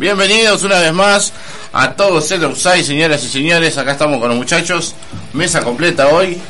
[0.00, 1.30] bienvenidos una vez más
[1.74, 3.76] a todos el Upside, señoras y señores.
[3.76, 4.94] Acá estamos con los muchachos,
[5.34, 6.40] mesa completa hoy.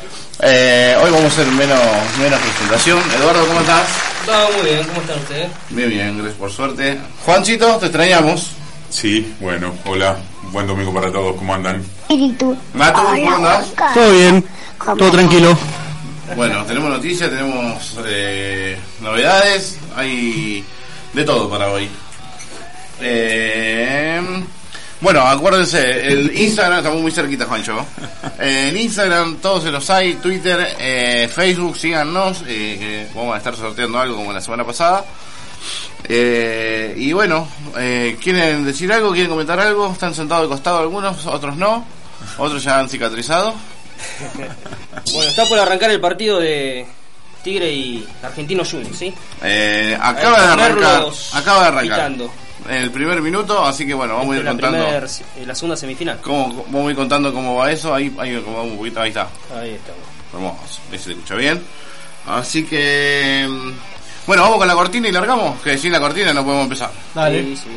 [0.41, 1.77] Eh, hoy vamos a hacer menos,
[2.17, 2.99] menos presentación.
[3.19, 3.87] Eduardo, ¿cómo estás?
[4.25, 5.51] Todo muy bien, ¿cómo están ustedes?
[5.69, 6.97] Bien, bien, gracias por suerte.
[7.25, 8.51] Juancito, te extrañamos.
[8.89, 10.17] Sí, bueno, hola,
[10.51, 11.83] buen domingo para todos, ¿cómo andan?
[12.03, 12.57] Espíritu.
[12.73, 13.65] Mato, ¿cómo andás?
[13.93, 14.45] Todo bien,
[14.97, 15.57] todo tranquilo.
[16.37, 20.63] Bueno, tenemos noticias, tenemos eh, novedades, hay
[21.11, 21.89] de todo para hoy.
[23.01, 24.43] Eh,
[25.01, 27.85] bueno, acuérdense, el Instagram, estamos muy cerquita, Juancho.
[28.39, 33.55] Eh, en Instagram todos se los hay, Twitter, eh, Facebook, síganos, eh, vamos a estar
[33.55, 35.03] sorteando algo como la semana pasada.
[36.07, 37.47] Y bueno,
[38.21, 39.11] ¿quieren decir algo?
[39.11, 39.91] ¿Quieren comentar algo?
[39.91, 41.25] ¿Están sentados de costado algunos?
[41.25, 41.85] ¿Otros no?
[42.37, 43.55] ¿Otros ya han cicatrizado?
[45.13, 46.85] Bueno, está por arrancar el partido de
[47.43, 49.13] Tigre y Argentino Juniors, ¿sí?
[49.43, 51.97] Eh, acaba de arrancar, acaba de arrancar.
[51.97, 52.31] pitando.
[52.69, 54.77] En el primer minuto, así que bueno, vamos a ir la, contando.
[54.85, 56.19] primer- eh, la segunda semifinal.
[56.21, 57.93] Cómo, vamos a ir contando cómo va eso.
[57.93, 59.27] Ahí, ahí como un poquito, ahí está.
[59.59, 59.91] Ahí está.
[60.33, 61.61] Hermoso, ahí se escucha bien.
[62.27, 63.47] Así que.
[63.49, 63.71] mm,
[64.27, 65.59] Bueno, vamos con la cortina y largamos.
[65.61, 66.91] Que sin la cortina no podemos empezar.
[67.15, 67.43] Dale.
[67.43, 67.69] Sí, sí.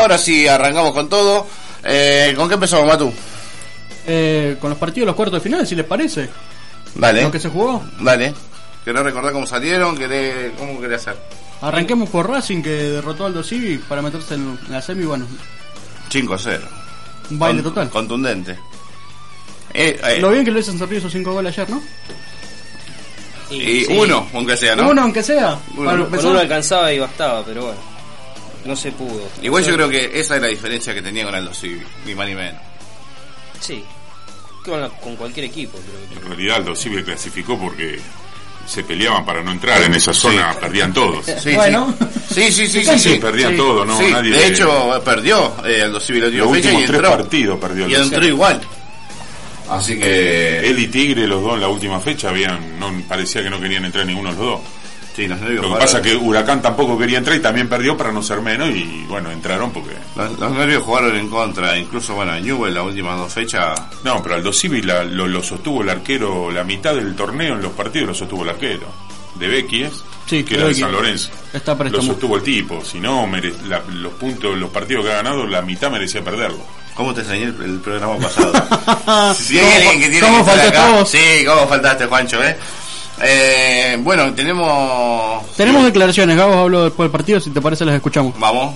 [0.00, 1.46] Ahora sí, arrancamos con todo.
[1.84, 3.12] Eh, ¿Con qué empezamos, Matu?
[4.06, 6.28] Eh, con los partidos de los cuartos de final, si les parece.
[6.94, 7.22] Dale.
[7.22, 7.82] Lo que se jugó.
[8.00, 8.34] Dale.
[8.84, 9.96] ¿Querés recordar cómo salieron?
[9.96, 11.16] ¿Querés, ¿Cómo querés hacer?
[11.60, 15.04] Arranquemos por Racing que derrotó al Civi para meterse en la semi.
[15.04, 15.26] Bueno,
[16.10, 16.62] 5 a 0.
[17.30, 17.90] un baile Con- total.
[17.90, 18.58] Contundente.
[19.72, 21.80] Eh, eh, Lo bien que lo hubiesen servido esos cinco goles ayer, ¿no?
[23.50, 24.90] y sí, uno, aunque sea, ¿no?
[24.90, 25.58] Uno, aunque sea.
[25.76, 25.90] Uno.
[25.90, 27.78] Para Con uno alcanzaba y bastaba, pero bueno.
[28.64, 29.28] No se pudo.
[29.42, 32.28] Igual yo creo que esa es la diferencia que tenía con Aldo Civi, ni más
[32.28, 32.60] ni menos.
[33.60, 33.84] Sí.
[34.64, 36.24] Con, la- con cualquier equipo, creo que.
[36.26, 37.98] En realidad Aldo Civi clasificó porque
[38.66, 41.26] se peleaban para no entrar en esa zona, perdían todos.
[41.42, 41.92] Sí, Bueno.
[42.32, 42.44] sí.
[42.50, 42.98] Sí, sí, sí, sí.
[42.98, 43.18] Sí, sí.
[43.18, 43.56] perdían Sí.
[43.56, 43.98] todo, ¿no?
[43.98, 47.10] Sí, Nadie de hecho, perdió eh, Aldo Civi la última los fecha y tres entró.
[47.10, 48.60] partidos perdió Y entró igual.
[49.68, 50.58] Así que.
[50.68, 53.84] Él y Tigre, los dos en la última fecha, habían no parecía que no querían
[53.84, 54.60] entrar ninguno de los dos.
[55.14, 57.96] Sí, los nervios Lo que jugaron- pasa que Huracán tampoco quería entrar y también perdió
[57.96, 59.94] para no ser menos y bueno, entraron porque...
[60.16, 61.76] Los, los nervios jugaron en contra.
[61.76, 63.78] Incluso, bueno, Newell las últimas dos fechas.
[64.04, 67.62] No, pero Aldo Civi la- lo, lo sostuvo el arquero, la mitad del torneo en
[67.62, 68.86] los partidos lo sostuvo el arquero.
[69.34, 70.74] De Becky es, Sí, que era de.
[70.74, 71.30] San Lorenzo.
[71.52, 75.16] Está Lo sostuvo el tipo, si no, mere- la- los puntos, los partidos que ha
[75.16, 76.60] ganado, la mitad merecía perderlo.
[76.94, 78.52] ¿Cómo te extrañé el, el programa pasado?
[79.34, 81.06] Si ¿Cómo- que tiene cómo que estar faltó acá- todo?
[81.06, 82.56] Sí, cómo faltaste, Juancho, ¿eh?
[83.20, 85.44] Eh, bueno, tenemos...
[85.56, 88.38] Tenemos declaraciones, Gabo habló después del partido, si te parece las escuchamos.
[88.38, 88.74] Vamos.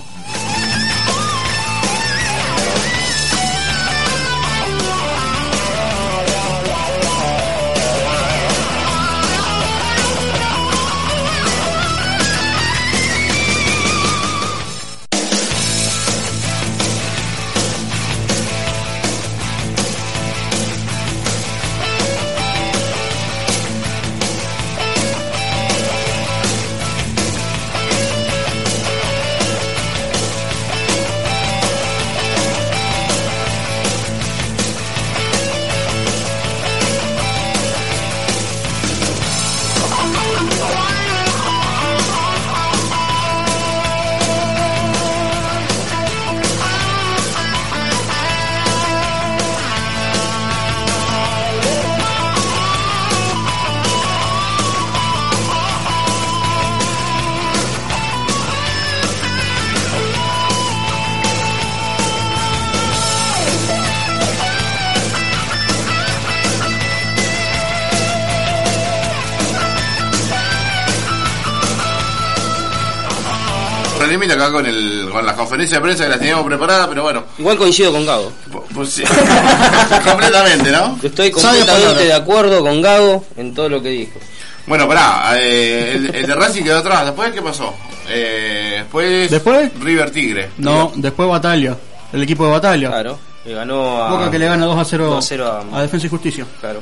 [74.47, 77.57] Acá con, el, con las conferencias de prensa que las teníamos preparadas, pero bueno, Igual
[77.57, 78.31] coincido con Gago.
[78.51, 79.03] pu- pues sí.
[80.05, 80.97] completamente, ¿no?
[81.01, 84.19] Estoy completamente de acuerdo con Gago en todo lo que dijo.
[84.65, 87.05] Bueno, pará, eh, el, el de Racing quedó atrás.
[87.05, 87.73] ¿Después qué pasó?
[88.09, 89.71] Eh, después, ¿Después?
[89.79, 90.49] River Tigre.
[90.57, 91.77] No, después Batalla.
[92.11, 92.87] El equipo de Batalla.
[92.89, 94.09] Claro, le ganó a.
[94.11, 96.45] Boca que le gana 2 a 0, 2 a 0 a- a Defensa y Justicia.
[96.59, 96.79] Claro.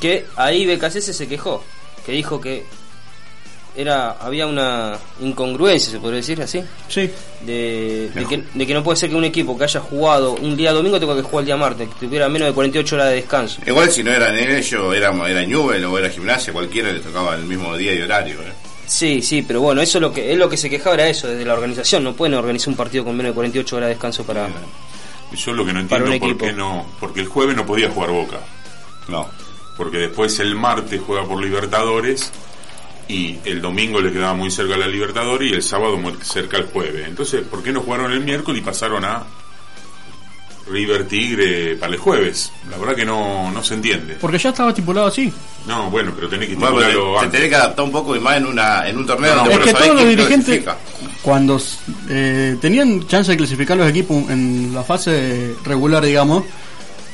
[0.00, 1.62] Que ahí BKC se quejó.
[2.06, 2.64] Que dijo que
[3.76, 6.62] era había una incongruencia, se podría decir así.
[6.88, 7.10] Sí.
[7.42, 10.56] De, de que, de que no puede ser que un equipo que haya jugado un
[10.56, 13.14] día domingo tenga que jugar el día martes, que tuviera menos de 48 horas de
[13.14, 13.60] descanso.
[13.66, 17.44] Igual si no eran ellos, era, era Newell o era Gimnasia, cualquiera le tocaba el
[17.44, 18.40] mismo día y horario.
[18.40, 18.52] ¿eh?
[18.88, 21.28] Sí, sí, pero bueno, eso es lo que es lo que se quejaba era eso,
[21.28, 22.02] desde la organización.
[22.02, 24.48] No pueden organizar un partido con menos de 48 horas de descanso para.
[25.36, 26.46] Yo lo que no entiendo por equipo.
[26.46, 26.86] qué no.
[26.98, 28.38] Porque el jueves no podía jugar Boca.
[29.08, 29.28] No.
[29.76, 32.32] Porque después el martes juega por Libertadores
[33.08, 36.58] y el domingo le quedaba muy cerca a la Libertadores y el sábado muy cerca
[36.58, 37.06] al jueves.
[37.08, 39.24] Entonces, ¿por qué no jugaron el miércoles y pasaron a
[40.70, 42.52] River Tigre para el jueves?
[42.70, 44.16] La verdad que no, no se entiende.
[44.20, 45.32] Porque ya estaba estipulado así.
[45.66, 47.32] No, bueno, pero tenés que Bueno, estipularlo te, te antes.
[47.32, 49.58] tenés que adaptar un poco y más en, una, en un torneo No, no, es
[49.60, 50.64] que todos los dirigentes,
[51.22, 51.60] cuando
[52.10, 56.44] eh, tenían chance de clasificar los equipos en la fase regular, digamos,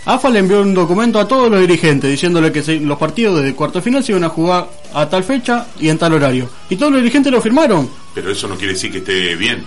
[0.07, 3.55] AFA le envió un documento a todos los dirigentes diciéndole que se- los partidos de
[3.55, 6.49] cuarto final se iban a jugar a tal fecha y en tal horario.
[6.69, 7.89] Y todos los dirigentes lo firmaron.
[8.15, 9.65] Pero eso no quiere decir que esté bien.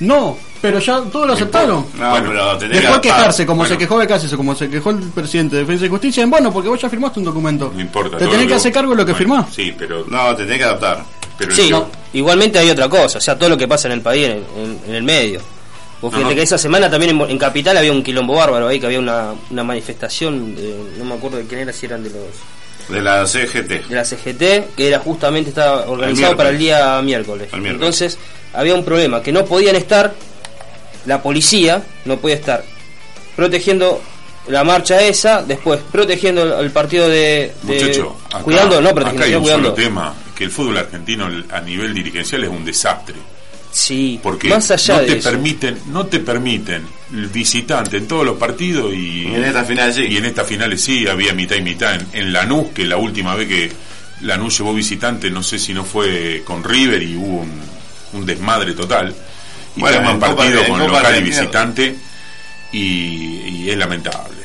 [0.00, 1.86] No, pero ya todos lo aceptaron.
[1.98, 3.74] No, Bueno, pero Después quejarse, como Bueno.
[3.74, 6.52] se quejó de Cáceres, como se quejó el presidente de Defensa y Justicia, en bueno,
[6.52, 7.70] porque vos ya firmaste un documento.
[7.72, 8.16] No importa.
[8.16, 9.54] Te tenés lo- que hacer cargo de lo que Bueno, firmás.
[9.54, 11.04] Sí, pero, No, te tenés que adaptar.
[11.38, 14.00] pero Sí, yo- igualmente hay otra cosa, o sea, todo lo que pasa en el
[14.00, 15.40] país, en, en- en el medio.
[16.04, 18.78] Vos No, fíjate que esa semana también en, en Capital había un quilombo bárbaro ahí,
[18.78, 22.10] que había una, una manifestación, de, no me acuerdo de quién era, si eran de
[22.10, 23.88] los De la CGT.
[23.88, 27.48] de la CGT, que era justamente estaba organizado para el día miércoles.
[27.54, 27.80] El miércoles.
[28.02, 28.18] Entonces,
[28.52, 30.12] había un problema, que no podían estar,
[31.06, 32.62] la policía no podía estar
[33.34, 34.00] protegiendo
[34.48, 37.52] la marcha esa, después protegiendo el, partido de...
[37.62, 39.68] de- Muchacho, acá, cuidando, no acá protegiendo, hay sino un cuidando.
[39.70, 43.14] solo tema, que el fútbol argentino a nivel dirigencial es un desastre.
[43.76, 45.30] Sí, Porque más allá no de te eso.
[45.30, 49.92] permiten, no te permiten el visitante en todos los partidos y, Y en esta final
[49.92, 50.02] sí.
[50.08, 53.34] y en estas finales sí había mitad y mitad en, en Lanús, que la última
[53.34, 53.72] vez que
[54.20, 57.50] Lanús llevó visitante, no sé si no fue con River y hubo un,
[58.12, 59.12] un desmadre total.
[59.76, 61.96] Y Bueno, en partido con Copa local y visitante
[62.70, 64.38] y, y es lamentable.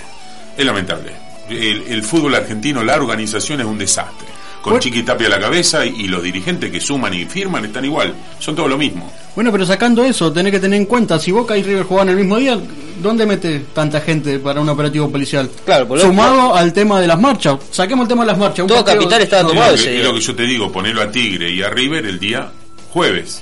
[0.57, 1.11] Es lamentable.
[1.49, 4.27] El, el fútbol argentino, la organización es un desastre.
[4.61, 4.79] Con Bueno.
[4.83, 8.13] Chiqui Tapia a la cabeza y, y los dirigentes que suman y firman están igual.
[8.39, 9.09] Son todo lo mismo.
[9.35, 12.17] Bueno, pero sacando eso, tenés que tener en cuenta, si Boca y River juegan el
[12.17, 12.59] mismo día,
[13.01, 15.49] ¿dónde mete tanta gente para un operativo policial?
[15.63, 17.57] Claro, por lo- Sumado al tema de las marchas.
[17.71, 18.67] Saquemos el tema de las marchas.
[18.67, 19.99] Todo Capital estaba no, tomado lo, ese que, día.
[20.01, 22.51] es lo que yo te digo, ponerlo a Tigre y a River el día
[22.91, 23.41] jueves.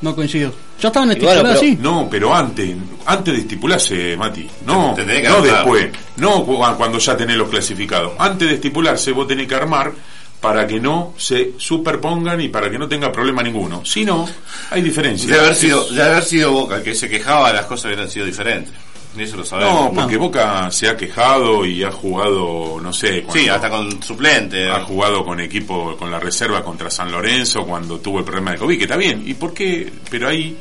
[0.00, 0.52] No coincido.
[0.82, 1.78] Ya estaban bueno, así.
[1.80, 2.74] No, pero antes,
[3.06, 4.48] antes de estipularse, Mati.
[4.66, 5.88] No, Te- te tenés que no después.
[6.16, 8.12] No cu- cuando ya tenés los clasificados.
[8.18, 9.92] Antes de estipularse, vos tenés que armar
[10.40, 13.84] para que no se superpongan y para que no tenga problema ninguno.
[13.84, 14.28] Si no,
[14.70, 15.30] hay diferencias.
[15.30, 18.26] De haber sido, de haber sido Boca el que se quejaba, las cosas hubieran sido
[18.26, 18.74] diferentes.
[19.16, 19.92] Eso lo sabemos.
[19.92, 24.02] No, porque Boca se ha quejado y ha jugado, no sé, sí, cuando- hasta con
[24.02, 24.68] suplente.
[24.70, 28.58] ha jugado con equipo, con la reserva contra San Lorenzo cuando tuvo el problema de
[28.58, 29.22] COVID, que está bien.
[29.26, 29.92] ¿Y por qué?
[30.10, 30.56] Pero ahí,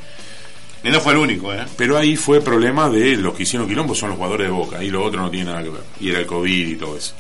[0.84, 1.66] Y no fue el único, ¿eh?
[1.78, 4.90] pero ahí fue problema de los que hicieron quilombo son los jugadores de Boca, y
[4.90, 5.84] lo otro no tiene nada que ver.
[6.00, 7.14] Y era el COVID y todo eso.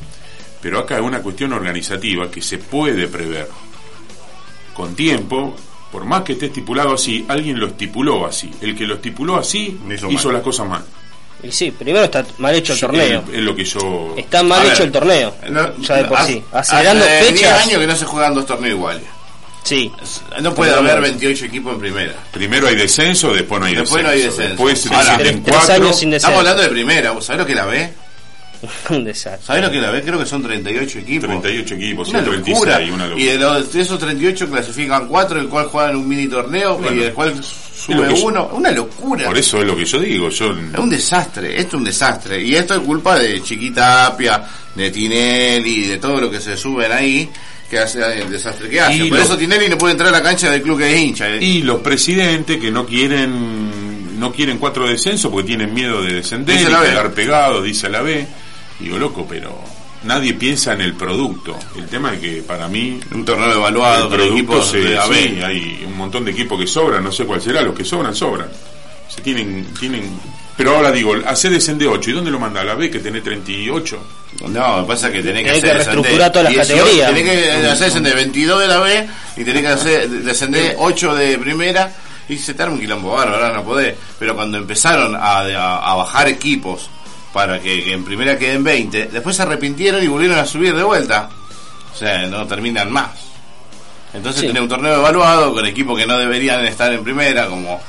[0.61, 3.47] Pero acá es una cuestión organizativa que se puede prever
[4.73, 5.55] con tiempo.
[5.91, 8.49] Por más que esté estipulado así, alguien lo estipuló así.
[8.61, 9.77] El que lo estipuló así
[10.09, 10.85] Hizo las cosas mal.
[11.43, 13.23] Y sí, primero está mal hecho el torneo.
[13.33, 14.13] Es, lo que yo.
[14.15, 15.35] Está mal A hecho ver, el torneo.
[15.49, 16.41] No, ya de por sí.
[16.51, 17.65] Acelerando hace 10 fechas.
[17.65, 19.03] años que no se juegan dos torneos iguales.
[19.63, 19.91] Sí.
[20.41, 21.01] No puede haber no.
[21.01, 22.13] 28 equipos en primera.
[22.31, 24.07] Primero hay descenso, después no hay Después descenso.
[24.07, 24.49] no hay descenso.
[24.49, 25.75] Después se Ahora, descienden tres- tres cuatro.
[25.85, 26.27] años sin descenso.
[26.27, 27.11] Estamos hablando de primera.
[27.11, 27.93] ¿Vos sabés lo que la ve?
[28.89, 29.45] Un desastre.
[29.45, 30.01] ¿Sabés lo que la ve?
[30.03, 31.29] Creo que son 38 equipos.
[31.29, 32.75] 38 equipos, Una son locura.
[32.77, 33.23] 36, una locura.
[33.23, 36.83] Y de, los, de esos 38 clasifican 4, el cual juegan un mini torneo y
[36.83, 38.49] Bueno, el cual lo sube que yo- uno.
[38.53, 39.25] Una locura.
[39.25, 40.29] Por eso es lo que yo digo.
[40.29, 42.41] Yo, Es un desastre, esto es un desastre.
[42.41, 44.43] Y esto es culpa de Chiquitapia,
[44.75, 47.29] de Tinelli, de todo lo que se suben ahí,
[47.71, 48.97] que hace el desastre que hace.
[48.97, 50.99] Y Por lo- eso Tinelli no puede entrar a la cancha del club que es
[50.99, 51.29] hincha.
[51.29, 51.41] eh.
[51.41, 56.57] y los presidentes que no quieren no quieren cuatro descensos porque tienen miedo de descender
[56.57, 56.89] Dice y la B.
[56.89, 58.27] quedar pegados, dice la B.
[58.79, 59.59] Digo, loco, pero
[60.03, 61.57] nadie piensa en el producto.
[61.77, 65.13] El tema es que para mí Un torneo evaluado el producto equipos se, de AB.
[65.13, 68.13] sí, hay un montón de equipos que sobran, no sé cuál será, los que sobran,
[68.13, 68.47] sobran.
[69.07, 70.03] Se tienen, tienen
[70.63, 72.09] Pero ahora digo, hace descender 8.
[72.09, 72.61] ¿Y dónde lo manda?
[72.61, 73.99] ¿A la B que tiene 38?
[74.49, 77.13] No, pasa que tenés que, Tenés que hacer reestructurar todas las 18, categorías.
[77.13, 81.37] Tenés que hacer descender 22 de la B y tenés que hacer descender 8 de
[81.37, 81.91] primera
[82.29, 83.95] y se te arma un quilombo bárbaro, ahora no podés.
[84.19, 86.89] Pero cuando empezaron a, a- a bajar equipos
[87.33, 90.83] para que, que en primera queden 20, después se arrepintieron y volvieron a subir de
[90.83, 91.29] vuelta.
[91.93, 93.09] O sea, no terminan más.
[94.13, 94.47] Entonces Sí.
[94.47, 97.81] tenés un torneo evaluado con equipos que no deberían estar en primera, como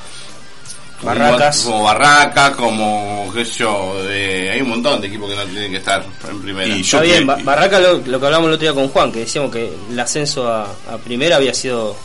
[1.03, 1.63] Barracas.
[1.63, 5.71] como Barraca, como qué sé yo, eh, hay un montón de equipos que no tienen
[5.73, 6.69] que estar en primera.
[6.69, 9.11] Y Está bien, que- Ba- Barraca lo, lo que hablamos el otro día con Juan,
[9.13, 11.97] que decíamos que el ascenso a, a primera había sido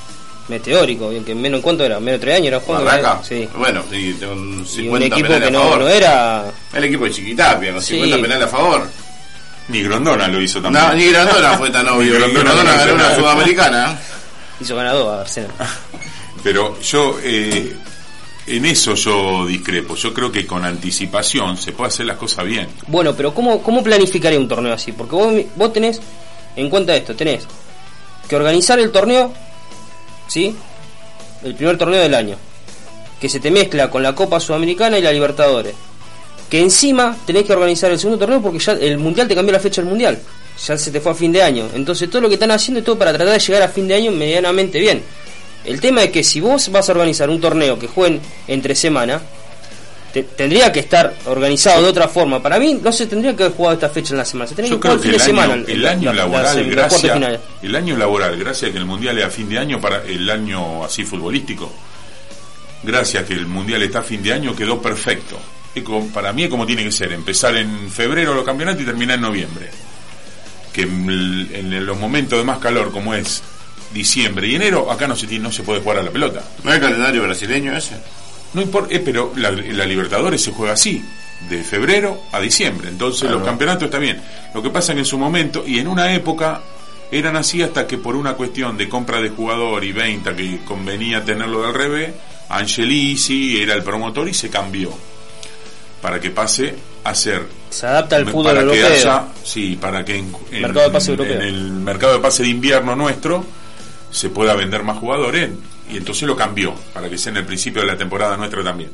[0.48, 2.86] meteórico, bien que menos en cuánto era, menos de tres años era Juan.
[2.86, 3.48] Barraca, Sí.
[3.56, 5.80] bueno, sí, tengo un Y 50 un equipo que a no, favor.
[5.80, 7.96] no era El equipo de Chiquitapia, con Sí.
[7.96, 8.88] 50 penales a favor.
[9.68, 10.86] Ni Grondona lo hizo también.
[10.86, 12.14] No, ni Grandona fue tan obvio.
[12.14, 14.00] Grondona Grandona no ganó una sudamericana.
[14.62, 15.52] hizo ganador a Arsenal.
[16.42, 17.76] Pero yo, eh,
[18.48, 19.96] en eso yo discrepo.
[19.96, 22.68] Yo creo que con anticipación se puede hacer las cosas bien.
[22.88, 24.94] Bueno, pero ¿cómo, cómo planificaría un torneo así?
[24.94, 26.00] Porque vos, vos tenés
[26.56, 27.46] en cuenta esto, tenés
[28.28, 29.32] que organizar el torneo,
[30.28, 30.56] ¿sí?
[31.44, 32.36] El primer torneo del año,
[33.22, 35.76] que se te mezcla con la Copa Sudamericana y la Libertadores.
[36.50, 39.60] Que encima tenés que organizar el segundo torneo porque ya el Mundial te cambió la
[39.60, 40.18] fecha del Mundial.
[40.66, 41.70] Ya se te fue a fin de año.
[41.76, 43.96] Entonces todo lo que están haciendo es todo para tratar de llegar a fin de
[43.96, 45.04] año medianamente bien.
[45.68, 49.22] El tema es que si vos vas a organizar un torneo que jueguen entre semana,
[50.14, 52.42] te- tendría que estar organizado de otra forma.
[52.42, 54.48] Para mí no se tendría que haber jugado esta fecha en la semana.
[54.48, 55.64] Se tendría Yo que jugar el que fin el de año, semana.
[55.68, 58.86] el año la- la- laboral, la- la gracias, el año laboral, gracias a que el
[58.86, 61.72] mundial es a fin de año para el año así futbolístico,
[62.84, 65.38] gracias a que el mundial está a fin de año quedó perfecto.
[66.14, 69.22] Para mí es como tiene que ser, empezar en febrero los campeonatos y terminar en
[69.22, 69.70] noviembre.
[70.74, 73.44] Que en los momentos de más calor como es
[73.94, 76.44] diciembre y enero, acá no se tiene- no se puede jugar a la pelota.
[76.64, 77.96] ¿No es el calendario brasileño ese?
[78.54, 81.04] No importa, eh, pero la, la Libertadores se juega así,
[81.50, 82.90] de febrero a diciembre.
[82.90, 83.38] Entonces Claro.
[83.40, 84.22] los campeonatos está bien.
[84.54, 86.62] Lo que pasa es que en su momento, y en una época,
[87.12, 91.24] eran así hasta que por una cuestión de compra de jugador y venta que convenía
[91.24, 92.12] tenerlo del revés,
[92.50, 94.92] Angelisi era el promotor y se cambió.
[96.02, 100.18] Para que pase a ser Se adapta al fútbol para que haya, sí, para que
[100.18, 101.42] en, en- Mercado de pase en europeo.
[101.42, 103.44] el mercado de pase de invierno nuestro
[104.12, 105.50] se pueda vender más jugadores
[105.92, 108.92] y entonces lo cambió para que sea en el principio de la temporada nuestra también.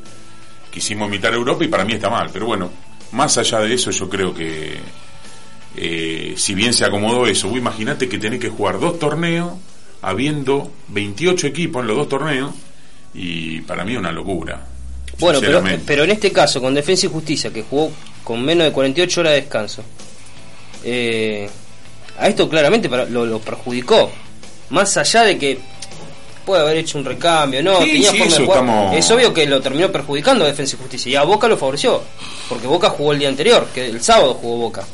[0.70, 2.70] Quisimos imitar a Europa y para mí está mal, pero bueno,
[3.12, 4.76] más allá de eso yo creo que
[5.76, 9.52] eh, si bien se acomodó eso, vos imaginate que tenés que jugar dos torneos
[10.02, 12.52] habiendo 28 equipos en los dos torneos
[13.14, 14.66] y para mí es una locura.
[15.20, 17.92] Bueno, pero, pero en este caso, con Defensa y Justicia, que jugó
[18.24, 19.84] con menos de 48 horas de descanso,
[20.84, 21.48] eh,
[22.18, 24.10] a esto claramente para- lo, lo perjudicó.
[24.70, 25.58] Más allá de que
[26.44, 28.58] puede haber hecho un recambio, no, Sí, tenía sí, forma de jugar.
[28.60, 31.12] estamos- Es obvio que lo terminó perjudicando a Defensa y Justicia.
[31.12, 32.02] Y a Boca lo favoreció,
[32.48, 34.84] porque Boca jugó el día anterior, que el sábado jugó Boca.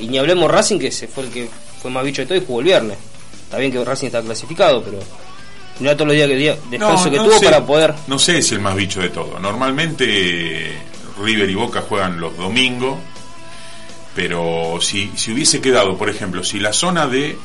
[0.00, 1.48] Y ni hablemos Racing, que se fue el que
[1.80, 2.96] fue más bicho de todo y jugó el viernes.
[3.44, 4.98] Está bien que Racing está clasificado, pero
[5.78, 7.44] mira todos los días que día, descanso No, que no tuvo sé.
[7.44, 7.94] para poder.
[8.06, 9.38] No sé si el más bicho de todo.
[9.38, 10.72] Normalmente
[11.22, 12.96] River y Boca juegan los domingos,
[14.14, 17.36] pero si, si hubiese quedado, por ejemplo, si la zona de,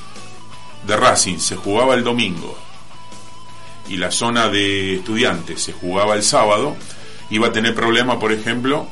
[0.88, 2.58] de Racing se jugaba el domingo
[3.89, 6.75] y la zona de estudiantes se jugaba el sábado,
[7.29, 8.88] iba a tener problema, por ejemplo,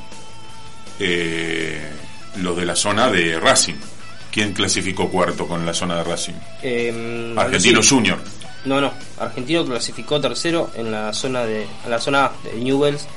[1.00, 1.90] eh,
[2.38, 3.76] los de la zona de Racing.
[4.32, 6.34] ¿Quién clasificó cuarto con la zona de Racing?
[6.62, 7.90] Eh, Argentino sí.
[7.90, 8.20] Junior.
[8.66, 8.92] No, no.
[9.20, 13.08] Argentino clasificó tercero en la zona de en la zona de Newells.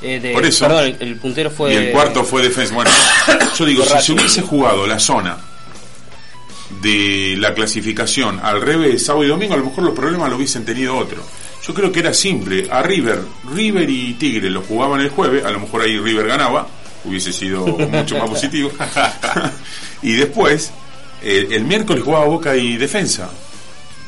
[0.00, 0.66] Eh, de, Por eso.
[0.66, 1.74] Perdón, el, el puntero fue.
[1.74, 2.74] Y el cuarto fue defensa.
[2.74, 2.90] Bueno,
[3.58, 5.51] yo digo, si se hubiese jugado la zona
[6.80, 10.64] de la clasificación al revés sábado y domingo, a lo mejor los problemas lo hubiesen
[10.64, 11.22] tenido otro.
[11.66, 12.66] Yo creo que era simple.
[12.70, 13.22] A River,
[13.54, 16.66] River y Tigre lo jugaban el jueves, a lo mejor ahí River ganaba,
[17.04, 18.70] hubiese sido mucho más positivo.
[20.02, 20.72] y después,
[21.22, 23.30] eh, el miércoles jugaba Boca y Defensa.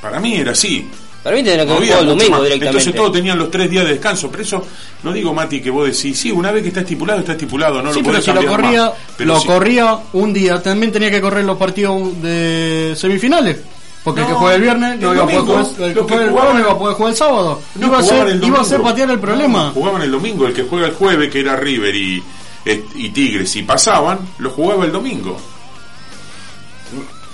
[0.00, 0.88] Para mí era así.
[1.24, 2.42] Para mí tendría que No haber jugado el domingo más.
[2.42, 2.66] directamente.
[2.78, 4.30] Entonces todos tenían los tres días de descanso.
[4.30, 4.64] Por eso
[5.02, 7.92] no digo, Mati, que vos decís, sí, una vez que está estipulado, está estipulado, no
[7.92, 8.92] sí, lo pero podés si lo cambiar corría, más.
[9.16, 13.58] Pero lo corría un día, también tenía que correr los partidos de semifinales.
[14.04, 16.06] Porque el que juega el viernes no el iba a poder jugar, el que lo
[16.06, 17.60] que juega el jugaban- jueves no iba a poder jugar el sábado.
[17.76, 19.64] No, iba, a ser, el iba a ser patear el problema.
[19.64, 22.22] No, jugaban el domingo, el que juega el jueves, que era River y,
[22.66, 25.40] eh, y Tigres, y pasaban, lo jugaba el domingo.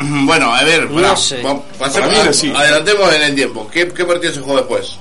[0.01, 1.43] Bueno, a ver, No pará, sé.
[1.43, 2.51] va- pasemos- Para así.
[2.55, 3.69] adelantemos en el tiempo.
[3.71, 4.97] ¿Qué, qué partido se jugó después?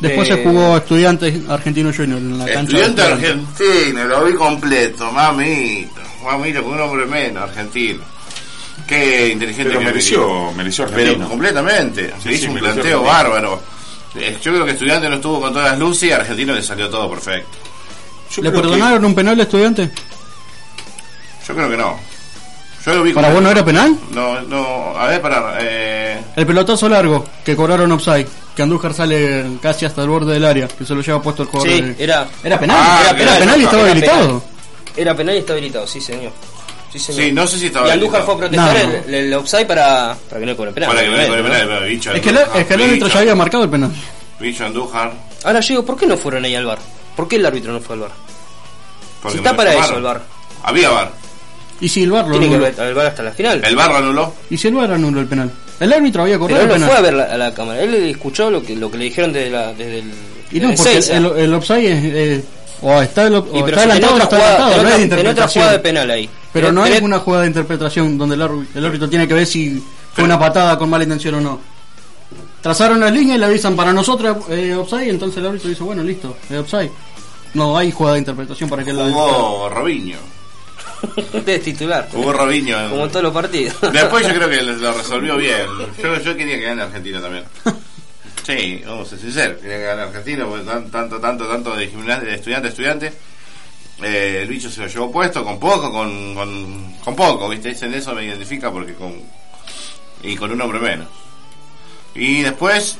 [0.00, 2.60] Después Eh, se jugó Estudiantes Argentino Junior en la cancha.
[2.62, 6.00] Estudiante argentino, lo vi completo, mamito.
[6.24, 8.02] Mamito, con un hombre menos, argentino.
[8.88, 11.28] Qué inteligente Pero que mereció, mereció Pero Argentino.
[11.28, 12.12] completamente.
[12.18, 13.02] Sí, Se hizo sí, un planteo Argentino.
[13.04, 13.62] bárbaro.
[14.16, 16.62] Eh, Yo creo que Estudiante no estuvo con todas las luces y a Argentino le
[16.62, 17.56] salió todo perfecto.
[18.34, 19.90] Yo ¿Le que- perdonaron un penal a estudiante?
[21.46, 21.98] Yo creo que no.
[22.86, 23.96] Yo lo vi ¿Para vos no era penal?
[24.12, 25.56] No, no, a ver, pará.
[25.60, 30.44] Eh, El pelotazo largo que cobraron offside, que Andújar sale casi hasta el borde del
[30.44, 31.72] área, que se lo lleva puesto el jugador.
[31.72, 34.20] Sí, de- era, Era penal, Ah, era, era penal y estaba era habilitado.
[34.40, 34.42] penal.
[34.96, 36.32] era penal y estaba habilitado, sí señor.
[36.92, 37.22] Sí, señor.
[37.22, 40.16] sí, no sé si estaba y Andújar fue a protestar No, el, el offside para,
[40.28, 40.90] para que no cobre penal.
[40.90, 41.68] Para que no le obviamente, cobre ¿no?
[41.70, 43.92] penal, Es que, el- Andújar, es que el árbitro bicho, ya había marcado el penal.
[44.38, 45.12] Bicho Andújar.
[45.44, 46.78] Ahora yo digo, ¿por qué no fueron ahí al bar?
[47.16, 48.10] ¿Por qué el árbitro no fue al bar?
[49.22, 50.22] porque Si está para eso el bar.
[50.62, 51.10] Había bar.
[51.80, 52.70] Y si el VAR lo Tiene que anuló.
[52.70, 53.60] ver al bar hasta la final.
[53.64, 54.34] El bar lo anuló.
[54.50, 55.50] Y si el VAR anuló el penal.
[55.80, 56.88] El árbitro había Pero cobrado él el no penal.
[56.90, 57.80] fue a ver la- a la cámara.
[57.82, 60.12] Él escuchó lo que, lo que le dijeron desde, la, desde el.
[60.52, 61.16] Y no, desde porque Ezeiza.
[61.16, 62.04] el, el offside es.
[62.04, 62.44] eh,
[62.82, 64.74] o está, el, o Y pero está si adelantado o otra está jugada- adelantado, no
[64.74, 65.62] es de otra- tenés otra interpretación.
[65.62, 66.30] jugada de penal ahí.
[66.52, 69.34] Pero no es tenés- una jugada de interpretación donde el, árbitro- el árbitro tiene que
[69.34, 71.60] ver si fue una patada con mala intención o no.
[72.62, 76.02] Trazaron la línea y le avisan para nosotros eh, offside, entonces el árbitro dice, bueno,
[76.02, 76.90] listo, es offside.
[77.54, 80.16] No hay jugada de interpretación para que el Jugó Robinho.
[81.44, 82.08] de titular.
[82.10, 82.80] Jugó Robinho.
[82.80, 83.74] en- Como todos los partidos.
[83.92, 85.66] Después yo creo que lo resolvió bien.
[86.02, 87.44] Yo, yo quería que gane Argentina también.
[88.46, 89.60] Sí, vamos a ser sinceros.
[89.60, 93.12] Quería que gane Argentina porque tan- tanto, tanto, tanto de, gimnasia, de estudiante a estudiante.
[94.02, 97.68] Eh, el bicho se lo llevó puesto con poco, con, con, con poco, ¿viste?
[97.70, 99.14] Dicen eso me identifica porque con.
[100.22, 101.06] Y con un hombre menos.
[102.14, 102.98] Y después.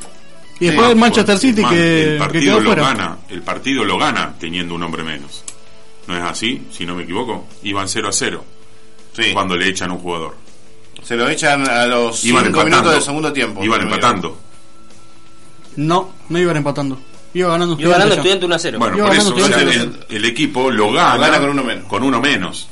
[0.61, 2.82] Y después Sí, el Manchester City Man, que, el que partido quedó lo fuera.
[2.84, 5.42] gana, el partido lo gana teniendo un hombre menos.
[6.06, 6.66] ¿No es así?
[6.70, 8.44] Si no me equivoco, iban 0 a 0
[9.16, 10.37] Sí, cuando le echan un jugador.
[11.02, 12.64] se lo echan a los Iban 5 empatando.
[12.64, 13.64] minutos del segundo tiempo.
[13.64, 14.38] Iban si no empatando.
[15.76, 16.99] No, no iban empatando.
[17.32, 18.78] Iba ganando Iba ganando estudiante 1 a 0.
[18.78, 21.84] Bueno, Iba por eso o sea, el, el equipo lo gana, Gana con uno menos.
[21.87, 22.68] con uno menos.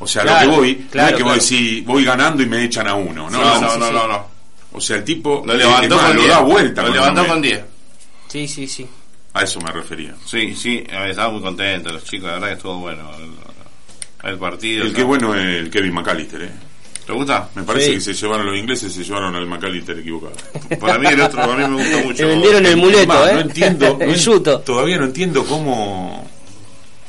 [0.00, 1.34] O sea, Claro, lo que voy, no claro, es que claro.
[1.38, 3.28] vos decís, voy ganando y me echan a uno.
[3.28, 3.92] No, No, no, no, sí, no, sí.
[3.94, 4.26] no, no.
[4.72, 6.34] O sea, el tipo Lo levantó más, con lo 10.
[6.34, 6.82] da vuelta.
[6.82, 7.58] Lo con levantó con menos.
[7.58, 7.64] 10.
[8.28, 8.86] Sí, sí, sí.
[9.38, 10.14] A eso me refería.
[10.26, 13.10] Sí, sí, eh, estaba muy contento los chicos, la verdad que estuvo bueno
[14.24, 14.82] el, el partido.
[14.84, 14.96] El ¿no?
[14.96, 16.50] que bueno es el Kevin McAllister, ¿eh?
[17.06, 17.48] ¿Te gusta?
[17.54, 17.94] Me parece Sí.
[17.94, 20.34] que se llevaron los ingleses, se llevaron al McAllister equivocado.
[20.80, 22.16] Para mí el otro, a mí me gustó mucho.
[22.16, 23.34] Te vendieron el muleto, Más, ¿eh?
[23.34, 23.98] No entiendo,
[24.44, 26.28] no todavía no entiendo cómo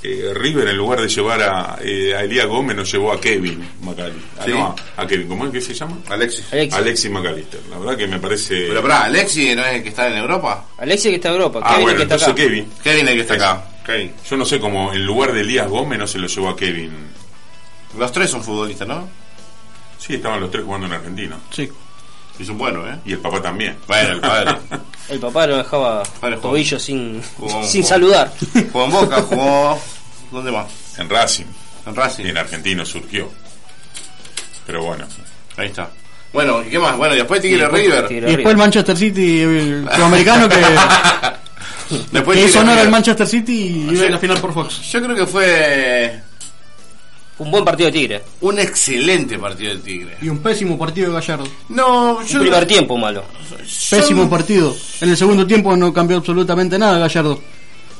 [0.03, 3.67] eh, River en lugar de llevar a, eh, a Elías Gómez nos llevó a Kevin
[3.81, 4.23] McAllister.
[4.39, 4.51] Ah, Sí.
[4.51, 5.97] no, a, a Kevin, ¿cómo es que se llama?
[6.09, 6.45] Alexis.
[6.53, 6.73] Alexis.
[6.73, 7.59] Alexis McAllister.
[7.69, 8.65] La verdad que me parece...
[8.69, 10.65] Pero pará, Alexis no es el que está en Europa.
[10.77, 11.59] Alexis que está en Europa.
[11.63, 12.35] ah, Kevin bueno, que está entonces acá.
[12.43, 12.69] Kevin.
[12.83, 13.65] Kevin es el que está acá.
[13.85, 14.13] Kevin.
[14.29, 16.91] Yo no sé cómo en lugar de Elías Gómez no se lo llevó a Kevin.
[17.97, 19.09] Los tres son futbolistas, ¿no?
[19.97, 21.37] Sí, estaban los tres jugando en Argentina.
[21.51, 21.69] Sí.
[22.39, 22.95] Y son buenos, ¿eh?
[23.05, 23.75] Y el papá también.
[23.87, 24.55] Bueno, el padre.
[25.09, 26.03] El papá no dejaba
[26.39, 27.89] tobillo sin, Jugó- sin jugó.
[27.89, 28.31] saludar.
[28.71, 29.81] Jugó en Boca, jugó...
[30.31, 30.67] ¿Dónde más?
[30.99, 31.45] En Racing.
[31.87, 32.25] En Y Racing.
[32.25, 33.27] en Argentino surgió.
[34.67, 35.05] Pero bueno.
[35.57, 35.89] Ahí está.
[36.31, 36.95] Bueno, ¿y qué más?
[36.95, 38.07] Bueno, y después Tigre Y River.
[38.07, 38.51] Tigre Y después River.
[38.51, 40.55] el Manchester City, el sudamericano que,
[42.11, 44.79] Después que hizo honor al Manchester City y a la final por Fox.
[44.91, 46.21] Yo creo que fue
[47.39, 48.23] Un buen partido de Tigre.
[48.41, 50.17] un excelente partido del Tigre.
[50.21, 51.47] Y un pésimo partido de Gallardo.
[51.69, 53.23] No, Un yo primer tiempo malo.
[53.89, 54.75] Pésimo partido.
[55.01, 57.39] En el segundo tiempo no cambió absolutamente nada Gallardo.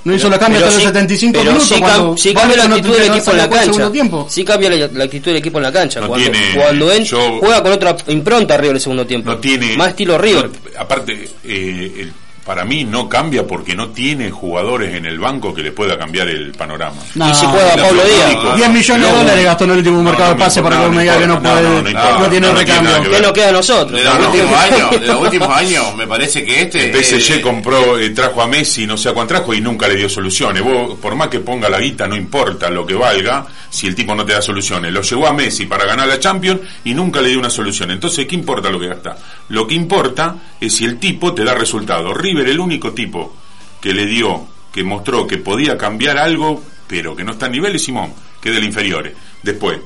[0.04, 1.68] No hizo la cambio Pero hasta sí- los 75 pero minutos.
[1.68, 3.66] sí, cam- cuando sí cambia la no actitud del tenía equipo en la el cancha.
[3.66, 4.28] segundo tiempo.
[4.30, 6.00] Sí cambia la, la actitud del equipo en la cancha.
[6.00, 9.30] No cuando tiene- cuando él yo- juega con otra impronta arriba el segundo tiempo.
[9.32, 10.46] no tiene Más estilo River.
[10.46, 12.14] no, aparte eh, el-
[12.50, 16.28] para mí no cambia porque no tiene jugadores en el banco que le pueda cambiar
[16.30, 17.30] el panorama No.
[17.30, 18.44] y si juega Pablo Díaz.
[18.44, 20.92] no, 10 millones de dólares gastó en el último mercado de pase para que no
[20.92, 21.62] me diga que no puede.
[21.62, 23.12] no, no, No, importa, tiene no, no tiene recambio.
[23.12, 23.92] ¿Qué nos queda a nosotros?
[23.92, 26.92] De los últimos años, de los últimos años, me parece que este.
[27.04, 29.96] PSG eh, compró, eh, trajo a Messi, no sé a cuánto trajo y nunca le
[29.96, 30.64] dio soluciones.
[30.64, 34.16] Vos, por más que ponga la guita, no importa lo que valga, si el tipo
[34.16, 34.92] no te da soluciones.
[34.92, 37.92] Lo llevó a Messi para ganar la Champions y nunca le dio una solución.
[37.92, 39.16] Entonces, ¿qué importa lo que gasta?
[39.50, 42.14] Lo que importa es si el tipo te da resultado.
[42.14, 43.34] River, el único tipo
[43.82, 47.76] que le dio, que mostró que podía cambiar algo, pero que no está a nivel,
[47.76, 49.14] es Simón, que es del inferiores.
[49.44, 49.80] Después,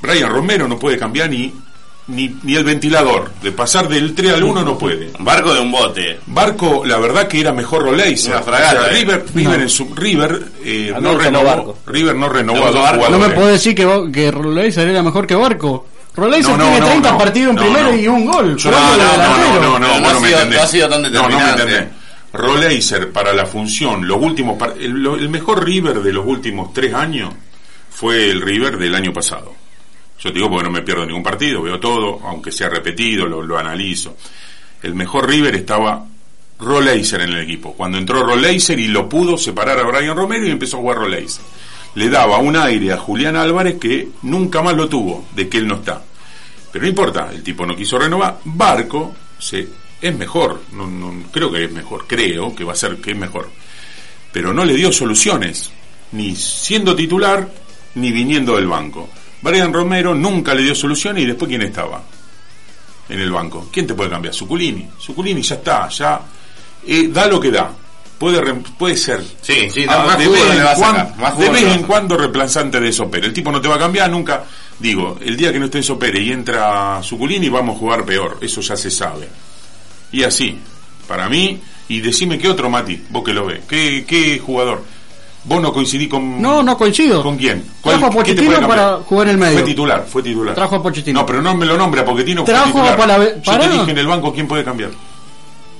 [0.00, 1.52] Brian Romero no puede cambiar ni,
[2.08, 3.32] ni, ni el ventilador.
[3.42, 5.10] De pasar del 3 al 1 no puede.
[5.18, 6.20] Barco de un bote.
[6.26, 8.32] Barco, la verdad que era mejor Roleiser.
[8.32, 9.00] Una fragata, O sea, eh.
[9.00, 9.62] River, River, No.
[9.62, 11.78] en su, River, eh, A mí no renovó.
[11.86, 13.08] River no renovó Me a dos Barco.
[13.10, 15.86] No me puedo decir que, que Roleiser era mejor que Barco.
[16.14, 17.18] Roleiser No, no, tiene no, 30 no.
[17.18, 17.96] partidos en No, primero no.
[17.96, 18.56] y un gol.
[18.56, 20.58] Yo- no, no, no, no, no, no no me entendés.
[20.58, 21.62] no ha sido tan No, no me determinante.
[21.62, 21.88] entendés.
[22.34, 26.72] Roleiser para la función, los últimos par- el, lo- el mejor River de los últimos
[26.72, 27.32] tres años
[27.90, 29.54] fue el River del año pasado.
[30.18, 33.42] Yo te digo porque no me pierdo ningún partido, veo todo, aunque sea repetido, lo,
[33.42, 34.16] lo analizo.
[34.82, 36.04] El mejor River estaba
[36.58, 37.72] Roleiser en el equipo.
[37.74, 41.44] Cuando entró Roleiser y lo pudo separar a Brian Romero y empezó a jugar Roleiser.
[41.94, 45.66] Le daba un aire a Julián Álvarez que nunca más lo tuvo, de que él
[45.68, 46.02] no está.
[46.72, 48.38] Pero no importa, el tipo no quiso renovar.
[48.44, 49.68] Barco se,
[50.00, 53.16] es mejor, no, no- creo que es mejor, creo que va a ser que es
[53.18, 53.50] mejor.
[54.32, 55.70] Pero no le dio soluciones.
[56.12, 57.48] ni siendo titular,
[57.94, 59.08] ni viniendo del banco.
[59.40, 62.02] Brian Romero nunca le dio solución y después ¿quién estaba?
[63.08, 63.68] En el banco.
[63.72, 64.32] ¿Quién te puede cambiar?
[64.34, 64.88] Suculini.
[64.98, 66.20] Suculini ya está, ya
[66.86, 67.70] eh, da lo que da.
[68.22, 71.36] Puede, re- puede ser Sí, sí, Ah, más de vez, a en, cuan- sacar, más
[71.36, 73.26] de vez a en cuando reemplazante de Sopere.
[73.26, 74.44] El tipo no te va a cambiar nunca.
[74.78, 78.38] Digo, el día que no esté en Sopere y entra Suculini, vamos a jugar peor.
[78.40, 79.28] Eso ya se sabe.
[80.12, 80.56] Y así,
[81.08, 81.58] para mí,
[81.88, 84.84] y decime qué otro Mati, vos que lo ves, qué, qué jugador.
[85.44, 86.40] Vos no coincidí con.
[86.40, 87.24] No, no coincido.
[87.24, 87.64] ¿Con quién?
[87.82, 89.54] Trajo a ¿Qué te Pochettino para jugar en el medio.
[89.58, 90.54] Fue titular, fue titular.
[90.54, 91.18] Trajo a Pochettino.
[91.18, 92.96] No, pero no me lo nombra, Pochettino fue Trajo a titular.
[92.96, 94.90] Palave- Yo te dije en el banco quién puede cambiar.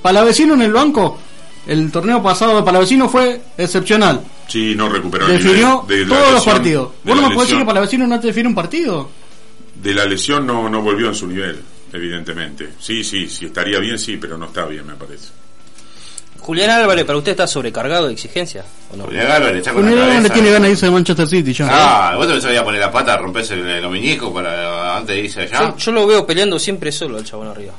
[0.01, 1.17] Palavecino en el banco,
[1.67, 4.21] el torneo pasado de Palavecino fue excepcional.
[4.47, 6.91] Sí, no recuperó el Definió nivel de la todos los partidos.
[7.03, 9.09] ¿Vos no me podés decir que Palavecino no te define un partido?
[9.75, 11.59] De la lesión no, no volvió en su nivel,
[11.91, 12.69] evidentemente.
[12.79, 15.29] Sí, sí, sí, estaría bien, sí, pero no está bien, me parece.
[16.39, 18.65] Julián Álvarez, ¿para usted está sobrecargado de exigencia?
[18.91, 19.05] ¿O no?
[19.05, 20.33] Julián Álvarez está con Julián la Álvarez le cabeza.
[20.33, 21.67] tiene ganas de irse de Manchester City ya.
[21.71, 25.21] Ah, vos te iba a poner la pata, romperse el, el meñisco para antes de
[25.21, 25.59] irse allá.
[25.59, 27.73] Yo, yo lo veo peleando siempre solo al chabón arriba.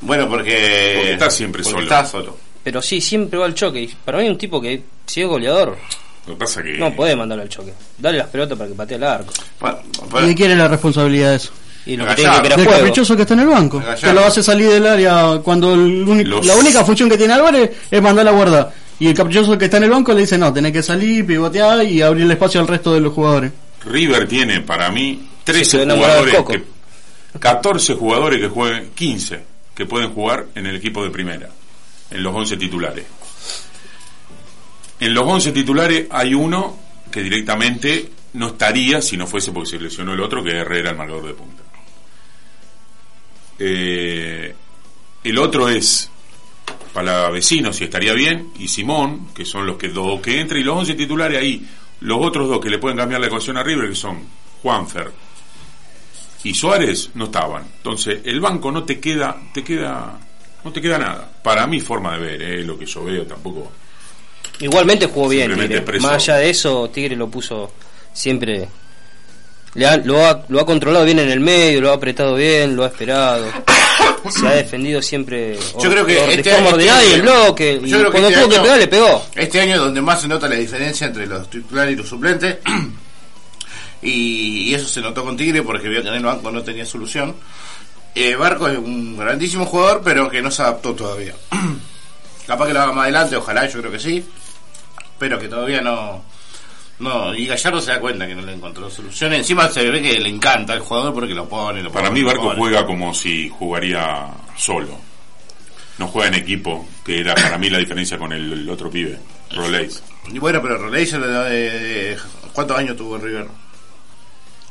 [0.00, 0.94] Bueno, porque.
[0.96, 1.82] Porque está siempre porque solo.
[1.84, 2.36] Está solo.
[2.66, 3.80] Pero sí, siempre va al choque.
[3.82, 5.76] Y para mí un tipo que, si es goleador,
[6.26, 6.72] Lo que pasa que...
[6.76, 7.72] no puede mandarlo al choque.
[7.96, 9.32] Dale las pelotas para que patee el arco.
[9.60, 11.52] Bueno, ¿Y quién es la responsabilidad de eso?
[11.86, 12.70] Y lo que tiene que juego.
[12.72, 13.80] caprichoso que está en el banco.
[14.00, 17.70] Que lo hace salir del área cuando el Los- la única función que tiene Álvarez
[17.88, 18.72] es mandar a guardar.
[18.98, 21.84] Y el caprichoso que está en el banco le dice, no, tenés que salir, pivotear
[21.84, 23.52] y abrir el espacio al resto de los jugadores.
[23.84, 26.62] River tiene para mí Se 13 quedó enamorado del jugadores,
[27.32, 29.40] que, 14 jugadores que jueguen, 15
[29.72, 31.48] que pueden jugar en el equipo de primera,
[32.10, 33.06] en los 11 titulares.
[35.00, 36.78] En los 11 titulares hay uno
[37.10, 40.90] que directamente no estaría si no fuese porque se lesionó el otro, que es Herrera,
[40.90, 41.62] el marcador de punta.
[43.58, 44.54] Eh,
[45.24, 46.10] el otro es
[46.92, 50.64] para vecinos, si estaría bien, y Simón, que son los que dos que entran, y
[50.64, 51.66] los 11 titulares ahí,
[52.00, 54.18] los otros dos que le pueden cambiar la ecuación a River, que son
[54.62, 55.12] Juanfer
[56.46, 57.64] y Suárez, no estaban.
[57.78, 60.16] Entonces, el banco no te queda, te queda,
[60.66, 61.28] no te queda nada.
[61.42, 63.70] Para mi forma de ver, eh, lo que yo veo tampoco.
[64.60, 65.52] Igualmente jugó bien.
[65.54, 66.00] Tigre.
[66.00, 67.72] Más allá de eso, Tigre lo puso
[68.12, 68.68] siempre.
[69.74, 72.74] le ha- lo, ha, lo ha controlado bien en el medio, lo ha apretado bien,
[72.74, 73.46] lo ha esperado.
[74.30, 75.56] Se ha defendido siempre.
[75.80, 77.80] Yo creo que este- este y año- el bloque.
[77.84, 79.26] Y yo creo que cuando este tuvo que pegar, le pegó.
[79.34, 82.56] Este año es donde más se nota la diferencia entre los titulares y los suplentes.
[84.02, 86.84] y, y eso se notó con Tigre porque vio que en el banco no tenía
[86.86, 87.34] solución.
[88.18, 91.34] Eh, Barco es un grandísimo jugador, pero que no se adaptó todavía.
[92.46, 94.24] Capaz que lo haga más adelante, ojalá, yo creo que sí.
[95.18, 96.24] Pero que todavía no.
[96.98, 99.34] No, y Gallardo se da cuenta que no le encontró solución.
[99.34, 102.20] Encima se ve que le encanta el jugador porque lo pone, lo Para pone, mí,
[102.22, 102.58] lo Barco pone.
[102.58, 104.98] juega como si jugaría solo.
[105.98, 109.18] No juega en equipo, que era para mí la diferencia con el, el otro pibe,
[109.54, 110.02] Rolex.
[110.32, 112.16] Y bueno, pero Roleiser, eh,
[112.52, 113.46] ¿cuántos años tuvo River?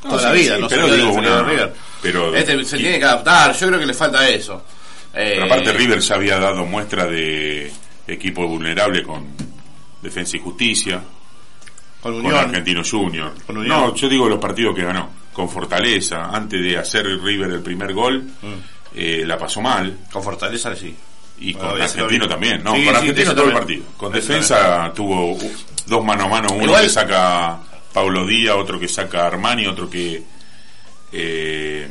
[0.04, 1.70] No, Toda sí, la vida, sí, no pero digo una-
[2.02, 4.64] pero- este se y- tiene que adaptar, yo creo que le falta eso.
[5.14, 7.72] Eh, Pero aparte River ya había dado muestra de
[8.08, 9.26] equipo vulnerable con
[10.02, 11.02] Defensa y Justicia,
[12.02, 12.36] con con Unión.
[12.50, 13.34] Argentino Junior.
[13.48, 13.76] Con Unión.
[13.76, 15.10] No, yo digo los partidos que ganó.
[15.34, 18.54] Con Fortaleza, antes de hacer River el primer gol, Mm.
[18.96, 19.98] eh, la pasó mal.
[20.12, 20.96] Con Fortaleza sí.
[21.40, 22.64] Y Bueno, con Argentino también.
[22.64, 23.84] No, Sí, con Argentino todo el partido.
[23.98, 25.38] Con defensa tuvo
[25.88, 27.58] dos mano a mano, uno Igual- que saca
[27.96, 30.22] Paulo Díaz, otro que saca Armani, otro que
[31.14, 31.88] eh,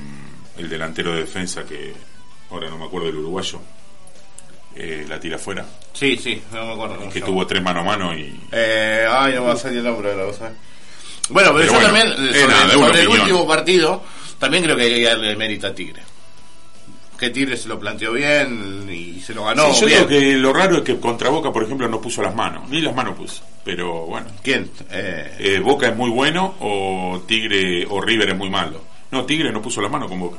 [0.59, 1.95] el delantero de defensa que
[2.51, 3.59] ahora no me acuerdo del uruguayo,
[4.77, 5.65] eh, la tira afuera,
[5.95, 6.97] Sí, sí, no me acuerdo.
[6.99, 9.85] cómo que tuvo tres mano a mano y Eh, ay, no va a salir el
[9.85, 10.53] nombre de la cosa.
[11.31, 14.03] Bueno, pero, Pero yo bueno, también, es sobre, nada, el último partido,
[14.39, 16.03] también creo que hay que darle mérito a Tigre.
[17.19, 19.99] Que Tigre se lo planteó bien y se lo ganó Sí, yo bien.
[20.01, 22.83] digo que lo raro es que contra Boca, por ejemplo, no puso las manos, ni
[22.83, 24.27] las manos puso, pero bueno.
[24.43, 24.71] ¿Quién?
[24.91, 28.81] Eh, Eh, Boca es muy bueno o Tigre o River es muy malo.
[29.11, 30.39] No, Tigre no puso las manos con Boca.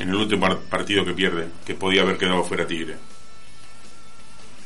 [0.00, 2.96] En el último par- partido que pierde, que podía haber quedado fuera Tigre.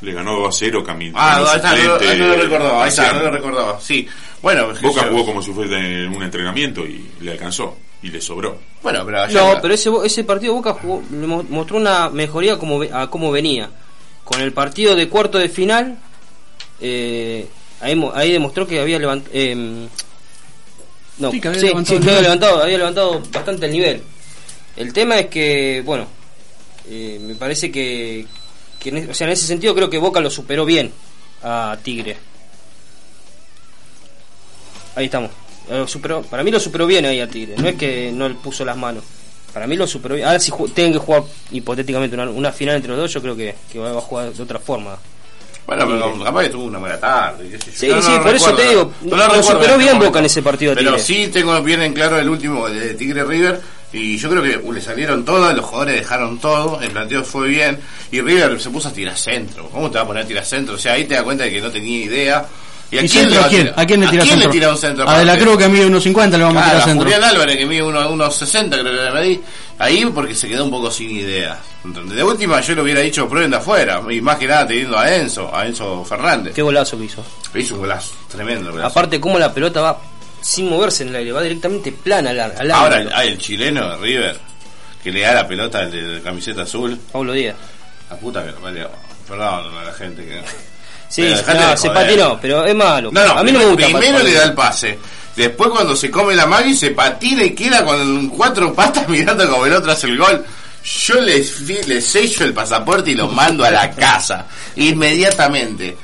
[0.02, 1.18] Le ganó 2 a 0 caminando.
[1.20, 3.80] ah, ahí está, no, no lo recordaba, ahí está, no lo recordaba.
[3.80, 4.06] Sí,
[4.42, 8.20] bueno, Boca yo- jugó como si fuese en un entrenamiento y le alcanzó y le
[8.20, 8.58] sobró.
[8.82, 12.10] Bueno, pero ayer No, la- pero ese, ese partido Boca jugó- le mo- mostró una
[12.10, 13.70] mejoría como, ve- a cómo venía.
[14.22, 15.98] Con el partido de cuarto de final,
[16.80, 17.46] eh,
[17.80, 19.34] ahí, mo- ahí demostró que había levantado.
[21.18, 23.72] no, Sí, que había sí, levantado sí, el que había levantado, había levantado bastante el
[23.72, 24.02] nivel.
[24.76, 26.06] El tema es que, bueno,
[26.88, 28.26] eh, me parece que,
[28.78, 30.92] que en, es- o sea, en ese sentido creo que Boca lo superó bien
[31.42, 32.16] a Tigre.
[34.94, 35.30] Ahí estamos.
[35.68, 37.56] Lo superó, para mí lo superó bien ahí a Tigre.
[37.58, 39.02] No es que no le puso las manos.
[39.52, 40.26] Para mí lo superó bien.
[40.26, 43.54] Ahora si tienen que jugar hipotéticamente una, una final entre los dos, yo creo que,
[43.72, 44.98] que va a jugar de otra forma.
[45.66, 47.48] Bueno, pero capaz que tuvo una buena tarde.
[47.50, 47.72] qué sé yo.
[47.76, 49.98] Sí, No, sí, no por eso te digo, no lo recuerdo superó este bien.
[49.98, 51.04] Boca en ese partido de Pero Tigre.
[51.04, 53.60] sí tengo bien en claro el último de Tigre River.
[53.92, 57.78] Y yo creo que le salieron todas, los jugadores dejaron todo, el planteo fue bien.
[58.10, 59.68] Y River se puso a tirar centro.
[59.70, 60.74] ¿Cómo te va a poner a tirar centro?
[60.74, 62.44] O sea, ahí te das cuenta de que no tenía idea.
[62.90, 63.62] ¿Y a ¿Y quién centro le va a quién?
[63.62, 63.80] tirar?
[63.80, 64.48] ¿A quién le tira ¿A quién centro?
[64.48, 65.08] le tira un centro?
[65.08, 65.36] A De la?
[65.38, 67.02] Cruz que mide unos 50 le vamos a tirar a centro.
[67.04, 69.40] Julián Álvarez que mide uno- unos 60 creo que le medí.
[69.78, 71.58] Ahí porque se quedó un poco sin ideas.
[71.84, 74.00] De última yo le hubiera dicho prueben de afuera.
[74.08, 76.54] Y más que nada teniendo a Enzo, a Enzo Fernández.
[76.54, 77.24] Qué golazo que hizo.
[77.54, 78.88] Hizo un golazo, tremendo golazo.
[78.88, 80.00] Aparte, cómo la pelota va
[80.40, 83.96] sin moverse en el aire, va directamente plana al, al Ahora el, el chileno de
[83.96, 84.38] River
[85.02, 86.98] que le da la pelota al de la camiseta azul.
[87.12, 87.56] Pablo Díaz.
[88.10, 88.88] La puta que lo parió.
[89.28, 90.40] Perdón a la gente que.
[91.08, 91.92] Sí, no, se joder.
[91.92, 93.10] patinó, pero es malo.
[93.12, 93.86] No, no, a mí no me gusta.
[93.86, 94.98] Primero le da el pase.
[95.36, 99.66] Después cuando se come la magia se patina y queda con cuatro patas mirando como
[99.66, 100.44] el otro hace el gol.
[101.06, 104.46] Yo le, fi- le sello el pasaporte y lo mando a la casa.
[104.76, 105.96] Inmediatamente.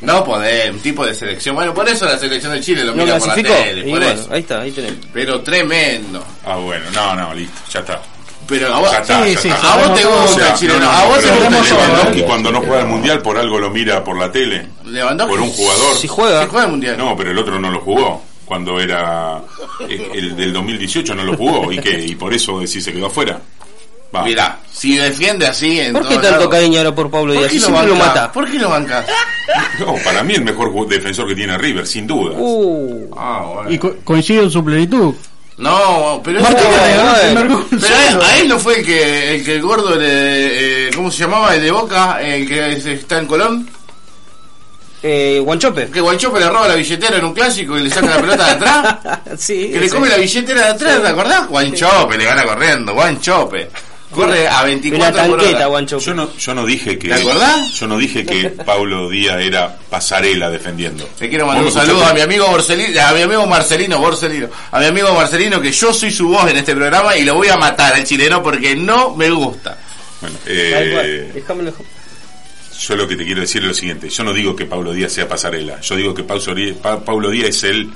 [0.00, 1.54] No podés, un tipo de selección.
[1.54, 3.82] Bueno, por eso la selección de Chile lo ¿No mira por la tele.
[3.82, 4.28] Por bueno, eso.
[4.32, 4.92] ahí está, ahí tenés.
[5.12, 6.24] Pero tremendo.
[6.44, 8.00] Ah, bueno, no, no, listo, ya está.
[8.46, 9.72] Pero a vos, Ya está, Sí, ya sí, está.
[9.72, 10.90] a vos te O gusta sea, el chileno.
[10.90, 14.18] a vos pero te Lewandowski cuando no juega el mundial por algo lo mira por
[14.18, 14.66] la tele.
[14.84, 15.34] Lewandowski.
[15.36, 15.96] Por un jugador.
[15.96, 16.98] Si juega, juega el mundial.
[16.98, 18.22] No, pero el otro no lo jugó.
[18.44, 19.40] Cuando era
[19.88, 21.72] eh, el del 2018 no lo jugó.
[21.72, 21.98] ¿Y qué?
[22.04, 23.40] ¿Y por eso decís se quedó afuera?
[24.14, 24.22] Va.
[24.22, 27.52] Mirá, si defiende así en ¿por qué tanto cariño ahora por Pablo ¿Por Díaz?
[27.52, 28.08] qué Si lo siempre lo bancás?
[28.14, 28.32] mata.
[28.32, 29.06] ¿Por qué lo bancás?
[29.80, 32.34] No, para mí el mejor defensor que tiene River, sin duda.
[32.38, 33.70] Uh, Ah, bueno.
[33.72, 35.14] Y co- coincido en su plenitud.
[35.56, 38.24] No, pero Martín no, pero a él, solo.
[38.24, 41.54] a él no fue el que el que el gordo le, eh, ¿cómo se llamaba?
[41.54, 43.70] El de Boca, el que es- está en Colón,
[45.02, 45.90] eh, Guanchope.
[45.90, 48.50] que Guanchope le roba la billetera en un clásico y le saca la pelota de
[48.52, 48.96] atrás,
[49.38, 51.46] sí, que le come la billetera de atrás, ¿te acordás?
[51.48, 53.70] Guanchope le gana corriendo, Guanchope.
[54.14, 55.66] Corre a Una 24 por tanqueta, hora.
[55.66, 56.04] Guanchope.
[56.04, 57.08] Yo no, yo no dije que.
[57.08, 57.72] ¿Te acordás?
[57.72, 61.08] Yo no dije que Paulo Díaz era pasarela defendiendo.
[61.20, 62.12] Le quiero mandar un saludo escuchaste.
[62.22, 65.92] a mi amigo Borselino, a mi amigo Marcelino, Borselino, a mi amigo Marcelino que yo
[65.92, 69.14] soy su voz en este programa y lo voy a matar al chileno porque no
[69.14, 69.76] me gusta.
[70.20, 71.30] Bueno, eh.
[71.34, 71.72] Déjamelo.
[72.80, 74.08] yo lo que te quiero decir es lo siguiente.
[74.08, 75.80] Yo no digo que Paulo Díaz sea pasarela.
[75.80, 77.90] Yo digo que Paulo Díaz, Pa- Paulo Díaz es el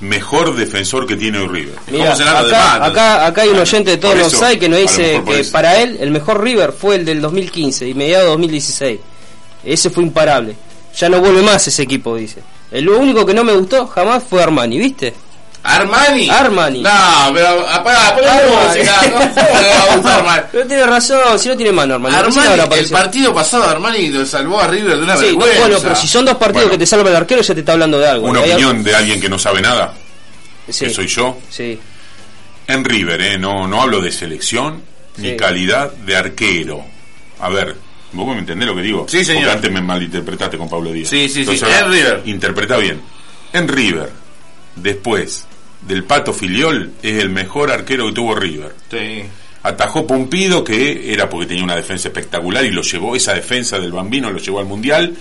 [0.00, 1.74] mejor defensor que tiene hoy River.
[1.86, 5.40] De acá, acá, acá hay un oyente de todos los SAI que nos dice que
[5.40, 5.52] eso.
[5.52, 9.00] para él el mejor River fue el del 2015 y mediado 2016.
[9.64, 10.54] Ese fue imparable.
[10.96, 12.42] Ya no vuelve más ese equipo, dice.
[12.70, 15.14] El lo único que no me gustó jamás fue Armani, ¿viste?
[15.68, 16.30] Armani.
[16.30, 16.82] Armani.
[16.82, 16.90] No,
[17.34, 18.66] pero apagá, poné Armani.
[18.68, 18.94] música.
[19.02, 20.42] ¿Cómo le va a gustar Armani?
[20.52, 22.14] Pero tiene razón, si no tiene mano Armani.
[22.16, 25.60] ahora Armani, el partido pasado Armani lo salvó a River de una Sí, no, vergüenza.
[25.60, 26.70] bueno, pero si son dos partidos Bueno.
[26.72, 28.26] que te salva el arquero, ya te está hablando de algo.
[28.28, 29.92] Una Hay opinión de alguien que no sabe nada,
[30.68, 31.38] Sí, que soy yo.
[31.50, 31.78] sí.
[32.66, 33.38] En River, ¿eh?
[33.38, 34.82] no, no hablo de selección
[35.16, 36.84] ni calidad de arquero.
[37.40, 37.74] A ver,
[38.12, 39.06] vos me entendés lo que digo.
[39.08, 39.44] Sí, señor.
[39.44, 41.08] Porque antes me malinterpretaste con Pablo Díaz.
[41.08, 41.50] Sí, sí, sí.
[41.52, 42.22] Entonces, En River.
[42.26, 43.00] Interpreta bien.
[43.54, 44.10] En River,
[44.76, 45.46] después
[45.82, 48.74] del Pato Filiol, es el mejor arquero que tuvo River.
[48.90, 49.24] Sí.
[49.62, 53.92] Atajó Pumpido, que era porque tenía una defensa espectacular y lo llevó, esa defensa del
[53.92, 55.14] Bambino lo llevó al Mundial,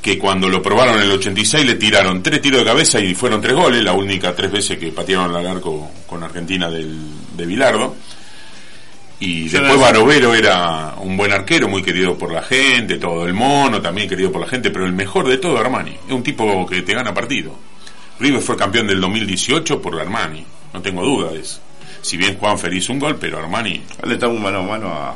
[0.00, 3.40] que cuando lo probaron en el 86 le tiraron tres tiros de cabeza y fueron
[3.40, 6.98] tres goles, la única tres veces que patearon al arco con Argentina del,
[7.36, 7.96] de Bilardo.
[9.20, 13.32] Y Yo después Barovero era un buen arquero, muy querido por la gente, todo el
[13.32, 16.66] mono también querido por la gente, pero el mejor de todo Armani, es un tipo
[16.66, 17.56] que te gana partido.
[18.20, 21.60] River fue campeón del 2018 por Armani, no tengo duda de eso.
[22.02, 25.14] Si bien Juan Feliz un gol, pero Armani Le estamos mano a mano a,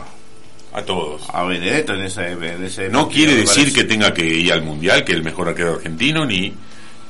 [0.73, 1.23] a todos.
[1.33, 5.05] a Benedetto en ese, en ese No quiere decir que tenga que ir al Mundial,
[5.05, 6.55] que el mejor arquero argentino, ni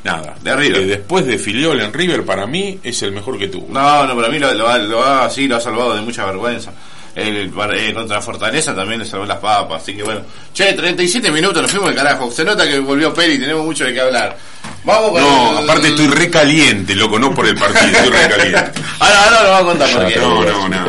[0.03, 0.37] nada.
[0.43, 0.83] De River.
[0.83, 3.67] Eh, después de Filiol en River, para mí, es el mejor que tuvo.
[3.71, 6.73] No, no, para mí lo, lo ha, sí, lo ha salvado de mucha vergüenza
[7.17, 9.83] el, eh, contra Fortaleza también le salvó las papas.
[9.83, 10.21] Así que bueno.
[10.53, 12.31] Che, 37 minutos, nos fuimos de carajo.
[12.31, 14.37] Se nota que volvió Peri, tenemos mucho de qué hablar.
[14.85, 18.81] Vamos con No, aparte estoy recaliente, loco, no por el partido, estoy recaliente.
[19.01, 20.17] ahora, ahora lo vamos a contar por qué.
[20.17, 20.87] No, no, no.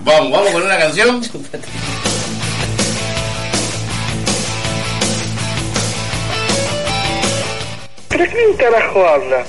[0.00, 1.20] Vamos, vamos con una canción.
[8.10, 9.46] ¿De quién carajo habla?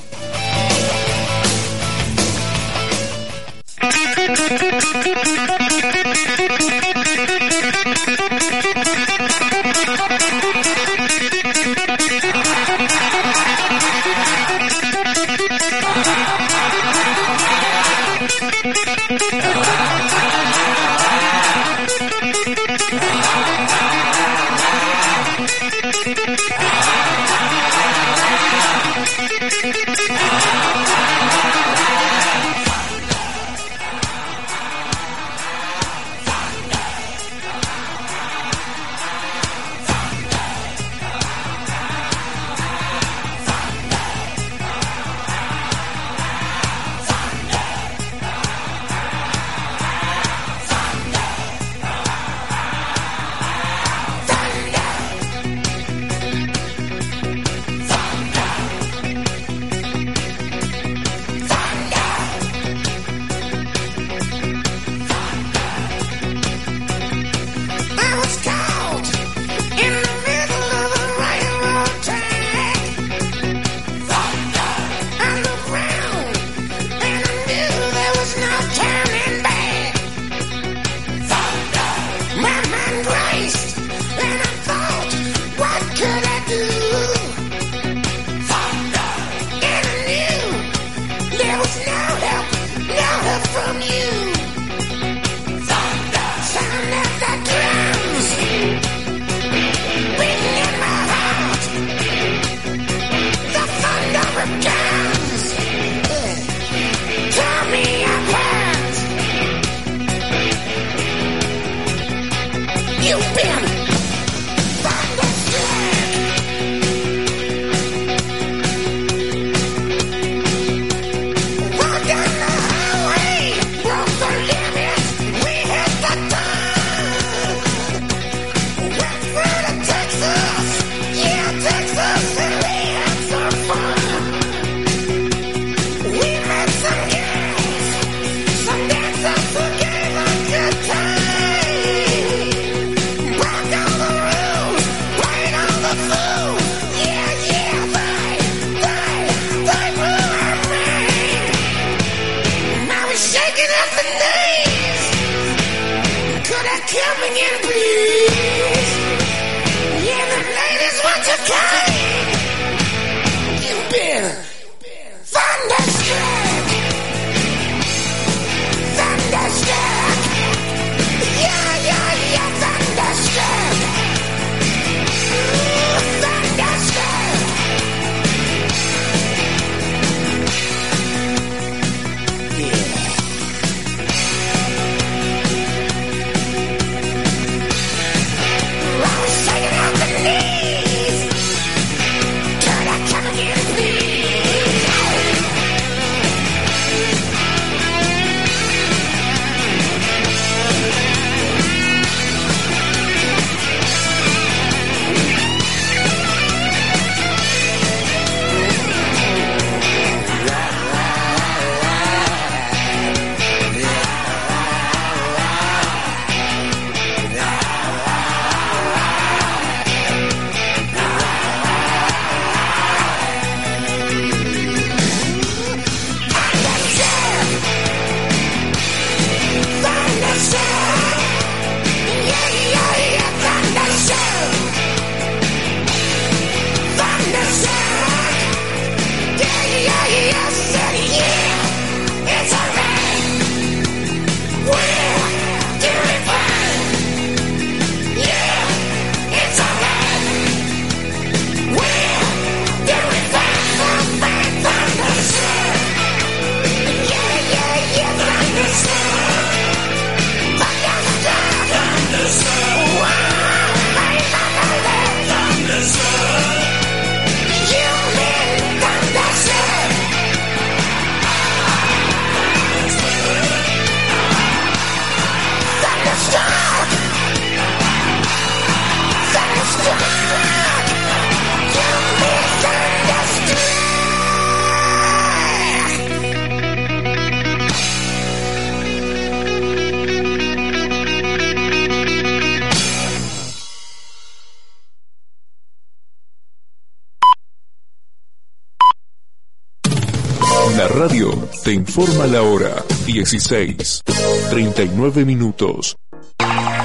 [300.82, 301.30] La radio
[301.64, 304.02] te informa la hora 16,
[304.50, 305.96] 39 minutos.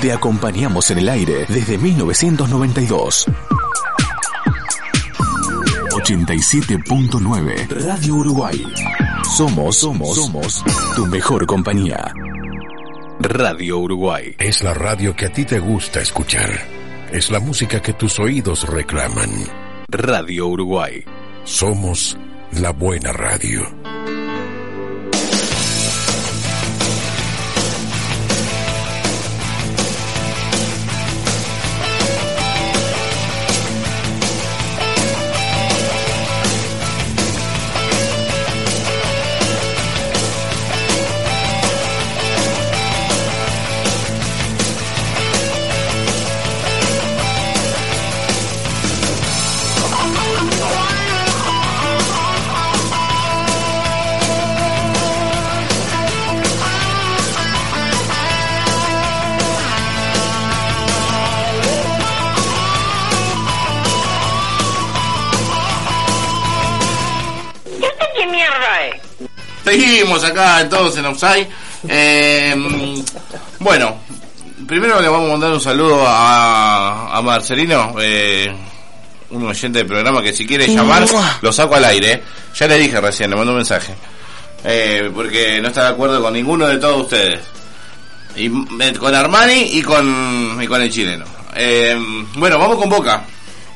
[0.02, 3.24] Te acompañamos en el aire desde 1992.
[5.92, 8.62] 87.9 Radio Uruguay.
[9.34, 10.62] Somos, somos, somos
[10.94, 12.12] tu mejor compañía.
[13.18, 14.36] Radio Uruguay.
[14.38, 16.50] Es la radio que a ti te gusta escuchar.
[17.12, 19.30] Es la música que tus oídos reclaman.
[19.88, 21.02] Radio Uruguay.
[21.44, 22.18] Somos
[22.52, 23.85] la buena radio.
[69.66, 71.48] Seguimos acá todos en Offside.
[71.88, 73.04] Eh, em,
[73.58, 73.96] bueno,
[74.64, 78.54] primero le vamos a mandar un saludo a, a Marcelino, eh,
[79.30, 81.04] un oyente del programa que si quiere llamar,
[81.42, 82.22] lo saco al aire.
[82.54, 83.92] Ya le dije recién, le mando un mensaje.
[84.62, 87.40] Eh, porque no está de acuerdo con ninguno de todos ustedes.
[88.36, 91.24] Y, eh, con Armani y con, y con el chileno.
[91.56, 93.24] Em, bueno, vamos con Boca.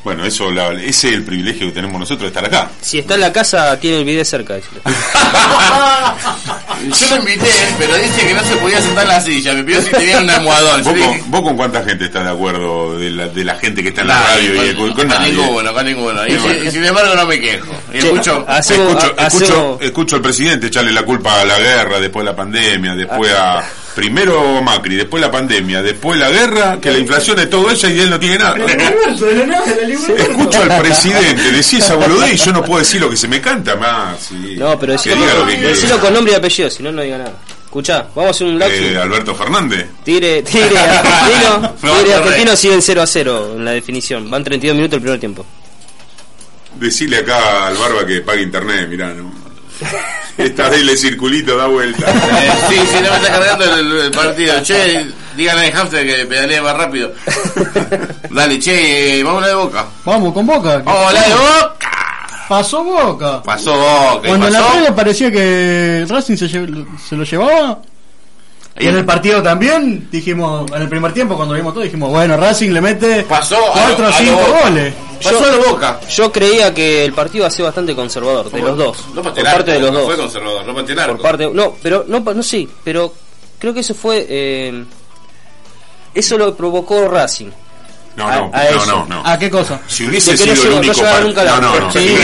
[0.03, 2.71] Bueno, eso, la- ese es el privilegio que tenemos nosotros de estar acá.
[2.81, 4.57] Si está en la casa, tiene el video cerca.
[6.99, 7.47] Yo lo invité,
[7.79, 9.53] pero dice que no se podía sentar en la silla.
[9.53, 10.83] Me pidió si tenía un almohadón.
[10.83, 13.91] ¿Vos con, vos con cuánta gente estás de acuerdo de la, de la gente que
[13.91, 14.55] está en la radio?
[14.55, 15.33] y con, con, con con nadie?
[15.35, 16.27] ninguno, con ninguno.
[16.27, 16.65] Y, Y bueno.
[16.65, 17.67] y sin embargo no me quejo.
[17.93, 22.01] Y escucho, hacemos- escucho, escucho, hacemos- escucho al presidente echarle la culpa a la guerra,
[22.01, 23.63] después la pandemia, después a
[23.95, 28.01] primero Macri, después la pandemia, después la guerra, que la inflación es todo ella y
[28.01, 28.57] él no tiene nada.
[30.17, 33.41] Escucho al presidente decir esa boludez y yo no puedo decir lo que se me
[33.41, 34.19] canta más.
[34.21, 34.57] sí.
[34.57, 35.69] No, pero Que decilo, diga lo que quiera.
[35.69, 37.33] decilo con nombre y apellido, si no, no diga nada.
[37.65, 38.81] Escuchá, vamos a hacer un lapsus.
[38.81, 39.87] Eh, Alberto Fernández.
[40.05, 44.29] Tigre, tigre argentino, no, argentino siguen 0 a 0 en la definición.
[44.31, 45.47] Van 32 minutos el primer tiempo.
[46.75, 49.33] Decirle acá al barba que pague internet, mirá, ¿no?
[50.39, 52.11] Esta vez el circulito da vuelta.
[52.11, 54.63] eh, sí, sí, no me está cargando el, el partido.
[54.63, 55.07] Che,
[55.37, 57.13] díganle a Hamster que pedalee más rápido.
[58.31, 59.87] Dale, che, eh, vamos a la de Boca.
[60.05, 60.79] Vamos con Boca.
[60.85, 61.91] Vamos a la de Boca.
[62.49, 63.43] Pasó Boca.
[63.43, 64.29] Pasó Boca.
[64.29, 67.79] Cuando la previa parecía que Racing se, lle- se lo llevaba.
[68.79, 72.37] Y en el partido también, dijimos, en el primer tiempo cuando vimos todo, dijimos, bueno,
[72.37, 74.61] Racing le mete Pasó a 4 lo- o a 5 lo Boca.
[74.63, 74.95] goles.
[75.23, 76.01] Pasó a la Boca.
[76.09, 79.05] Yo creía que el partido iba a ser bastante conservador, de los dos.
[79.15, 80.07] No por parte de los no dos.
[80.07, 80.75] fue conservador, no.
[80.75, 83.13] Por parte, no, pero no, pa- no sí, pero
[83.59, 84.85] creo que eso fue eh,
[86.15, 87.51] eso lo provocó Racing.
[88.17, 88.87] No, A- no, a no, eso.
[88.87, 89.23] no, no.
[89.27, 89.81] ¿A qué cosa?
[89.87, 91.61] Si hubiese De que no sido el único partido.
[91.61, 91.93] No, no.
[91.93, 92.15] Sí, Si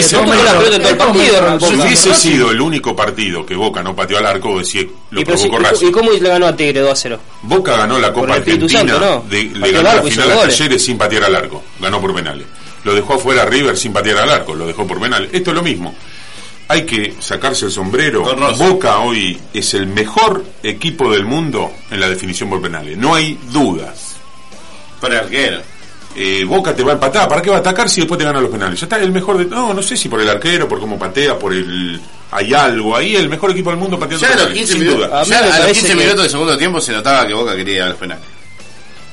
[1.81, 5.61] hubiese- sido el único partido que Boca no pateó al arco, decía, lo ¿Y, provocó
[5.61, 5.87] y- Racing.
[5.87, 7.21] ¿Y cómo le ganó a Tigre 2 a 0?
[7.43, 10.41] Boca ganó la Copa Argentina, le ganó la final a.
[10.43, 12.47] Talleres sin patear al arco, ganó por penales.
[12.85, 15.31] Lo dejó afuera River sin patear al arco, lo dejó por penales.
[15.33, 15.95] Esto es lo mismo.
[16.69, 18.25] Hay que sacarse el sombrero.
[18.59, 22.99] Boca hoy es el mejor equipo del mundo en la definición por penales.
[22.99, 24.17] No hay dudas.
[25.03, 25.63] El arquero.
[26.19, 28.41] Eh, Boca te va a empatar, ¿para qué va a atacar si después te gana
[28.41, 28.81] los penales?
[28.81, 29.45] Ya está el mejor de...
[29.45, 32.01] No, no sé si por el arquero, por cómo patea, por el...
[32.31, 34.83] Hay algo ahí, el mejor equipo del mundo pateando Ya a los penales, 15 sin
[34.83, 35.21] minutos, duda.
[35.21, 37.55] A ya a los parece 15 que- minutos del segundo tiempo se notaba que Boca
[37.55, 38.25] quería ir a los penales.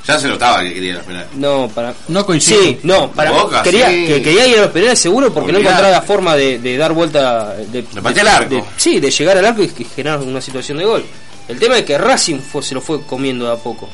[0.07, 1.27] Ya se notaba que quería ir a los penales.
[1.35, 2.61] No, para No coincido.
[2.61, 4.05] Sí, no, para Boca, quería sí.
[4.07, 6.91] que quería ir a los penales seguro porque no encontraba la forma de, de dar
[6.93, 8.55] vuelta de, De patear el arco.
[8.55, 11.05] de- sí, de llegar al arco y generar una situación de gol.
[11.47, 13.89] El tema es que Racing fue, se lo fue comiendo de a poco.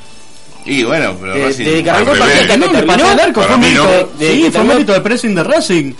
[0.70, 3.88] Y bueno, pero De- Racing- desde que arrancó el partido terminó, arco, fue no.
[4.17, 5.93] De- sí, fue mérito de pressing de Racing.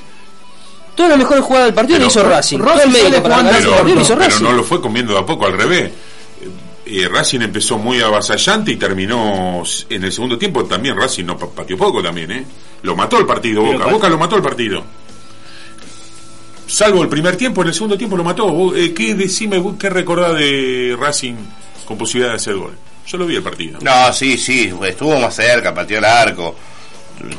[0.96, 2.60] toda la mejor jugada del partido Pero- la hizo Racing.
[2.60, 4.44] Racing Todo el sale mérito para jugando ganar ese pero, partido lo hizo pero Racing.
[4.44, 5.92] no lo fue comiendo de a poco, al revés.
[6.86, 11.48] Eh, Racing empezó muy avasallante y terminó en el segundo tiempo también Racing no pa-
[11.50, 12.44] pateó poco también, ¿eh?
[12.82, 14.84] Lo mató el partido Pero Boca, Boca lo mató el partido.
[16.68, 18.76] Salvo el primer tiempo, en el segundo tiempo lo mató.
[18.76, 21.34] Eh, ¿Qué decime, vos, qué recordás de Racing
[21.86, 22.74] con posibilidad de hacer gol?
[23.10, 23.80] Yo lo vi el partido.
[23.82, 26.56] No, sí, sí, estuvo más cerca, pateó el arco,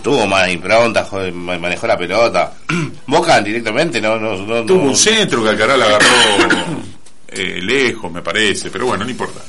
[0.03, 2.53] tuvo más impronta, joder, manejó la pelota.
[3.07, 4.65] Boca directamente, no, no, no.
[4.65, 6.07] Tuvo no- un centro que Alcaraz agarró
[7.29, 9.41] eh, lejos, me parece, pero bueno, no importa.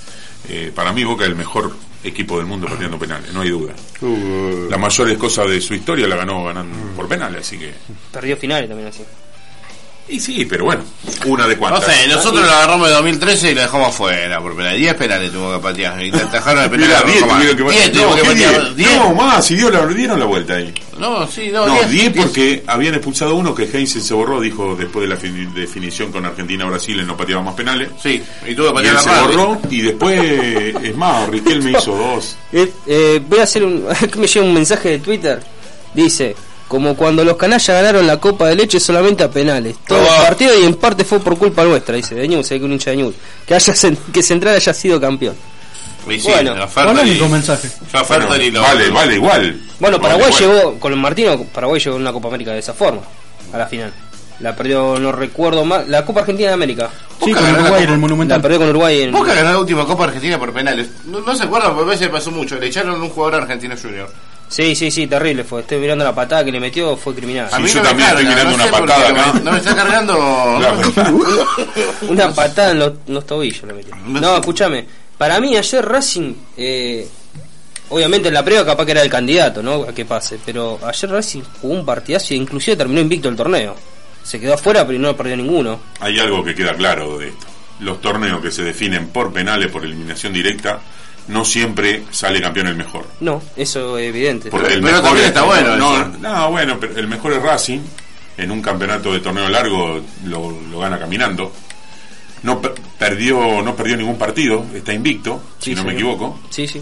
[0.48, 1.72] Eh, para mí Boca es el mejor
[2.04, 3.74] equipo del mundo pateando penales, no hay duda.
[4.70, 7.74] Las mayores cosas de su historia la ganó ganando por penales, así que...
[8.12, 9.04] Perdió finales también así.
[10.10, 10.84] Y sí, pero bueno,
[11.26, 11.86] una de No cuantas.
[11.86, 14.76] sé, nosotros lo agarramos en 2013 y lo dejamos afuera por penal.
[14.78, 16.04] 10 penales tuvo que patear.
[16.04, 16.88] Y te atajaron el penal.
[16.88, 17.74] Mirá, a 10 Rocco tuvieron que Más.
[17.76, 18.76] 10 no, tuvo que ¿qué patear.
[18.76, 18.76] 10?
[18.76, 18.96] 10.
[19.00, 20.74] No, más, si dio la, dieron la vuelta ahí.
[21.00, 21.90] No, sí, no, No, 10.
[21.90, 26.12] 10 porque habían expulsado uno que Heinz se borró, dijo después de la fin- definición
[26.12, 27.90] con Argentina-Brasil, él no pateaba más penales.
[28.04, 30.22] Sí, y tuvo que Y patear él la se borró y después,
[30.84, 32.36] es más, Riquelme hizo dos.
[32.52, 33.86] Eh, eh, voy a hacer un.
[34.12, 35.42] que me llega un mensaje de Twitter.
[35.94, 36.36] Dice:
[36.72, 39.76] Como cuando los canallas ganaron la Copa de Leche solamente a penales.
[39.86, 41.98] Todo el partido y en parte fue por culpa nuestra.
[41.98, 43.18] Dice de se ve que un hincha de Ñuble.
[43.46, 43.74] Que, haya,
[44.14, 45.36] que Central haya sido campeón.
[46.08, 47.70] Y sí, Bueno, la Polémico mensaje.
[47.92, 49.62] la Bueno, lo- vale, vale, igual.
[49.82, 50.56] Bueno, Vale, Paraguay igual.
[50.62, 53.02] llegó, con el Martino, Paraguay llegó en una Copa América de esa forma.
[53.52, 53.92] A la final.
[54.40, 55.86] La perdió, no recuerdo más.
[55.90, 56.90] La Copa Argentina de América.
[57.22, 58.42] Sí, con la Uruguay en el La Monumental.
[58.42, 59.12] perdió con Uruguay en.
[59.12, 60.88] Boca ganó la última Copa Argentina por penales.
[61.06, 62.56] No, no se acuerdan, porque a veces pasó mucho.
[62.56, 64.10] Le echaron un jugador argentino junior.
[64.52, 65.62] Sí, sí, sí, terrible fue.
[65.62, 67.48] Estoy mirando la patada que le metió, fue criminal.
[67.50, 69.34] A Sí, mí yo no también estoy mirando no una sé patada acá.
[69.34, 70.18] me- No me está cargando.
[72.10, 73.96] Una patada en los, en los tobillos le metió.
[74.06, 74.86] No, escúchame.
[75.18, 77.08] Para mí ayer Racing, eh,
[77.90, 79.84] obviamente en la prueba capaz que era el candidato, ¿no?
[79.84, 80.40] A que pase.
[80.46, 83.76] Pero ayer Racing jugó un partidazo e inclusive terminó invicto el torneo.
[84.24, 85.80] Se quedó afuera pero no perdió ninguno.
[86.00, 87.46] Hay algo que queda claro de esto.
[87.80, 90.80] Los torneos que se definen por penales, por eliminación directa,
[91.28, 93.06] no siempre sale campeón el mejor.
[93.20, 94.50] No, eso es evidente.
[94.50, 97.42] Porque el Pero mejor también es- está bueno No, no, bueno, pero el mejor es
[97.42, 97.80] Racing.
[98.38, 101.52] En un campeonato de torneo largo lo, lo gana caminando.
[102.44, 106.40] No per- perdió no perdió ningún partido, está invicto, Sí, si no me equivoco.
[106.50, 106.82] Sí, sí.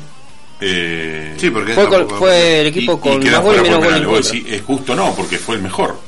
[0.61, 3.57] Eh, Sí, porque Fue, con- fue el y- equipo y con queda más gol y
[3.59, 5.99] fuera menos por gol es justo no, porque fue el mejor.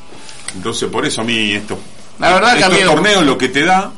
[0.55, 1.79] Entonces, por eso a mí esto,
[2.19, 3.91] La verdad estos mí- torneos lo que te da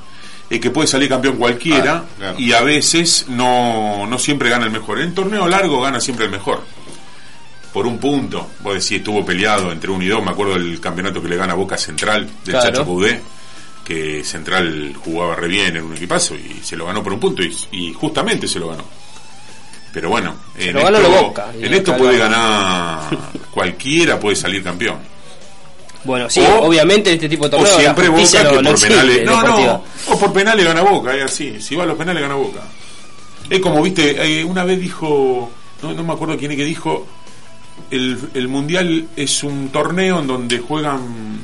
[0.55, 2.39] es que puede salir campeón cualquiera Ah, claro.
[2.39, 4.99] y a veces no, no siempre gana el mejor.
[5.01, 6.63] En torneo largo gana siempre el mejor.
[7.71, 10.23] Por un punto, vos decís, estuvo peleado entre uno y dos.
[10.23, 12.67] Me acuerdo del campeonato que le gana Boca Central del Claro.
[12.69, 13.19] Chacho Caudé,
[13.83, 17.41] que Central jugaba re bien en un equipazo y se lo ganó por un punto
[17.41, 18.85] y, y justamente se lo ganó.
[19.91, 23.09] Pero bueno, en esto, Boca, en esto puede ganar
[23.51, 24.97] cualquiera, puede salir campeón.
[26.05, 28.69] Bueno, sí, O- obviamente en este tipo de O torneos la siempre Boca que no,
[28.71, 29.17] por penales.
[29.19, 29.83] en No, no.
[30.09, 31.61] O por penales gana Boca, es así.
[31.61, 32.61] Si va a los penales gana Boca.
[33.49, 35.49] Es como, viste, eh, una vez dijo,
[35.81, 37.05] no, no me acuerdo quién es que dijo,
[37.91, 41.39] el, el Mundial es un torneo en donde juegan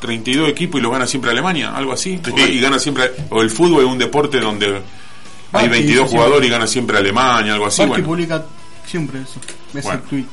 [0.00, 2.20] 32 equipos y lo gana siempre Alemania, algo así.
[2.32, 4.82] O, y gana siempre, o el fútbol es un deporte donde hay
[5.52, 7.84] Barqui 22 dice jugadores y gana siempre Alemania, algo así.
[7.86, 8.44] Bueno, publica
[8.86, 9.40] siempre eso.
[9.72, 10.02] Ese Bueno.
[10.08, 10.24] tweet.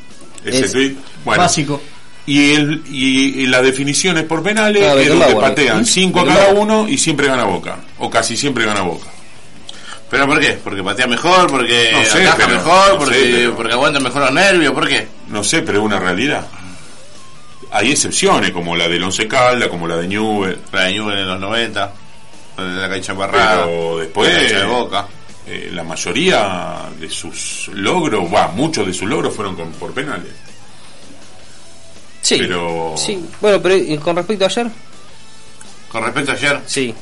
[0.46, 1.44] ese es tweet, bueno.
[1.44, 1.82] Básico.
[2.28, 5.86] Y, el, y, y las definiciones por penales Ah, es donde patean ¿Mm?
[5.86, 7.78] 5 a cada uno y siempre gana Boca.
[7.98, 9.08] O casi siempre gana Boca.
[10.10, 10.60] ¿Pero por qué?
[10.64, 11.50] ¿Porque patea mejor?
[11.50, 12.88] ¿Porque No sé, ataja pero- mejor?
[12.88, 14.74] no sé, porque, pero- ¿Porque aguanta mejor los nervios?
[14.74, 15.08] ¿Por qué?
[15.30, 16.46] No sé, pero es una realidad.
[17.72, 20.58] Hay excepciones como la del Once Calda, como la de Newell.
[20.74, 21.94] La de Newell en los 90,
[22.58, 25.08] la de la cancha embarrada, Pero después la cancha de Boca.
[25.48, 30.32] eh, la mayoría de sus logros, va, muchos de sus logros fueron con, por penales.
[32.22, 33.20] Sí, Pero- sí.
[33.42, 34.68] Bueno, pero ¿y con respecto a ayer,
[35.90, 36.94] Con respecto a ayer, sí.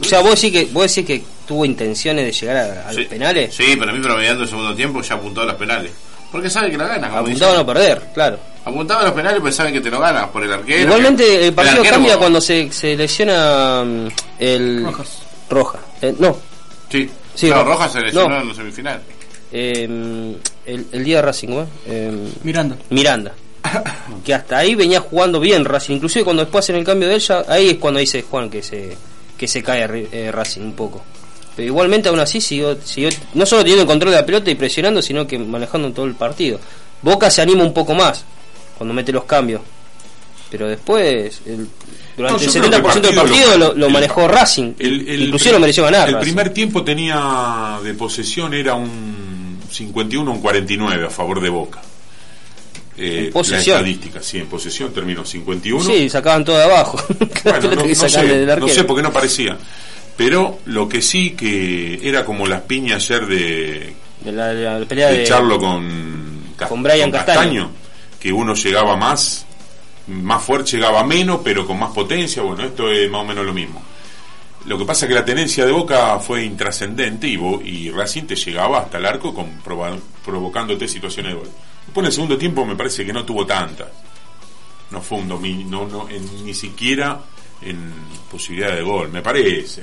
[0.00, 2.98] O sea, vos decís que, vos decís que tuvo intenciones de llegar a, a sí,
[3.00, 3.54] los penales.
[3.54, 5.90] Sí, pero a mí promediando el segundo tiempo ya apuntó a los penales.
[6.30, 7.08] Porque sabe que la gana.
[7.08, 8.38] como Apuntado a no perder, claro.
[8.64, 10.82] Apuntaba a los penales porque saben que te lo ganas por el arquero.
[10.82, 14.08] Igualmente que- el partido arquero- cambia cuando se, se lesiona mm,
[14.38, 15.22] el Rojas.
[15.48, 15.78] Roja.
[16.02, 16.36] Eh, no,
[16.90, 18.40] Sí, Sí, no, Ro- Rojas se lesionó no.
[18.42, 19.00] en la semifinal.
[19.52, 21.64] eh, el, el día de Racing, ¿eh?
[21.86, 22.76] Eh, Miranda.
[22.90, 23.32] Miranda.
[24.24, 25.94] Que hasta ahí venía jugando bien Racing.
[25.96, 28.96] Inclusive cuando después hacen el cambio de ella, ahí es cuando dice Juan que se
[29.36, 31.02] que se cae eh, Racing un poco.
[31.54, 34.54] Pero igualmente aún así siguió, siguió no solo teniendo el control de la pelota y
[34.54, 36.58] presionando, sino que manejando todo el partido.
[37.02, 38.24] Boca se anima un poco más
[38.78, 39.60] cuando mete los cambios.
[40.50, 41.68] Pero después, el-
[42.16, 44.74] durante No, el creo que 70% del partido lo, lo el- manejó Racing.
[44.78, 46.08] el- el Inclusive lo mereció ganar.
[46.08, 46.24] El Racing.
[46.26, 51.82] primer tiempo tenía de posesión era un 51 un 49 a favor de Boca.
[52.98, 53.74] Eh, posesión.
[53.74, 55.84] La estadística, sí, en posesión terminó 51.
[55.84, 56.98] Sí, sacaban todo de abajo.
[57.44, 59.58] Bueno, no, sé, no sé porque no parecía.
[60.16, 65.18] Pero lo que sí que era como las piñas ayer de, De la, pelea de
[65.18, 67.70] de Charlo con, con Brian Castaño.
[68.18, 69.44] que uno llegaba más,
[70.06, 72.42] más fuerte, llegaba menos, pero con más potencia.
[72.42, 73.82] Bueno, esto es más o menos lo mismo.
[74.64, 78.34] Lo que pasa es que la tenencia de Boca fue intrascendente y, y Racing te
[78.34, 79.60] llegaba hasta el arco con,
[80.24, 81.50] provocándote situaciones de gol.
[81.86, 83.88] Después en el segundo tiempo me parece que no tuvo tantas.
[84.90, 87.18] No fue un dominio, no, no, en- ni siquiera
[87.62, 87.92] en
[88.30, 89.82] posibilidad de gol, me parece.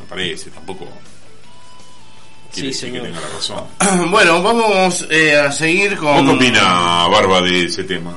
[0.00, 0.86] Me parece, tampoco.
[2.52, 3.06] Quiere Sí, decir que señor.
[3.06, 4.10] tenga la razón.
[4.10, 6.26] bueno, vamos eh, a seguir con...
[6.26, 8.14] ¿Vos qué opina Barba de ese tema?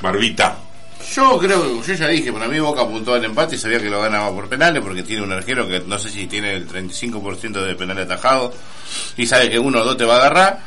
[0.00, 0.58] Barbita.
[1.14, 4.00] Yo creo, yo ya dije, para mí Boca apuntó al empate y sabía que lo
[4.02, 7.74] ganaba por penales porque tiene un arquero que no sé si tiene el 35% de
[7.74, 8.54] penales atajados
[9.16, 10.60] y sabe que uno o dos te va a agarrar.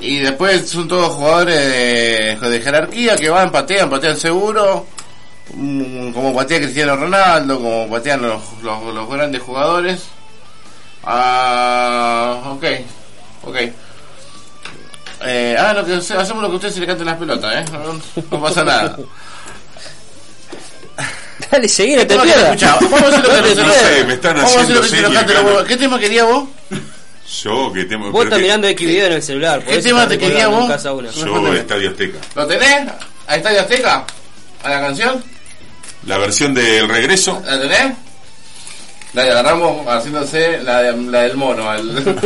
[0.00, 4.86] Y después son todos jugadores de, de jerarquía que van, patean, patean seguro,
[5.54, 10.02] mm, como patea Cristiano Ronaldo, como patean los, los, los grandes jugadores.
[11.04, 12.64] Ah, ok,
[13.44, 13.56] ok.
[15.24, 17.64] Eh, ah, lo que, hacemos lo que a usted se le canten las pelotas, ¿eh?
[17.72, 17.98] No,
[18.30, 18.96] no pasa nada.
[21.50, 22.60] Dale, seguí, no ¿Qué te pierdas.
[22.80, 24.82] Vamos a hacer lo que se No lo- sé, me están Vamos a hacer lo
[24.82, 25.68] que se haciendo lo cante.
[25.68, 26.48] ¿Qué tema quería vos?
[27.42, 28.10] Yo que tengo.
[28.12, 29.60] Vos estás mirando X video en el celular.
[29.60, 30.68] por ¿Qué eso tema te quería vos?
[30.68, 31.10] casa una.
[31.10, 31.52] Yo.
[31.54, 32.18] Estadio Azteca.
[32.34, 32.88] ¿Lo tenés?
[33.26, 34.04] ¿A Estadio Azteca?
[34.62, 35.22] ¿A la canción?
[36.06, 37.42] La versión del regreso.
[37.44, 37.92] ¿La tenés?
[39.12, 41.68] Dale, agarramos haciéndose la, de- la del mono.
[41.70, 42.16] al-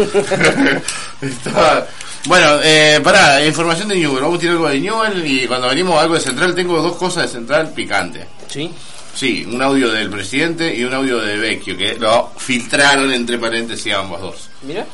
[1.22, 1.86] Estaba-
[2.26, 4.20] Bueno, eh, pará, información de Newell.
[4.20, 6.96] Vamos a tirar algo de Newell y cuando venimos a algo de Central tengo dos
[6.96, 8.26] cosas de Central picante.
[8.46, 8.70] ¿Sí?
[9.14, 13.92] Sí, un audio del presidente y un audio de Vecchio que lo filtraron entre paréntesis
[13.92, 14.48] ambos dos.
[14.62, 14.86] Mira.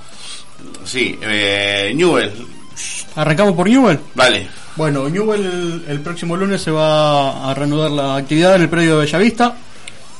[0.84, 2.32] Sí, eh, Newell,
[3.14, 3.98] Arrancamos por Newell.
[4.14, 4.48] vale.
[4.76, 8.98] Bueno, Newell el, el próximo lunes se va a reanudar la actividad en el predio
[8.98, 9.56] de Bellavista.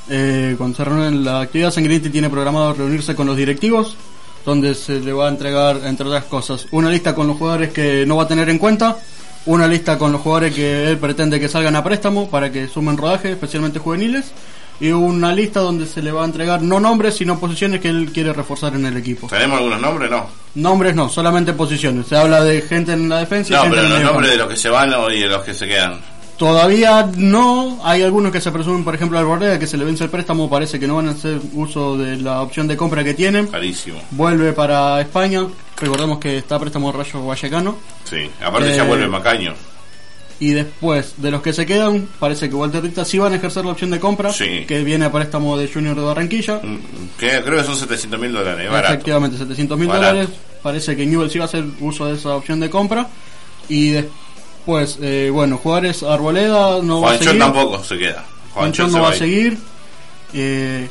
[0.09, 3.97] Eh, cuando se reúnen la actividad, Sanguinetti tiene programado reunirse con los directivos.
[4.47, 8.07] donde se le va a entregar, entre otras cosas, una lista con los jugadores que
[8.07, 8.97] no va a tener en cuenta,
[9.47, 12.97] una lista con los jugadores que él pretende que salgan a préstamo para que sumen
[12.97, 14.33] rodaje, especialmente juveniles,
[14.79, 18.11] y una lista donde se le va a entregar no nombres, sino posiciones que él
[18.13, 19.27] quiere reforzar en el equipo.
[19.29, 20.11] ¿Tenemos algunos nombres?
[20.11, 20.27] No.
[20.55, 22.07] Nombres no, solamente posiciones.
[22.09, 24.37] Se habla de gente en la defensa y No, gente pero en los nombres de
[24.37, 25.99] los que se van o- y de los que se quedan.
[26.37, 30.05] Todavía no, hay algunos que se presumen, por ejemplo, al Borrea, que se le vence
[30.05, 33.15] el préstamo, parece que no van a hacer uso de la opción de compra que
[33.15, 33.47] tienen.
[33.47, 33.99] Carísimo.
[34.11, 35.47] Vuelve para España,
[35.81, 37.77] recordemos que está préstamo Rayo Vallecano.
[38.05, 38.31] Sí.
[38.45, 39.55] Aparte ya Eh, vuelve Macaño.
[40.39, 43.65] Y después de los que se quedan, parece que Walter Rita sí van a ejercer
[43.65, 44.67] la opción de compra, Sí.
[44.69, 46.61] que viene a préstamo de Junior de Barranquilla.
[47.19, 48.71] Que creo que son 700 mil dólares.
[48.71, 48.93] Barato.
[48.93, 50.29] Efectivamente, 700 mil dólares.
[50.63, 53.09] Parece que Newell sí va a hacer uso de esa opción de compra.
[53.71, 54.26] Y después,
[55.01, 57.39] eh, bueno, jugadores Arboleda no va a seguir.
[57.39, 58.25] tampoco se queda.
[58.53, 59.19] Juanchón se no va a ir.
[59.19, 59.59] seguir.
[60.35, 60.89] eh,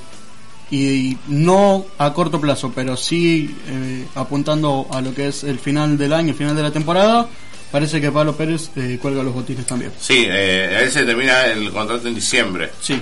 [0.71, 5.95] y no a corto plazo, pero sí eh, apuntando a lo que es el final
[5.97, 7.27] del año, final de la temporada.
[7.71, 9.91] Parece que Pablo Pérez eh, cuelga los botines también.
[9.99, 12.71] Sí, eh, a él se termina el contrato en diciembre.
[12.81, 12.99] Sí.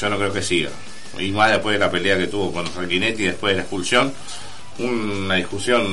[0.00, 0.70] Yo no creo que siga.
[1.18, 4.12] Y más después de la pelea que tuvo con Sanguinetti después de la expulsión.
[4.78, 5.86] Una discusión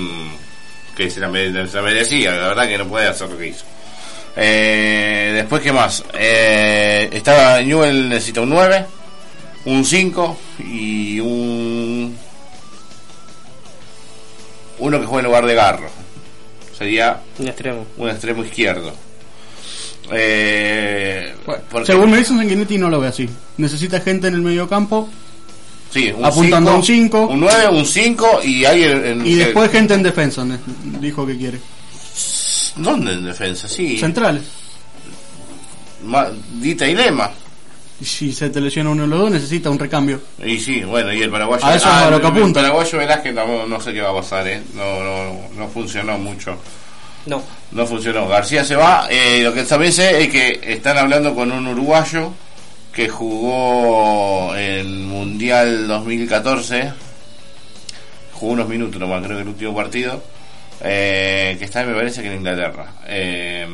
[0.98, 2.32] que se la, mere- se la merecía.
[2.34, 3.64] La verdad que no puede hacer lo que hizo.
[4.36, 6.04] Eh, después, ¿qué más?
[6.14, 8.86] Eh, estaba Newell necesita un 9,
[9.66, 12.16] un 5 y un.
[14.80, 15.90] Uno que juegue en lugar de Garro.
[16.78, 17.86] Sería Un extremo.
[17.98, 18.94] un extremo izquierdo.
[20.12, 23.30] Eh, porque- Según me dicen, Sanguinetti no lo ve así.
[23.58, 25.08] Necesita gente en el medio campo
[25.92, 27.28] Sí, un apuntando a un cinco.
[27.28, 30.44] Un 9, un 5 y hay en, en- y después gente en defensa,
[31.00, 31.60] dijo que quiere.
[32.76, 33.68] ¿Dónde en defensa?
[33.68, 33.98] Sí.
[33.98, 34.44] Centrales.
[36.04, 36.28] Ma-
[36.60, 37.30] Dita y Lema.
[38.02, 40.20] Y si se te lesiona uno de los dos, necesita un recambio.
[40.44, 41.66] Y sí, bueno, y el paraguayo.
[41.66, 42.60] A eso es a lo que apunta.
[42.60, 44.62] El paraguayo Velázquez tampoco, no sé qué va a pasar, ¿eh?
[44.76, 46.58] No, no, no funcionó mucho.
[47.28, 47.42] No.
[47.72, 48.28] No funcionó.
[48.28, 49.08] García se va.
[49.10, 52.34] Eh, lo que también sé es que están hablando con un uruguayo
[52.92, 56.92] que jugó el Mundial 2014.
[58.34, 60.22] Jugó unos minutos nomás, creo que el último partido.
[60.84, 62.88] Eh, que está, me parece que en Inglaterra.
[63.08, 63.68] Eh,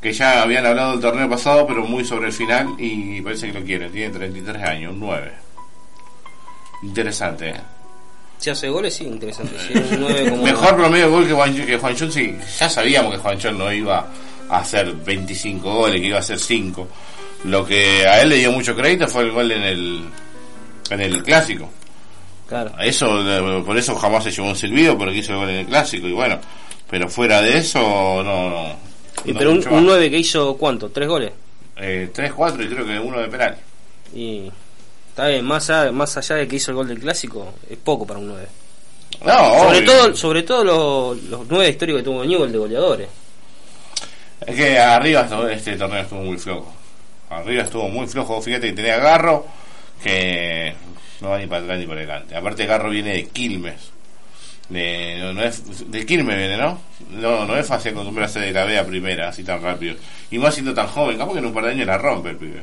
[0.00, 2.68] que ya habían hablado del torneo pasado, pero muy sobre el final.
[2.78, 3.88] Y parece que lo quiere.
[3.90, 5.32] Tiene 33 años, un 9.
[6.82, 7.54] Interesante, ¿eh?
[8.38, 9.54] Si hace goles, sí, interesante.
[9.60, 12.34] Si un como- Mejor promedio de gol que Juan, que Juanchón, sí.
[12.58, 14.06] Ya sabíamos que Juanchón no iba
[14.48, 16.88] a hacer 25 goles, que iba a hacer 5.
[17.44, 20.04] Lo que a él le dio mucho crédito fue el gol en el
[20.88, 21.70] en el clásico.
[22.50, 22.72] Claro.
[22.80, 23.06] Eso,
[23.64, 26.08] por eso jamás se llevó un silbido, porque hizo el gol en el clásico.
[26.08, 26.40] Y bueno,
[26.90, 28.76] pero fuera de eso, no, no.
[29.24, 29.82] Y no pero un, un más.
[29.84, 30.88] 9 que hizo, ¿cuánto?
[30.90, 31.30] ¿Tres goles?
[31.76, 33.56] Eh, 3, 4 y creo que uno de penal.
[34.12, 34.50] Y
[35.10, 38.04] está bien, más allá, más allá de que hizo el gol del clásico, es poco
[38.04, 38.46] para un 9.
[39.24, 39.84] No, sobre obvio.
[39.84, 43.08] todo, sobre todo los, los 9 históricos que tuvo Newell de goleadores.
[44.44, 46.74] Es que arriba este torneo estuvo muy flojo.
[47.30, 48.42] Arriba estuvo muy flojo.
[48.42, 49.46] Fíjate que tenía Garro
[50.02, 50.74] que
[51.20, 52.36] no va ni para atrás ni para adelante.
[52.36, 53.90] Aparte Garro viene de Quilmes.
[54.68, 56.80] De, no, no es, de Quilmes viene, ¿no?
[57.10, 59.96] No, no es fácil acostumbrarse de la B a primera así tan rápido.
[60.30, 62.36] Y más siendo tan joven, capaz que en un par de años la rompe el
[62.36, 62.62] pibe.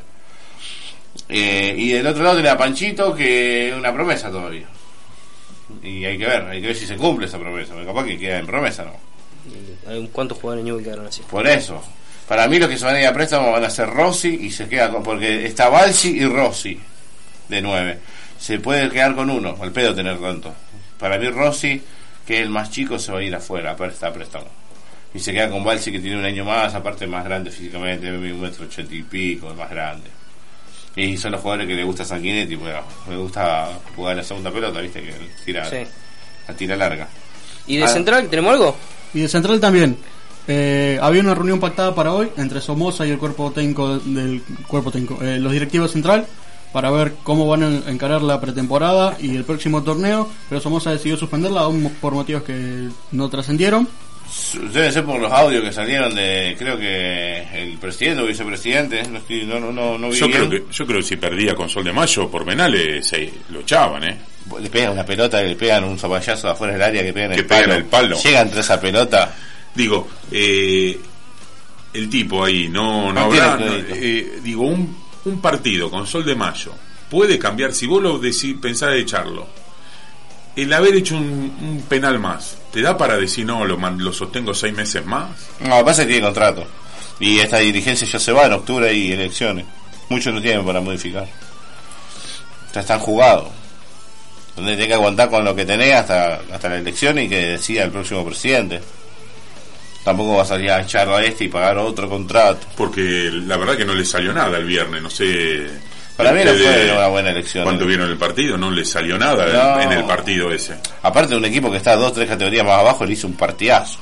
[1.29, 4.67] Eh, y del otro lado tenía a Panchito que es una promesa todavía.
[5.83, 7.73] Y hay que ver, hay que ver si se cumple esa promesa.
[7.73, 8.93] porque Capaz que queda en promesa, ¿no?
[9.91, 11.21] Hay- ¿Cuántos jugadores de Newell quedaron así?
[11.29, 11.83] Por eso.
[12.27, 14.51] Para mí los que se van a ir a préstamo van a ser Rossi y
[14.51, 15.01] se queda con...
[15.03, 16.77] Porque está Balsi y Rossi
[17.49, 17.99] de 9.
[18.39, 20.53] Se puede quedar con uno, al pedo tener tanto.
[20.99, 21.81] Para mí Rossi,
[22.25, 24.13] que es el más chico, se va a ir afuera, a préstamo.
[24.13, 24.45] préstamo.
[25.13, 28.41] Y se queda con Balsi que tiene un año más, aparte más grande físicamente, un
[28.41, 30.09] metro ochenta y pico, es más grande.
[30.95, 34.81] Y son los jugadores que le gusta Sanguinetti, bueno, le gusta jugar la segunda pelota,
[34.81, 35.13] viste, que
[35.45, 35.77] tira, Sí.
[36.47, 37.07] la tira larga.
[37.67, 37.87] ¿Y de Ah.
[37.87, 38.75] central tenemos algo?
[39.13, 39.97] Y de central también.
[40.47, 44.91] Eh, había una reunión pactada para hoy entre Somoza y el cuerpo técnico del cuerpo
[44.91, 46.25] técnico, eh, los directivos central,
[46.73, 50.29] para ver cómo van a encarar la pretemporada y el próximo torneo.
[50.49, 53.87] Pero Somoza decidió suspenderla aún por motivos que no trascendieron.
[54.73, 59.19] Deben ser por los audios que salieron de, creo que el presidente o vicepresidente, no,
[59.19, 60.39] estoy- no, no, no, vi Yo bien.
[60.47, 63.61] creo, que, yo creo que si perdía con Sol de Mayo por penales, se lo
[63.61, 64.17] echaban, ¿eh?
[64.61, 67.39] Le pegan una pelota, le pegan un zapallazo de afuera del área que pegan Que
[67.39, 67.63] el palo.
[67.63, 68.17] pegan el palo.
[68.21, 69.33] Llegan entre esa pelota.
[69.73, 70.99] Digo, eh,
[71.93, 73.57] el tipo ahí no, no, No habrá.
[73.61, 74.95] eh, digo, un,
[75.27, 76.73] un partido con Sol de Mayo
[77.09, 79.47] puede cambiar, si vos lo decís, pensás echarlo,
[80.55, 84.73] el haber hecho un, penal más, ¿te da para decir no, lo, lo sostengo seis
[84.73, 85.29] meses más?
[85.59, 86.65] No, pasa que tiene contrato.
[87.19, 89.65] Y esta dirigencia ya se va en octubre y elecciones.
[90.09, 91.27] Muchos no tienen para modificar.
[92.73, 93.49] Ya están jugados.
[94.55, 97.83] donde tenés que aguantar con lo que tenés hasta, hasta la elección y que decida
[97.83, 98.81] el próximo presidente.
[100.07, 102.65] Tampoco vas a salir a echarlo a este y pagar otro contrato.
[102.77, 105.67] Porque la verdad que no le salió nada el viernes, no sé.
[106.15, 107.65] Para mí no fue una buena elección.
[107.65, 109.81] Cuando vieron el partido, no le salió nada No.
[109.81, 110.75] en el partido ese.
[111.03, 113.99] Aparte de un equipo que está dos, tres categorías más abajo, le hizo un partidazo.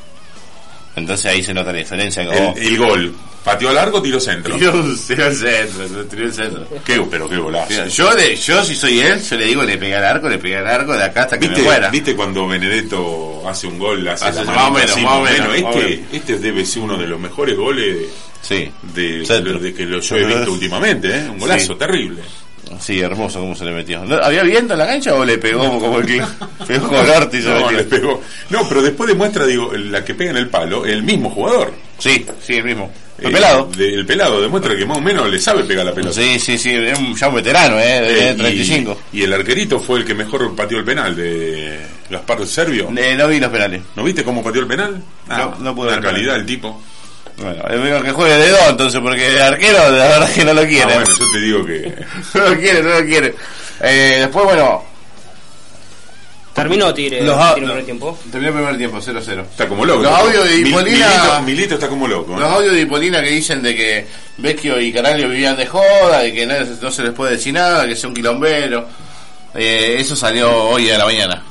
[0.96, 2.24] Entonces ahí se nota la diferencia.
[2.24, 4.56] El, el gol, pateó largo, tiro centro.
[4.58, 4.72] tiró
[5.08, 6.68] tiró centro, tiró centro.
[6.86, 7.86] Qué, pero qué golazo.
[7.88, 10.58] Yo, le, yo si soy él, yo le digo, le pegué al arco, le pegué
[10.58, 11.90] al arco de acá hasta que ¿Viste, me muera.
[11.90, 14.08] ¿Viste cuando Benedetto hace un gol?
[14.08, 17.20] Hace Hace más o menos, más o menos, Este, este debe ser uno de los
[17.20, 18.08] mejores goles
[18.42, 19.58] Sí, de, Centro.
[19.60, 21.30] de que lo yo he visto últimamente, ¿eh?
[21.30, 21.80] Un golazo Sí.
[21.80, 22.22] terrible.
[22.80, 24.04] Sí, hermoso cómo se le metió.
[24.06, 26.22] ¿No- ¿Había viento en la cancha o le pegó como el que
[26.68, 27.78] pegó con Ortiz y se No, metió?
[27.78, 28.22] le pegó.
[28.50, 31.74] No, pero después demuestra, digo, la que pega en el palo, el mismo jugador.
[31.98, 32.92] Sí, sí, el mismo.
[33.18, 33.70] El Eh, pelado.
[33.78, 36.14] de- el pelado demuestra que más o menos le sabe pegar la pelota.
[36.22, 38.00] Sí, sí, sí, es un- ya un veterano, ¿eh?
[38.00, 38.98] Eh, De y- 35.
[39.14, 42.90] Y, el arquerito fue el que mejor pateó el penal de Gaspar Servio.
[42.98, 43.82] Eh, no vi los penales.
[43.96, 45.02] ¿No viste cómo pateó el penal?
[45.30, 46.40] Ah, No, no pude el calidad penal.
[46.42, 46.82] el tipo.
[47.38, 50.46] Bueno, es mejor que juegue de dos entonces, porque el arquero, la verdad es que
[50.46, 50.94] no lo quiere.
[50.94, 52.06] Ah, bueno, yo te digo que.
[52.40, 53.36] no lo quiere, no lo quiere.
[53.82, 54.84] Eh, después, bueno,
[56.54, 58.18] Terminó Tigre Los el primer tiempo.
[58.32, 59.42] terminó el primer tiempo, 0-0.
[59.42, 60.04] Está como loco.
[60.04, 62.34] Los audios de Mil- Hipólita- Milito, Milito está como loco.
[62.38, 62.40] ¿eh?
[62.40, 64.08] Los audios de Hipolina que dicen de que
[64.38, 67.86] Vecchio y Canario vivían de joda, de que no, no se les puede decir nada,
[67.86, 68.88] que sea un quilombero.
[69.54, 71.44] Eh, eso salió hoy a la mañana.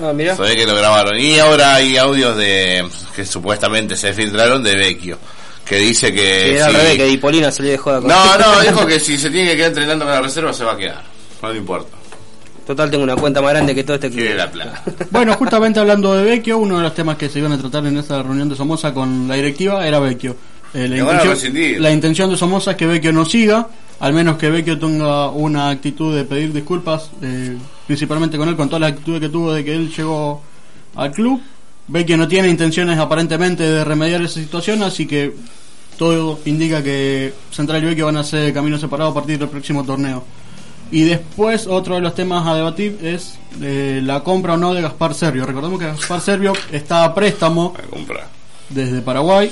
[0.00, 0.36] Ah, mirá.
[0.36, 1.18] Se ve que lo grabaron.
[1.18, 5.18] Y ahora hay audios de que supuestamente se filtraron de Vecchio,
[5.64, 6.20] que dice que...
[6.20, 8.98] Que era al si- revés, que Dipolina salió de joda con No, no, dijo que
[9.00, 11.02] si se tiene que quedar entrenando con la reserva se va a quedar.
[11.42, 11.96] No le importa.
[12.66, 14.36] Total, tengo una cuenta más grande que todo este club.
[14.36, 14.82] la plata.
[15.10, 17.96] Bueno, justamente hablando de Vecchio, uno de los temas que se iban a tratar en
[17.98, 20.36] esta reunión de Somoza con la directiva era Vecchio.
[20.72, 23.66] Eh, la, intención, la intención de Somoza es que Vecchio no siga,
[24.00, 28.68] al menos que Vecchio tenga una actitud de pedir disculpas, eh, principalmente con él, con
[28.68, 30.42] todas las actitudes que tuvo de que él llegó
[30.94, 31.40] al club.
[31.88, 35.34] Vecchio no tiene intenciones aparentemente de remediar esa situación, así que
[35.98, 39.84] todo indica que Central y Vecchio van a hacer camino separado a partir del próximo
[39.84, 40.24] torneo.
[40.90, 44.82] Y después otro de los temas a debatir es eh, la compra o no de
[44.82, 45.46] Gaspar Servio.
[45.46, 47.74] Recordemos que Gaspar Servio está a préstamo
[48.68, 49.50] desde Paraguay.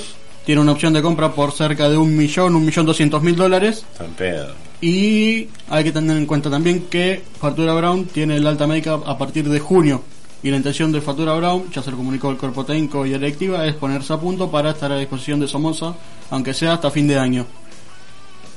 [0.51, 3.85] Tiene una opción de compra por cerca de un millón, un millón doscientos mil dólares.
[4.01, 4.53] En pedo.
[4.81, 9.17] Y hay que tener en cuenta también que Factura Brown tiene el alta médica a
[9.17, 10.03] partir de junio.
[10.43, 13.65] Y la intención de Factura Brown, ya se lo comunicó el cuerpo técnico y electiva,
[13.65, 15.95] es ponerse a punto para estar a disposición de Somoza,
[16.31, 17.47] aunque sea hasta fin de año.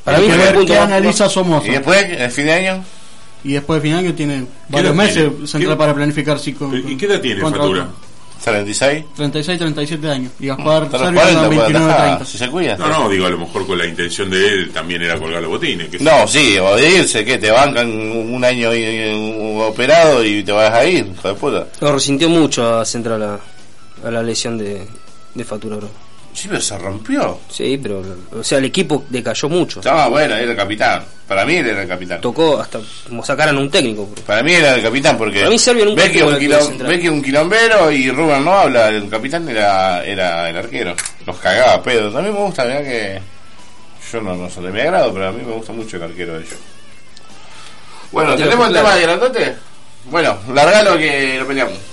[0.03, 1.67] Para Hay mí que ver punto qué analiza Somoza.
[1.67, 2.83] ¿Y después, el fin de año?
[3.43, 5.45] Y después de fin de año tiene varios meses tiene?
[5.47, 7.87] central ¿Qué- para planificar si con, ¿Y qué edad tiene otro.
[8.51, 9.05] 36.
[9.15, 10.31] 36, 37 años.
[10.39, 12.25] Y Gaspar Hasta los Servio 40 anda puede 29, atajar, 30.
[12.25, 12.77] si se cuida.
[12.77, 15.51] No, no, digo, a lo mejor con la intención de él también era colgar los
[15.51, 15.89] botines.
[15.89, 20.43] que No, sí, o de irse, que te bancan un año y- y- operado y
[20.43, 21.67] te vas a ir, hijo de puta.
[21.81, 23.39] Lo resintió mucho a Central a,
[24.07, 24.87] a la lesión de,
[25.33, 25.89] de Factura Bro.
[26.34, 27.39] Sí, pero se rompió.
[27.49, 29.79] Sí, pero, o sea, el equipo decayó mucho.
[29.79, 31.03] Estaba bueno, era el capitán.
[31.27, 32.19] Para mí él era el capitán.
[32.21, 34.09] Tocó hasta como sacaran un técnico.
[34.25, 36.77] Para mí era el capitán porque Para mí Servio nunca tuvo un, quilom-.
[36.88, 40.95] Vecchio un quilombero y Rubén no habla, el capitán era, era el arquero.
[41.25, 42.15] Los cagaba a pedo.
[42.17, 43.21] A mí me gusta, mirá que
[44.11, 46.34] yo no, no soy de mi agrado, pero a mí me gusta mucho el arquero
[46.34, 46.57] de ellos.
[48.11, 49.55] Bueno, ¿tenemos el tema de grandote?
[50.05, 51.92] Bueno, largalo que lo peleamos.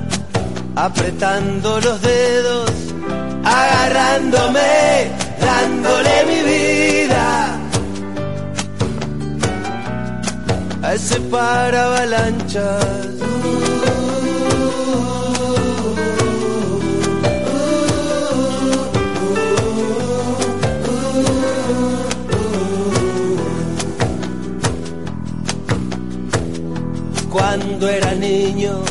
[0.75, 2.71] apretando los dedos,
[3.43, 7.59] agarrándome, dándole mi vida.
[10.83, 13.11] A ese para avalanchas.
[27.29, 28.90] cuando era niño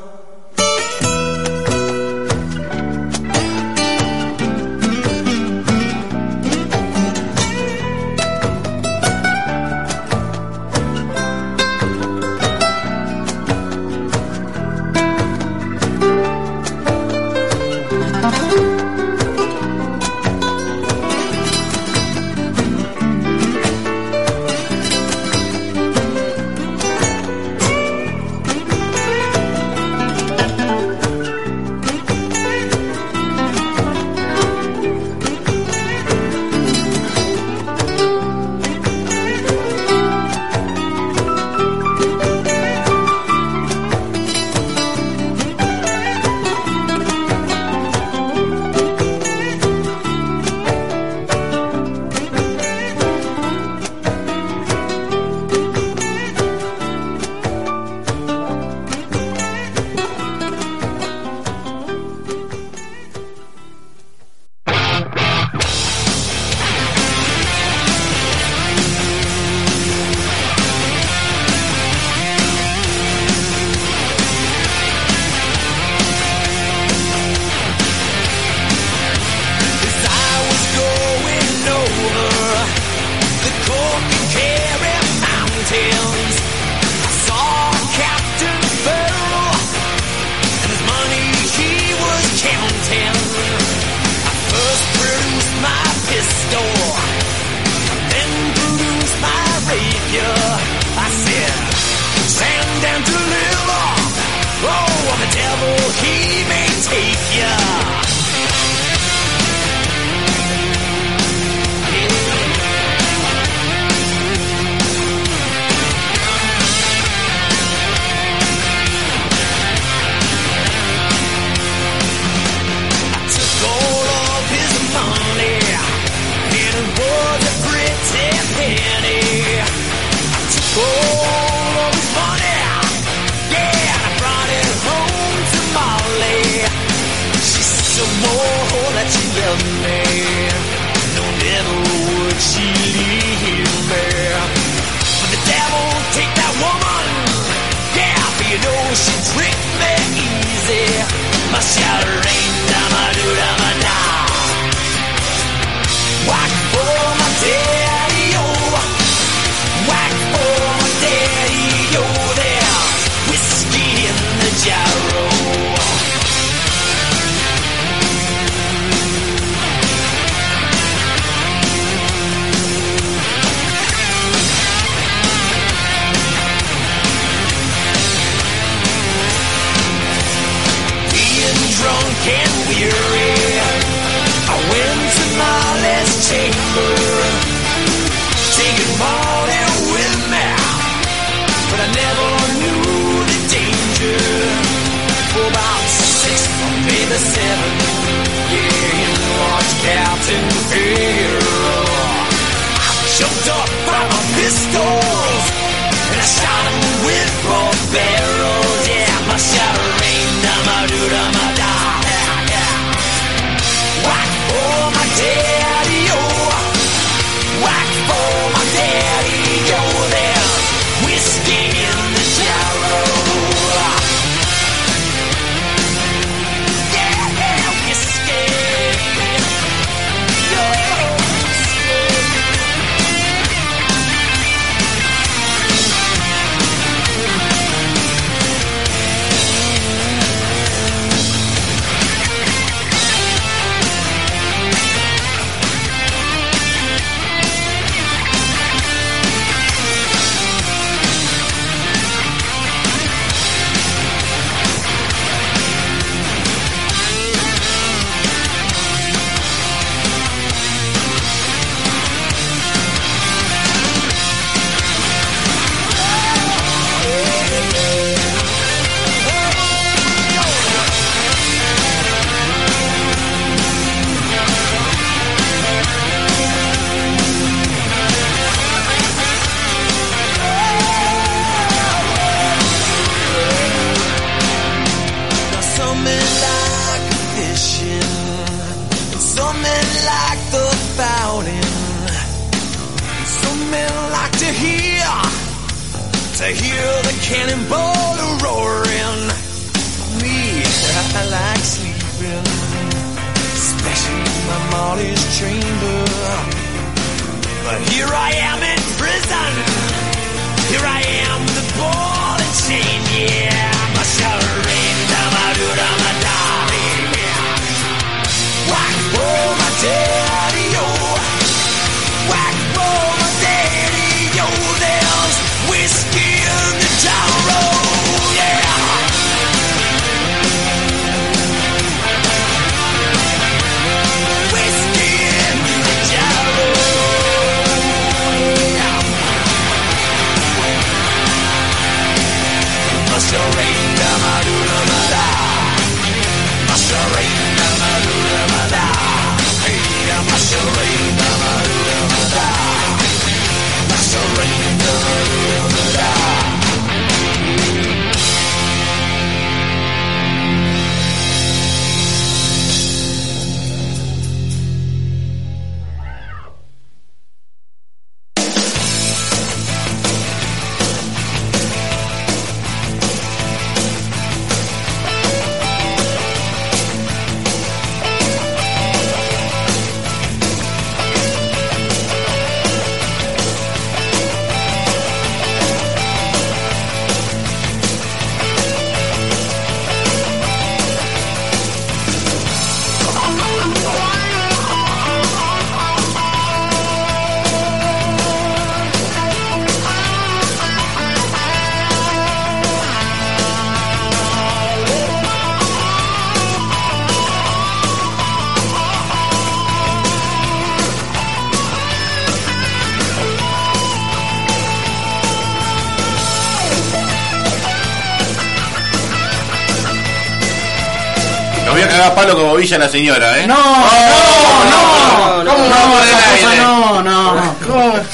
[422.77, 423.47] La señora, ¿eh?
[423.47, 426.61] No, no, no, ¿Cómo no, esa cosa aire?
[426.61, 427.53] no, no.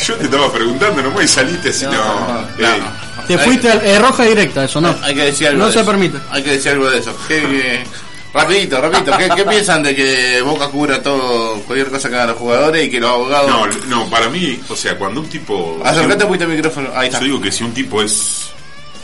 [0.05, 2.39] Yo te estaba preguntando nomás y saliste así, no.
[2.59, 2.81] Ey,
[3.27, 4.95] Te fuiste eh, roja directa, eso no.
[5.03, 5.87] Hay que decir algo No de se eso.
[5.89, 6.17] permite.
[6.31, 7.15] Hay que decir algo de eso.
[7.27, 7.83] ¿Qué, qué-
[8.33, 9.17] rapidito, rapidito.
[9.17, 12.89] ¿Qué, qué piensan de que Boca cubra todo, cualquier cosa que hagan los jugadores y
[12.89, 13.49] que los abogados...
[13.49, 13.65] No,
[14.03, 15.79] no, para mí, o sea, cuando un tipo.
[15.83, 16.89] Acercate un poquito al micrófono.
[16.95, 17.19] Ahí está.
[17.19, 18.49] Yo digo que si un tipo es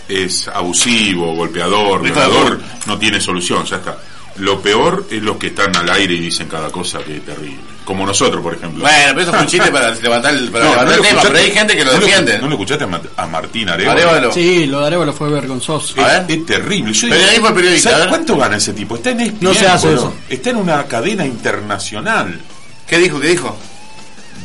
[0.10, 3.98] es abusivo, golpeador, violador, no tiene solución, ya está.
[4.38, 7.60] Lo peor es los que están al aire y dicen cada cosa que es terrible.
[7.86, 8.82] Como nosotros, por ejemplo.
[8.82, 11.22] Bueno, pero eso fue un chiste para levantar el, para No, levantar ¿no el tema,
[11.22, 12.40] pero hay gente que lo ¿No defiende.
[12.40, 14.00] ¿No lo escuchaste a, Ma- a Martín Arevalo?
[14.00, 14.32] Arevalo.
[14.34, 15.96] Sí, lo de Arevalo fue vergonzoso.
[16.00, 16.94] Es, es terrible.
[16.94, 17.10] Yo
[17.54, 18.10] periodista, ¿sabes a ver.
[18.10, 18.96] ¿Cuánto gana ese tipo?
[18.96, 20.14] Está en ESPN, No se hace eso.
[20.30, 22.40] Está en una cadena internacional.
[22.88, 23.20] ¿Qué dijo?
[23.20, 23.56] ¿Qué dijo?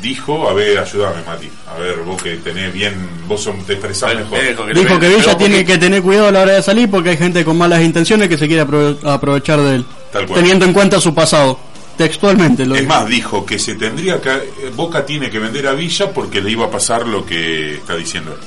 [0.03, 1.49] Dijo, a ver, ayúdame, Mati.
[1.75, 2.95] A ver, vos que tenés bien,
[3.27, 4.39] vos son, te expresás mejor.
[4.41, 6.63] Dijo que, Dijo que pero Villa tiene porque- que tener cuidado a la hora de
[6.63, 9.85] salir porque hay gente con malas intenciones que se quiere aprove- aprovechar de él.
[10.13, 10.41] Tal cual.
[10.41, 11.59] Teniendo en cuenta su pasado.
[11.97, 12.95] Textualmente lo Es dijo.
[12.95, 14.71] más, dijo que se tendría que.
[14.77, 18.31] Boca tiene que vender a Villa porque le iba a pasar lo que está diciendo
[18.33, 18.39] él.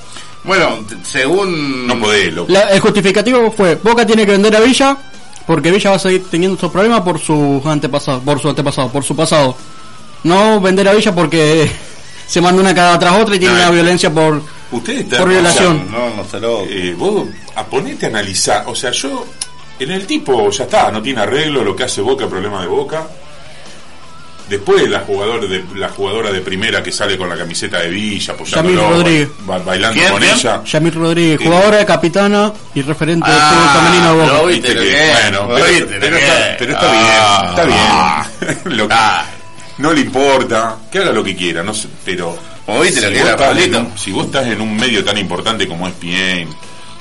[0.45, 1.85] Bueno, según...
[1.85, 2.51] No podés, loco.
[2.51, 4.97] La- el justificativo fue, Boca tiene que vender a Villa
[5.45, 9.03] porque Villa va a seguir teniendo estos problemas por sus antepasados, por su antepasado, por
[9.03, 9.55] su pasado.
[10.24, 11.72] No vender a Villa porque
[12.28, 13.74] se manda una cada tras otra y tiene No, una eh.
[13.74, 15.88] violencia por, por violación.
[15.91, 16.61] No, no se lo...
[16.63, 19.26] Eh, vos a ponete a analizar, o sea, yo
[19.80, 23.07] en el tipo ya está, no tiene arreglo, lo que hace Boca, problema de Boca.
[24.49, 28.34] Después la jugadora de la jugadora de primera que sale con la camiseta de Villa,
[28.34, 29.30] apoyándolo, Rodríguez.
[29.45, 30.61] ba- bailando ¿Quién, con ella.
[30.65, 34.34] Yamil Rodríguez, Eh, jugadora, capitana y referente del fútbol Ah, femenino de Boca.
[34.38, 34.53] lo vi.
[34.55, 38.51] Viste que- es, bueno, lo pero, viste lo pero está, pero está Ah, bien, está
[38.51, 38.59] bien.
[38.78, 39.26] Lo que- Ah.
[39.82, 43.21] No le importa, que haga lo que quiera, no sé, pero Como viste lo que
[43.21, 46.49] vos estás en si vos estás en un medio tan importante como es PIEN,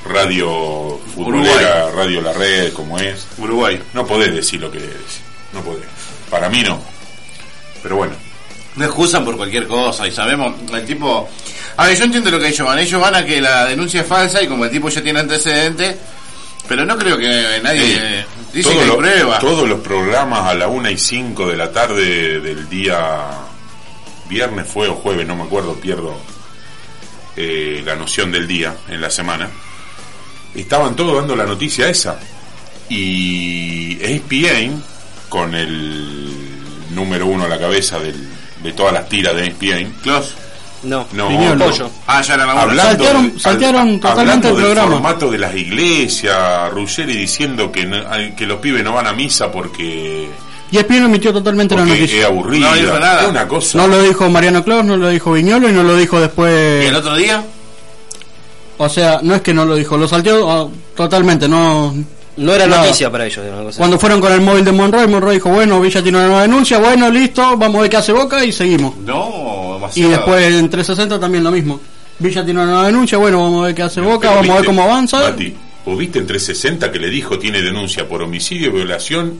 [0.06, 3.80] Radio Futbolera, Radio La Red, como es, Uruguay.
[3.92, 5.22] no podés decir lo que decir,
[5.52, 5.84] no podés.
[6.30, 6.80] Para mí no.
[7.82, 8.14] Pero bueno,
[8.76, 11.28] No excusan por cualquier cosa y sabemos, el tipo...
[11.76, 12.78] A ver, yo entiendo lo que ellos van.
[12.78, 15.96] Ellos van a que la denuncia es falsa y como el tipo ya tiene antecedentes,
[16.68, 18.24] pero no creo que nadie...
[18.62, 19.38] todos que los- pruebas.
[19.40, 23.28] todos los programas a la una y 5 de la tarde del día
[24.28, 26.16] viernes fue o jueves, no me acuerdo, pierdo
[27.36, 29.48] eh, la noción del día en la semana.
[30.54, 32.18] Estaban todos dando la noticia esa.
[32.88, 34.82] Y ESPN,
[35.28, 36.28] con el
[36.90, 38.28] número uno a la cabeza del-
[38.62, 40.34] de todas las tiras de ESPN, Clos.
[40.82, 41.90] No, no, no, Pollo.
[42.06, 44.92] Ah, ya era la hablando, Saltearon- saltearon al- totalmente el programa.
[44.92, 48.02] formato de las iglesias, Ruggeri diciendo que, no-
[48.36, 50.30] que los pibes no van a misa porque,
[50.72, 52.26] Y ESPN omitió totalmente la porque es noticia.
[52.28, 52.70] aburrida.
[52.70, 53.22] No dijo nada.
[53.22, 53.76] Es una cosa.
[53.78, 56.22] No lo dijo Mariano Claus, no lo dijo Viñolo y no lo dijo ¿Y el
[56.28, 57.44] después otro día?
[58.78, 61.94] O sea, no es que no lo dijo, lo salteó ah, totalmente, no...
[62.40, 62.82] No era Nada.
[62.82, 63.44] noticia para ellos.
[63.46, 66.26] una cosa Cuando fueron con el móvil de Monroy, Monroy dijo, bueno, Villa tiene una
[66.26, 68.96] nueva denuncia, bueno, listo, vamos a ver qué hace Boca y seguimos.
[68.98, 70.10] No, Y demasiado.
[70.10, 71.80] después en 360 también lo mismo.
[72.18, 74.64] Villa tiene una nueva denuncia, bueno, vamos a ver qué hace Boca, vamos a ver
[74.64, 75.20] cómo avanza.
[75.20, 79.34] Mati, ¿vos viste en 360 que le dijo tiene denuncia por homicidio, violación?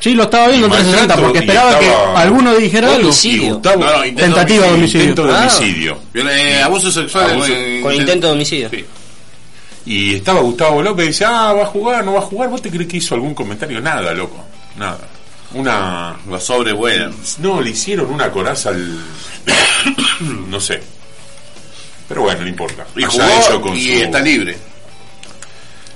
[0.00, 2.94] Sí, lo estaba viendo en Y 360 maltrato, porque y esperaba estaba- que alguno dijera
[2.94, 3.08] algo.
[3.08, 3.42] Homicidio.
[3.42, 5.00] Y Gustavo, No, no, intento Tentativa de homicidio.
[5.00, 5.38] intento de Ah.
[5.58, 5.98] homicidio.
[6.14, 7.30] Viola- eh, abuso sexual.
[7.32, 8.70] Abuso- eh, Con intento de homicidio.
[8.70, 8.84] Sí.
[9.90, 12.50] Y estaba Gustavo López y dice, ah, va a jugar, no va a jugar.
[12.50, 13.80] ¿Vos te crees que hizo algún comentario?
[13.80, 14.44] Nada, loco.
[14.76, 14.98] Nada.
[15.54, 16.14] Una...
[16.28, 17.14] Los sobrevuelan.
[17.38, 18.98] No, le hicieron una coraza al...
[20.50, 20.82] no sé.
[22.06, 22.86] Pero bueno, no importa.
[22.96, 24.58] Y Allá jugó ellos con y su- está libre.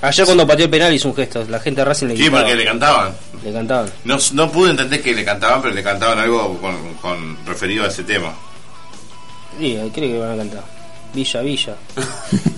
[0.01, 1.45] Ayer cuando pateó el penal hizo un gesto.
[1.49, 2.41] La gente de Racing le Sí, gritaba.
[2.43, 3.13] porque le cantaban.
[3.45, 3.91] Le cantaban.
[4.05, 7.89] No, no pude entender que le cantaban, pero le cantaban algo con, con referido a
[7.89, 8.33] ese tema.
[9.61, 10.65] Sí, ¿qué cree que van a cantar?
[11.15, 11.77] Villa, Villa.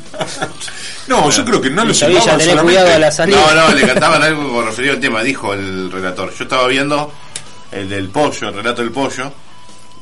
[1.07, 3.36] No, yo creo que no lo Villa, Villa, silbaban tenés solamente- cuidado a la salida.
[3.36, 6.32] No, no, le cantaban algo con referido al tema, dijo el relator.
[6.34, 7.12] Yo estaba viendo
[7.72, 9.32] el del pollo, el relato del pollo,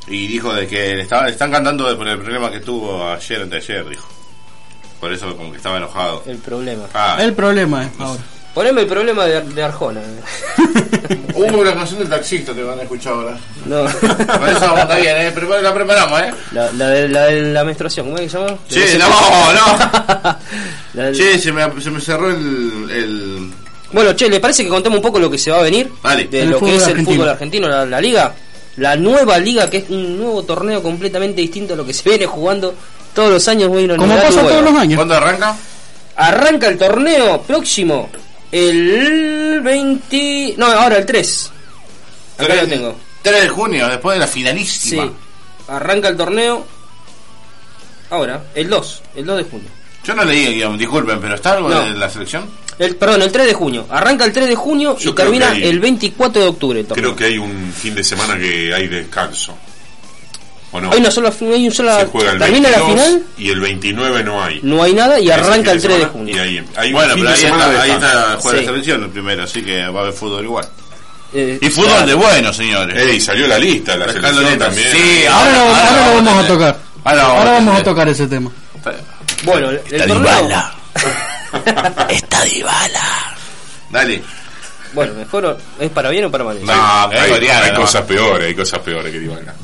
[0.07, 3.43] y dijo de que le, estaba, le están cantando por el problema que tuvo ayer,
[3.43, 4.07] anteayer, dijo.
[5.01, 6.23] Por eso como que estaba enojado.
[6.27, 6.85] El problema.
[6.95, 8.23] Ah, El problema es ahora.
[8.55, 10.01] Poneme el problema de, de Arjona.
[11.35, 13.39] hubo la canción del taxista que van a escuchar ahora.
[13.65, 13.85] No.
[13.85, 15.33] Vamos, está bien, ¿eh?
[15.63, 16.31] La preparamos, ¿eh?
[16.53, 18.59] La, la, de, la de la menstruación, ¿cómo es que se llama?
[18.69, 20.39] Che, no, no.
[20.95, 23.51] La del- Che, se me, se me cerró el, el...
[23.93, 25.91] Bueno, che, ¿le parece que contemos un poco lo que se va a venir?
[26.03, 26.25] Vale.
[26.27, 28.35] De El lo que es el fútbol argentino, la, la liga.
[28.77, 32.27] La nueva liga, que es un nuevo torneo completamente distinto a lo que se viene
[32.27, 32.75] jugando
[33.15, 33.69] todos los años.
[33.69, 34.97] Bueno, Como pasa todos los años.
[34.97, 35.57] ¿Cuándo arranca?
[36.17, 38.09] Arranca el torneo próximo
[38.53, 40.55] el 20...
[40.59, 41.51] No, ahora el 3.
[42.39, 42.97] Acá lo tengo.
[43.23, 45.05] 3 de junio, después de la finalísima.
[45.05, 45.11] Sí.
[45.69, 46.67] Arranca el torneo
[48.11, 49.69] ahora, el 2, el 2 de junio.
[50.05, 51.81] Yo no leí el guion, disculpen, pero ¿está algo No.
[51.81, 52.51] de la selección?
[52.79, 53.87] El, perdón, el 3 de junio.
[53.89, 56.81] Arranca el 3 de junio Yo y termina hay- el 24 de octubre.
[56.81, 56.87] el.
[56.87, 59.57] Creo que hay un fin de semana que hay descanso.
[60.73, 60.91] ¿O no?
[60.91, 63.61] Hay una sola, hay un sola Se juega el termina la 22 final, y el
[63.61, 64.61] 29 no hay.
[64.63, 66.35] no hay nada y arranca el 3 de junio.
[66.35, 68.65] Y ahí, hay un Bueno, pero ahí está, de ahí está juega Sí.
[68.65, 70.67] la selección el primero, así que va a haber fútbol igual.
[71.35, 72.07] Eh, Y fútbol claro.
[72.07, 73.03] de bueno, señores.
[73.07, 74.65] Ey, salió la lista, la La selección escaloneta.
[74.67, 74.89] también.
[74.93, 76.79] Sí, Ahora, lo, ahora lo vamos a tocar.
[77.05, 78.51] Ahora, Ahora vamos a tocar ese tema.
[79.45, 80.65] Bueno, el, el torneo.
[82.09, 83.35] Está Dybala.
[83.91, 84.23] Dale.
[84.95, 86.59] Bueno, mejor ¿es para bien o para mal?
[86.65, 87.81] No, es hay, hay no.
[87.81, 89.55] cosas peores, hay cosas peores que Dybala.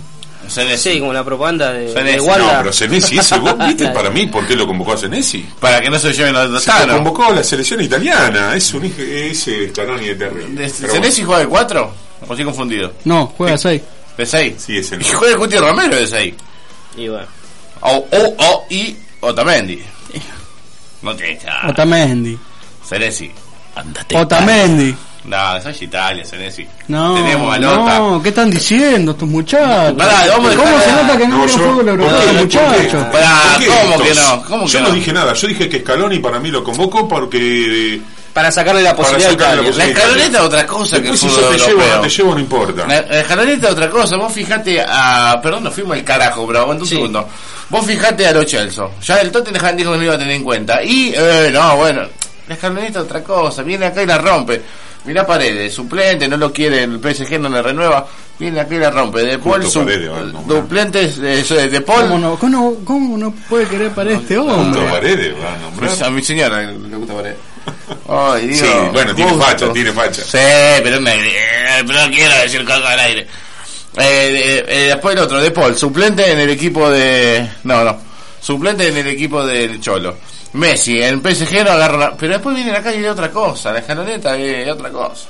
[0.49, 0.93] Senesi.
[0.93, 2.53] Sí, como la propaganda de, de no, Wanda.
[2.53, 5.47] No, pero Senesi, ese vos viste para mí por qué lo convocó a Senesi.
[5.61, 8.85] Para que no se lleven los Se lo convocó a la selección italiana, es un
[8.87, 10.63] hijo, ese Scaloni de terrible.
[10.67, 11.95] De- Pero ¿Senesi juega de 4?
[12.21, 12.93] ¿O estoy confundido?
[13.05, 13.83] No, juega 6.
[14.17, 14.43] ¿De 6?
[14.53, 16.35] bueno, sí, es el Y juega Cuti Romero de 6.
[16.97, 17.27] Y bueno.
[17.81, 19.83] O, o, o, y Otamendi.
[21.03, 21.69] No tiene chance.
[21.69, 22.37] Otamendi.
[22.85, 23.31] Senesi.
[23.77, 24.17] Andate.
[24.17, 24.97] Otamendi.
[25.29, 26.67] No, eso es Italia, Senesi.
[26.89, 27.99] No, Tenemos a Lota.
[27.99, 29.93] no, ¿qué están diciendo estos muchachos?
[29.97, 32.93] Pará, vamos a ¿Cómo dejar- se nota que no, No, quieren yo- fútbol europeo, muchachos?
[32.93, 34.43] ¿Por Pará, ¿Por qué ¿cómo que no?
[34.49, 34.89] ¿Cómo que yo no?
[34.89, 38.01] no dije nada, yo dije que Scaloni para mí lo convocó porque
[38.33, 39.85] Para sacarle la Para posibilidad a sacarle Italia.
[39.85, 42.01] La escaloneta es otra cosa que el después si yo fútbol te llevo o no
[42.03, 42.87] te llevo no importa.
[42.87, 44.17] La, la escaloneta es otra cosa.
[44.17, 45.41] Vos fijate a.
[45.43, 46.95] Perdón, nos fuimos al carajo, pero aguanta un Sí.
[46.95, 47.29] segundo.
[47.69, 48.85] Vos fijate a los Chelsea.
[49.03, 50.83] Ya el Tottenham dijo que no lo iba a tener en cuenta.
[50.83, 52.03] Y, eh, no, bueno.
[52.47, 53.63] La escaloneta es otra cosa.
[53.63, 54.63] Viene acá y la rompe.
[55.05, 58.07] Mirá Paredes, suplente, no lo quiere, el PSG no le renueva.
[58.39, 59.21] Viene y la rompe.
[59.23, 60.61] De Paul, su, Paredes va a nombrar.
[60.63, 62.03] suplente de, de Paul.
[62.09, 64.81] ¿Cómo no, cómo, cómo no puede querer para este hombre?
[64.83, 65.35] Paredes.
[65.79, 67.37] Pues a mi señora le gusta Paredes.
[68.09, 69.45] Ay, Dios, Sí, bueno, tiene justo.
[69.47, 70.23] facha, tiene facha.
[70.23, 73.21] Sí, pero no, eh, pero no quiero decir cosas al aire.
[73.21, 73.27] Eh,
[74.01, 77.49] eh, eh, después el otro, De Paul, suplente en el equipo de...
[77.65, 77.99] No, no.
[78.41, 80.17] Suplente en el equipo del Cholo.
[80.59, 81.97] Messi, en PSG no agarra...
[81.99, 83.73] la- Pero después viene acá y es otra cosa.
[83.73, 85.27] La escaloneta es otra cosa.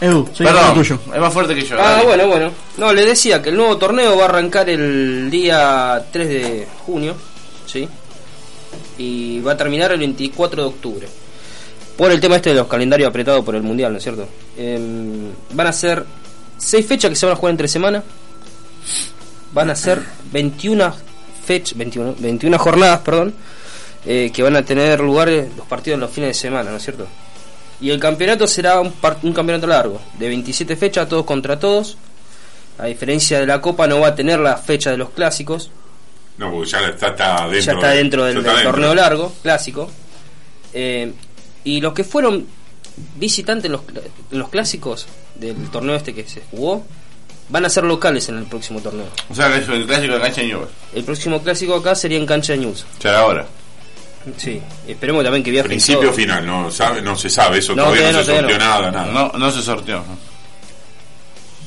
[0.00, 0.98] Lo Perdón, tuyo.
[1.14, 1.76] es más fuerte que yo.
[1.78, 2.04] Ah, dale.
[2.06, 2.52] bueno, bueno.
[2.78, 7.14] No, le decía que el nuevo torneo va a arrancar el día 3 de junio,
[7.66, 7.86] ¿sí?
[8.96, 11.08] Y va a terminar el 24 de octubre.
[11.98, 14.26] Por el tema este de los calendarios apretados por el Mundial, ¿no es cierto?
[14.56, 16.02] Em, van a ser
[16.56, 18.02] 6 fechas que se van a jugar entre semana.
[19.52, 20.00] Van a ser
[20.32, 20.94] 21
[21.44, 23.34] fechas, 21, 21 jornadas, perdón,
[24.06, 26.76] eh, que van a tener lugar eh, los partidos en los fines de semana, ¿no
[26.76, 27.06] es cierto?
[27.80, 31.96] Y el campeonato será un, par- un campeonato largo, de 27 fechas, todos contra todos.
[32.78, 35.70] A diferencia de la Copa, no va a tener la fecha de los clásicos,
[36.38, 37.60] No, porque ya está, está dentro.
[37.60, 38.72] ya está de- dentro del, ya está del dentro.
[38.72, 39.90] torneo largo, clásico.
[40.72, 41.12] Eh,
[41.64, 42.46] y los que fueron
[43.16, 43.82] visitantes en los,
[44.30, 46.84] en los clásicos del torneo este que se jugó,
[47.48, 49.06] van a ser locales en el próximo torneo.
[49.28, 50.70] O sea, el clásico de cancha de Newell's.
[50.94, 52.84] El próximo clásico acá sería en cancha de News.
[53.02, 53.46] Ya era hora.
[54.36, 56.16] Sí, esperemos también que viajen Principio todos.
[56.16, 59.06] final, no sabe, no se sabe eso, No, todavía no, se no, sorteó nada, nada.
[59.12, 60.04] No, no se sorteó.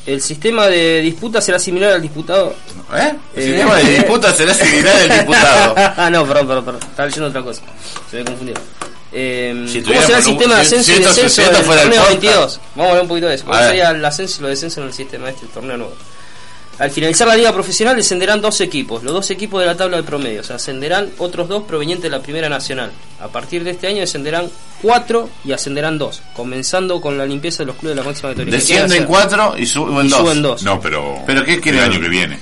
[0.05, 2.53] El sistema de disputa será similar al disputado.
[2.95, 3.13] ¿Eh?
[3.35, 3.97] El Eh, sistema de eh.
[3.99, 5.75] disputa será similar al diputado.
[5.77, 6.81] ah, no, perdón, perdón, perdón.
[6.89, 7.61] Estaba leyendo otra cosa.
[8.11, 8.55] Se me confundió.
[9.13, 11.85] Eh, Si ¿Cómo será el sistema de ascenso si y descenso si esto del torneo
[12.01, 12.09] podcast.
[12.09, 12.59] 22?
[12.75, 13.45] Vamos a hablar un poquito de eso.
[13.45, 15.93] ¿Cómo sería el ascenso y lo descenso en el sistema este, el torneo nuevo?
[16.80, 20.04] Al finalizar la liga profesional descenderán dos equipos, los dos equipos de la tabla de
[20.04, 22.91] promedio, o sea, ascenderán otros dos provenientes de la primera nacional.
[23.22, 24.50] A partir de este año descenderán
[24.82, 28.58] cuatro y ascenderán dos, comenzando con la limpieza de los clubes de la máxima categoría.
[28.60, 30.20] ¿Qué quieren Descienden cuatro y suben Y dos.
[30.20, 30.64] suben dos.
[30.64, 31.82] No, pero, ¿Pero qué el quieren?
[31.82, 32.40] año que viene.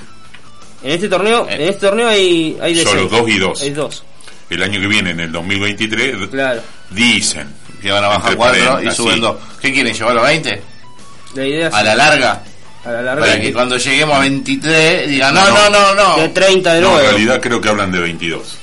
[0.81, 3.61] En este torneo, en este torneo hay, hay Solo dos y dos.
[3.61, 4.03] Hay dos,
[4.49, 6.61] El año que viene, en el 2023, claro.
[6.89, 7.47] dicen
[7.81, 9.35] Que van a bajar cuatro y suben dos.
[9.61, 9.93] ¿Qué quieren?
[9.93, 10.61] ¿Llevarlo a 20?
[11.35, 12.43] La idea es A la larga.
[12.85, 15.93] A la larga Para que cuando lleguemos a 23 digan, no, no, No.
[15.95, 16.17] no, no.
[16.21, 17.09] de 30 de No, en nuevo.
[17.09, 18.57] realidad creo que hablan de 22.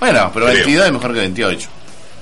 [0.00, 0.56] Bueno, pero Creo.
[0.58, 1.68] 22 es mejor que 28.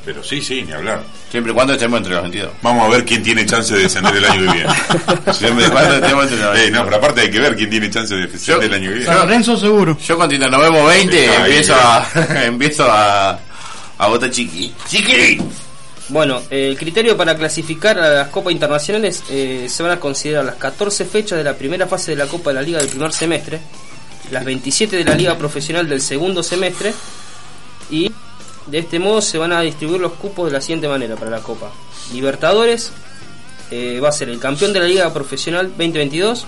[0.05, 1.03] Pero sí, sí, ni hablar.
[1.31, 2.51] Siempre y cuando estemos entre los 22.
[2.61, 4.75] Vamos a ver quién tiene chance de descender el año que viene.
[5.33, 6.73] Siempre y cuando estemos entre los Eh, 22.
[6.81, 9.07] no, pero aparte hay que ver quién tiene chance de descender el año que viene.
[9.07, 9.97] San Lorenzo seguro.
[10.07, 12.07] Yo Tito nos vemos 20 Está ahí, empiezo a
[12.45, 13.39] empiezo a
[13.99, 14.73] a votar chiqui.
[14.89, 15.39] Chiqui.
[16.09, 20.57] Bueno, el criterio para clasificar a las copas internacionales eh, se van a considerar las
[20.57, 23.61] 14 fechas de la primera fase de la Copa de la Liga del primer semestre,
[24.31, 26.93] las 27 de la Liga Profesional del segundo semestre
[27.91, 28.11] y
[28.67, 31.41] de este modo se van a distribuir los cupos de la siguiente manera para la
[31.41, 31.71] Copa.
[32.13, 32.91] Libertadores
[33.71, 36.47] eh, va a ser el campeón de la Liga Profesional 2022,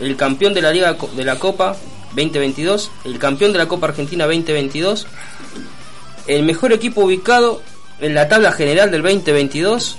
[0.00, 1.76] el campeón de la Liga de la Copa
[2.14, 5.06] 2022, el campeón de la Copa Argentina 2022,
[6.26, 7.62] el mejor equipo ubicado
[8.00, 9.96] en la tabla general del 2022,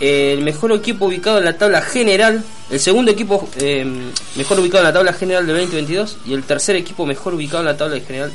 [0.00, 3.84] el mejor equipo ubicado en la tabla general, el segundo equipo eh,
[4.36, 7.66] mejor ubicado en la tabla general del 2022 y el tercer equipo mejor ubicado en
[7.66, 8.32] la tabla general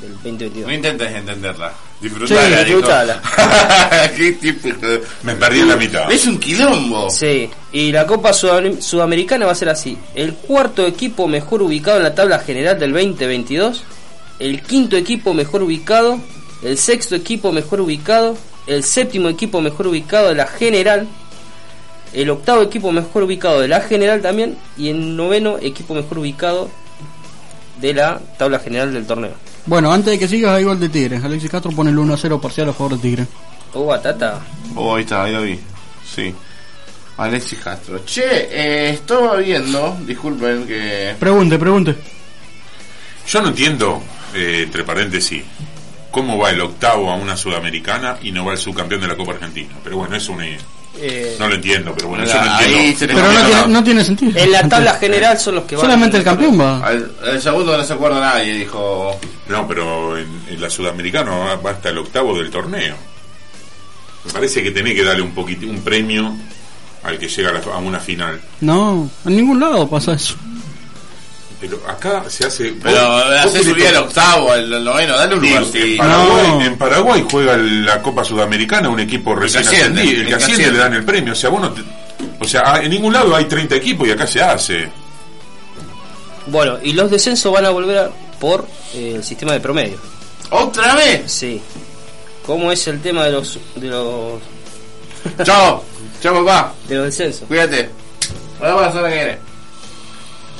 [0.00, 0.66] del 2022.
[0.66, 1.72] No intentes entenderla.
[2.00, 2.64] Disfrutala.
[2.64, 3.22] disfrutala.
[4.16, 4.86] Qué típico.
[5.24, 6.10] Me perdí en la mitad.
[6.10, 7.10] Es un quilombo.
[7.10, 9.98] Sí, y la Copa Sudam- Sudamericana va a ser así.
[10.14, 13.82] El cuarto equipo mejor ubicado en la tabla general del 2022,
[14.38, 16.18] el quinto equipo mejor ubicado,
[16.62, 21.08] el sexto equipo mejor ubicado, el séptimo equipo mejor ubicado de la general,
[22.12, 26.70] el octavo equipo mejor ubicado de la general también y el noveno equipo mejor ubicado
[27.80, 29.32] de la tabla general del torneo.
[29.66, 31.20] Bueno, antes de que sigas, hay gol de Tigre.
[31.22, 33.26] Alexis Castro pone el 1 a 0 parcial a favor de Tigre.
[33.74, 34.40] Oh, batata.
[34.74, 35.58] Oh, ahí está, ahí lo vi.
[36.04, 36.34] Sí.
[37.16, 38.04] Alexis Castro.
[38.04, 41.14] Che, eh, estaba viendo, disculpen que...
[41.18, 41.96] Pregunte, pregunte.
[43.26, 44.02] Yo no entiendo,
[44.34, 45.42] eh, entre paréntesis,
[46.10, 49.32] cómo va el octavo a una sudamericana y no va el subcampeón de la Copa
[49.32, 49.74] Argentina.
[49.84, 50.42] Pero bueno, eso un,
[50.98, 52.98] Eh, no lo entiendo, pero bueno, Mira, yo no ahí entiendo.
[52.98, 54.32] se le Pero no tiene, la- no tiene sentido.
[54.40, 55.84] en la tabla general son los que van.
[55.84, 56.84] Solamente el campeón va.
[56.84, 59.18] Al, el segundo no se acuerda nadie, dijo...
[59.48, 62.96] No, pero en, en la sudamericana va, va hasta el octavo del torneo.
[64.24, 66.34] Me parece que tenés que darle un poquito, un premio
[67.02, 68.40] al que llega a, la- a una final.
[68.60, 70.34] No, en ningún lado pasa eso.
[71.60, 72.72] Pero acá se hace.
[72.82, 75.62] Pero vos hace subir al octavo, al, noveno, dale un lugar.
[75.62, 75.96] en, sí.
[75.98, 76.62] Paraguay, No.
[76.62, 80.10] en Paraguay juega la Copa Sudamericana un equipo recién asciende, ascendido.
[80.12, 80.78] El el que que asciende asciende.
[80.78, 81.32] le dan el premio.
[81.34, 81.82] O sea, vos no te-
[82.40, 84.88] o sea, en ningún lado hay 30 equipos y acá se hace.
[86.46, 88.10] Bueno, y los descensos van a volver a-
[88.40, 89.98] por eh, el sistema de promedio.
[90.50, 91.30] ¿Otra vez?
[91.30, 91.60] Sí.
[92.46, 94.40] ¿Cómo es el tema de los de los
[95.44, 95.84] Chao.
[96.22, 96.72] Chao, papá.
[96.88, 97.46] de los descensos?
[97.46, 97.90] Cuídate.
[98.58, 99.38] Nos vemos la semana que viene.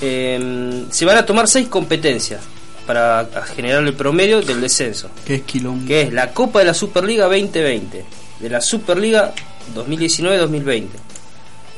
[0.01, 2.41] Eh, se van a tomar seis competencias
[2.87, 5.87] para generar el promedio del descenso, Que es quilombo.
[5.87, 8.05] que es la Copa de la Superliga 2020,
[8.41, 9.33] de la Superliga
[9.75, 10.87] 2019-2020,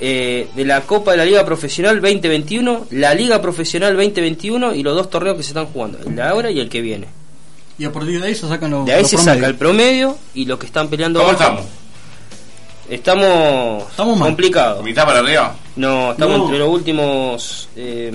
[0.01, 4.95] eh, de la Copa de la Liga Profesional 2021, la Liga Profesional 2021 y los
[4.97, 7.09] dos torneos que se están jugando, el de ahora y el que viene.
[7.79, 8.87] Y a partir de ahí se sacan los.
[8.87, 11.43] De ahí los se saca el promedio y los que están peleando ¿Cómo abajo.
[11.45, 11.67] estamos?
[12.89, 14.29] Estamos, Estamos mal.
[14.31, 14.83] complicados.
[14.85, 15.55] ¿Mitad para arriba?
[15.77, 16.45] No, estamos No.
[16.45, 17.69] entre los últimos.
[17.77, 18.13] Eh,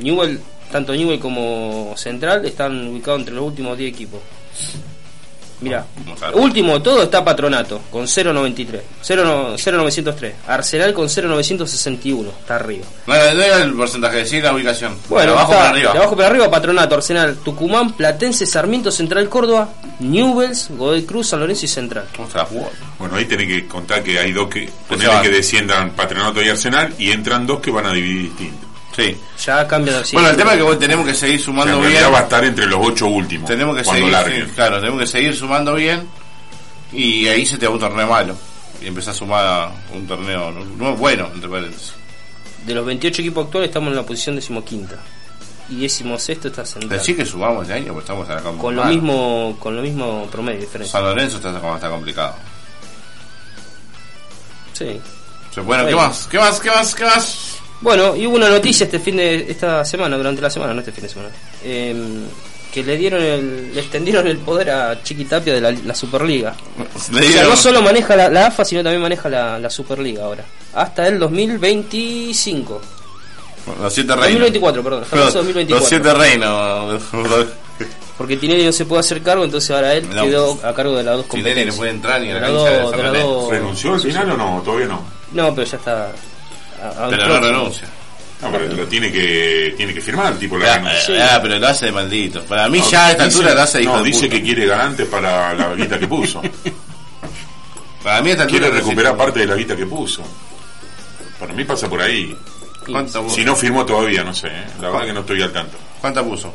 [0.00, 0.40] Newell,
[0.72, 4.20] tanto Newell como Central están ubicados entre los últimos 10 equipos.
[5.60, 5.86] Mira,
[6.34, 10.32] último de todo está Patronato con 0.93, 0, 0.903.
[10.46, 12.86] Arsenal con 0.961, está arriba.
[13.06, 14.96] No, no era el porcentaje, sí la ubicación.
[15.08, 15.92] Bueno, de abajo está para arriba.
[15.92, 19.68] de abajo para arriba, Patronato, Arsenal, Tucumán, Platense, Sarmiento, Central, Córdoba,
[19.98, 22.06] Newells, Godoy Cruz, San Lorenzo y Central.
[22.98, 24.68] Bueno, ahí tenés que contar que hay dos que.
[24.88, 25.22] van.
[25.22, 28.67] que desciendan Patronato y Arsenal y entran dos que van a dividir distinto.
[28.96, 29.16] Sí.
[29.44, 31.90] Ya cambia de Bueno, el tema es que tenemos que seguir O sea, sumando en
[31.90, 32.12] bien.
[32.12, 33.48] va a estar entre los ocho últimos.
[33.48, 36.08] Tenemos que seguir, sí, claro, tenemos que seguir sumando bien.
[36.92, 38.34] Y ahí se te va un torneo malo.
[38.80, 41.92] Y empezás a sumar un torneo no, no bueno, entre paréntesis.
[42.66, 44.96] De los 28 equipos actuales estamos en la posición decimoquinta.
[45.68, 46.98] y décimo sexto está Central.
[46.98, 50.60] Decí que subamos este año, pues estamos acá Con lo mismo, con lo mismo promedio
[50.60, 50.92] diferencia.
[50.92, 52.34] San Lorenzo está, como está complicado.
[54.72, 55.00] Sí.
[55.64, 56.28] Bueno, ¿qué más?
[56.30, 56.60] ¿Qué más?
[56.60, 56.94] ¿Qué más?
[56.94, 57.57] ¿Qué más?
[57.80, 60.90] Bueno, y hubo una noticia este fin de esta semana, durante la semana, no este
[60.92, 61.30] fin de semana,
[61.64, 62.24] em,
[62.72, 66.54] que le dieron el, le extendieron el poder a Chiqui Tapia de la, la Superliga.
[67.12, 70.24] Le O sea, no solo maneja la, la AFA, sino también maneja la, la Superliga
[70.24, 70.44] ahora.
[70.74, 72.80] Hasta el 2025.
[73.82, 74.40] Los siete reinos.
[74.40, 75.02] 2024, perdón.
[75.04, 75.80] Hasta de 2024.
[75.80, 77.02] Los siete reinos.
[78.18, 80.24] Porque Tinelli no se puede hacer cargo, entonces ahora él No.
[80.24, 81.74] quedó a cargo de las dos Tinelli competencias.
[81.74, 84.62] no puede entrar ni a la cancha de ¿Renunció al final o no?
[84.64, 85.04] Todavía no.
[85.32, 86.12] No, pero ya está.
[86.82, 87.40] A- a- Pero no próximo.
[87.40, 87.88] renuncia.
[88.40, 91.34] No, pero lo tiene que, tiene que firmar el tipo la Ah, renuncia.
[91.34, 92.42] ah, pero lo hace de maldito.
[92.44, 94.30] Para mí No, ya a esta dice- altura lo hace de No, dice puta.
[94.36, 96.40] que quiere garantes para la guita que puso.
[98.02, 100.22] Para mí a esta altura quiere recuperar parte de la guita que puso.
[101.40, 102.36] Para mí pasa por ahí.
[102.90, 103.34] ¿Cuánto puso?
[103.34, 104.46] Si no firmó todavía, no sé.
[104.48, 104.64] ¿eh?
[104.80, 105.76] La verdad que no estoy al tanto.
[106.00, 106.52] ¿Cuánta puso?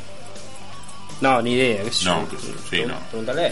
[1.24, 1.84] No, ni idea.
[1.84, 2.30] qué No, yo.
[2.30, 2.38] que
[2.70, 3.00] sí, no.
[3.10, 3.52] Pregúntale.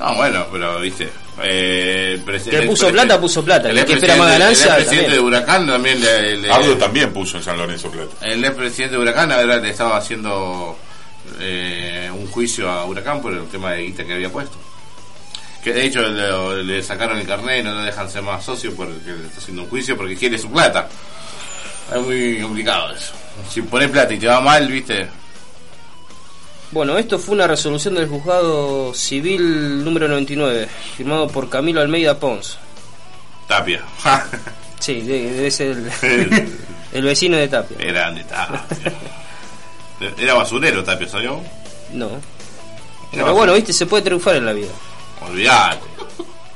[0.00, 1.08] No, bueno, pero viste.
[1.42, 3.70] Eh, Que puso plata, puso plata.
[3.70, 4.76] El El que espera más expresidente- ganancia.
[4.76, 5.20] El presidente de.
[5.20, 6.36] Huracán también le.
[6.38, 8.26] le- Ardo también puso en San Lorenzo Plata.
[8.26, 10.76] el expresidente de Huracán ahora le estaba haciendo
[11.40, 14.56] eh, un juicio a Huracán por el tema de guita que había puesto.
[15.62, 18.92] Que de hecho le, le sacaron el carnet, no lo dejan ser más socio porque
[19.04, 20.88] le está haciendo un juicio porque quiere su plata.
[21.94, 23.12] Es muy complicado eso.
[23.50, 25.06] Si pones plata y te va mal, viste.
[26.72, 32.58] Bueno, esto fue una resolución del juzgado civil número 99, firmado por Camilo Almeida Pons.
[33.48, 33.82] Tapia.
[34.78, 35.00] Sí,
[35.50, 35.68] ser
[36.02, 36.58] el,
[36.92, 37.78] el vecino de Tapia.
[37.80, 38.62] Era grande Tapia.
[40.18, 41.26] Era basurero Tapia, ¿sabes?
[41.92, 42.06] No.
[42.08, 42.20] Era
[43.10, 43.34] Pero basurero.
[43.34, 44.68] bueno, viste, se puede triunfar en la vida.
[45.26, 45.80] Olvídate.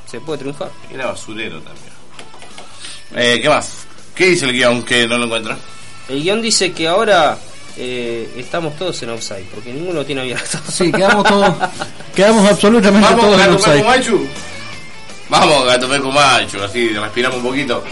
[0.06, 0.70] Se puede triunfar.
[0.92, 1.92] Era basurero también.
[3.16, 3.86] Eh, ¿Qué más?
[4.14, 5.56] ¿Qué dice el guion que no lo encuentra?
[6.08, 7.38] El guion dice que ahora
[7.82, 10.58] eh, estamos todos en offside, porque ninguno tiene abierto.
[10.70, 11.54] Sí, quedamos todos,
[12.14, 13.84] quedamos absolutamente Vamos, todos en offside.
[13.84, 14.26] Machu.
[15.30, 16.62] Vamos, Gato Peco Machu.
[16.62, 17.82] Así respiramos un poquito.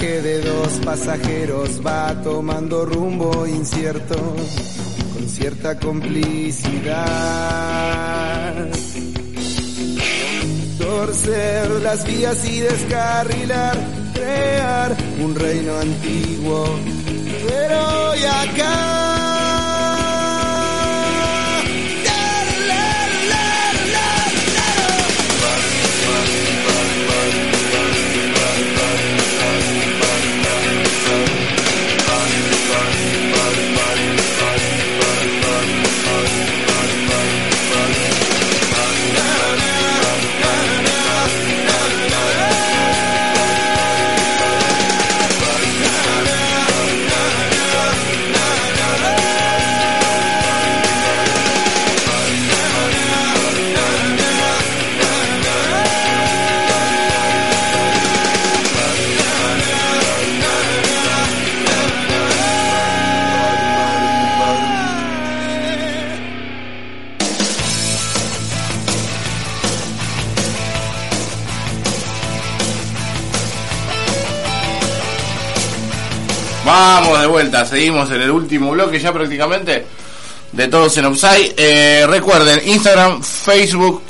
[0.00, 4.16] Viaje de dos pasajeros va tomando rumbo incierto,
[5.14, 6.94] con cierta complicidad,
[10.78, 13.76] torcer las vías y descarrilar,
[14.14, 16.78] crear un reino antiguo,
[17.46, 18.89] pero hoy acá.
[77.00, 77.64] Estamos de vuelta.
[77.64, 79.86] Seguimos en el último bloque ya prácticamente
[80.52, 81.54] de Todos en Upside.
[81.56, 84.02] Eh, recuerden, Instagram, Facebook,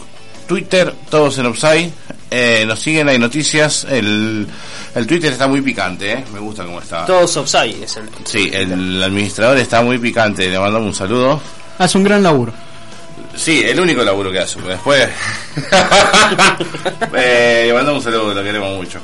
[0.49, 1.93] Twitter, Todos en Upside.
[2.31, 3.87] Eh, nos siguen, hay noticias.
[3.89, 4.47] El,
[4.95, 6.25] el Twitter está muy picante, ¿eh?
[6.33, 7.05] Me gusta cómo está.
[7.07, 8.09] Todos offside es el.
[8.25, 10.49] Sí, el administrador está muy picante.
[10.49, 11.41] Le mandamos un saludo.
[11.79, 12.53] Hace un gran laburo.
[13.37, 14.57] Sí, el único laburo que hace.
[14.57, 15.09] pero Después.
[17.15, 19.01] eh, le mandamos un saludo, lo queremos mucho.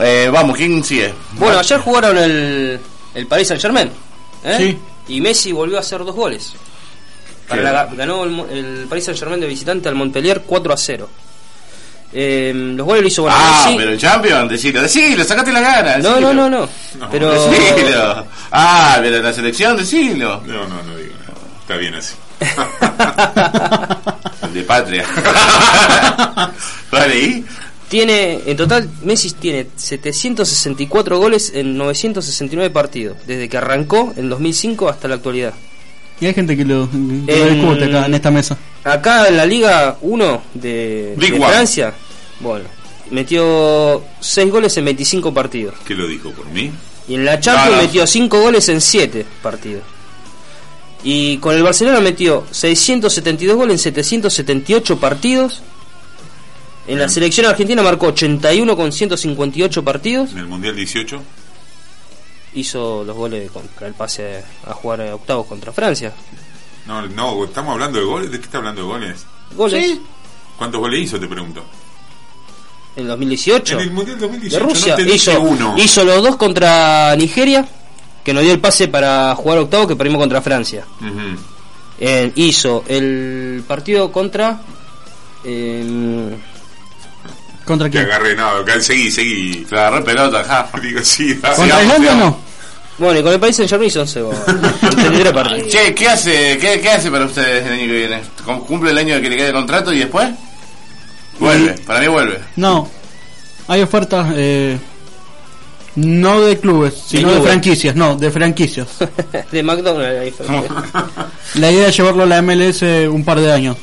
[0.00, 1.12] Eh, vamos, ¿quién sigue?
[1.32, 2.80] Bueno, ayer jugaron el,
[3.18, 3.90] el Paris Saint Germain.
[4.44, 4.56] ¿eh?
[5.06, 5.14] Sí.
[5.14, 6.52] Y Messi volvió a hacer dos goles.
[7.48, 11.08] Para la- ganó el, el Paris Saint Germain de visitante al Montpellier 4 a 0.
[12.12, 13.76] Eh, los goles lo hizo bueno, Ah, Messi.
[13.78, 15.98] pero el Champion, decilo, decilo, sacate la gana.
[15.98, 16.68] No, no, no, no.
[17.10, 18.26] Pero Decilo.
[18.50, 20.42] Ah, pero la selección, decilo.
[20.46, 21.34] No, no, no digo nada.
[21.60, 22.14] Está bien así.
[24.42, 25.04] El de patria.
[26.90, 27.37] vale, ¿y?
[27.98, 34.88] Tiene en total Messi tiene 764 goles en 969 partidos desde que arrancó en 2005
[34.88, 35.54] hasta la actualidad.
[36.20, 38.56] Y hay gente que lo, que lo En- discute acá en esta mesa.
[38.84, 41.14] Acá en la Liga 1 de.
[41.38, 41.92] Francia,
[42.40, 42.64] bueno,
[43.10, 45.74] metió 6 goles en 25 partidos.
[45.84, 46.70] ¿Qué lo dijo por mí?
[47.08, 49.82] Y en la Champions metió 5 goles en 7 partidos.
[51.04, 55.62] Y con el Barcelona metió 672 goles en 778 partidos.
[56.88, 60.32] En la selección argentina marcó 81 con 158 partidos.
[60.32, 61.22] En el Mundial 18.
[62.54, 66.12] Hizo los goles contra el pase a jugar a octavos contra Francia.
[66.86, 68.30] No, no, estamos hablando de goles.
[68.30, 69.26] ¿De qué está hablando de goles?
[69.54, 69.98] Goles
[70.56, 71.62] ¿Cuántos goles hizo, te pregunto?
[72.98, 73.74] en 2018.
[73.74, 75.74] En el Mundial 2018 de Rusia no te hizo, uno.
[75.78, 77.66] hizo los dos contra Nigeria,
[78.24, 80.84] que nos dio el pase para jugar octavo que perdimos contra Francia.
[82.00, 84.60] Eh, hizo el partido contra
[85.44, 86.36] eh,
[87.68, 88.04] ¿Contra Te quién?
[88.06, 89.66] agarré, no, acá seguí, seguí.
[89.68, 90.68] Te agarré pelota, ja.
[90.82, 91.34] Digo, sí.
[91.34, 92.38] ¿Contra sigamos, Islandia o no?
[92.98, 96.88] bueno y con el país en Germany son 33 partidos Che, ¿qué hace, qué, qué
[96.90, 98.20] hace para ustedes el año que viene?
[98.44, 100.28] ¿Cum- ¿Cumple el año que le queda de contrato y después?
[101.38, 102.40] Vuelve, para mí vuelve.
[102.56, 102.88] No.
[103.68, 104.76] Hay ofertas eh,
[105.94, 107.50] no de clubes, sino de, clubes.
[107.50, 107.94] franquicias.
[107.94, 108.88] No, de franquicias.
[109.52, 110.34] de McDonald's.
[111.54, 113.76] La idea es llevarlo a la MLS un par de años.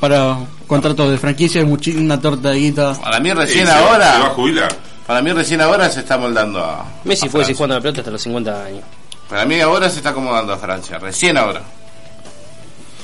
[0.00, 2.94] Para contratos de franquicias, muchi- una torta de guita.
[2.94, 4.68] Para mí recién se va- Se va a ahora, jubilar.
[5.06, 6.84] para mí recién ahora se está moldando a...
[7.04, 7.54] Messi a fue Francia.
[7.56, 8.82] jugando la pelota hasta los 50 años
[9.28, 11.62] Para mí ahora se está acomodando a Francia, recién ahora.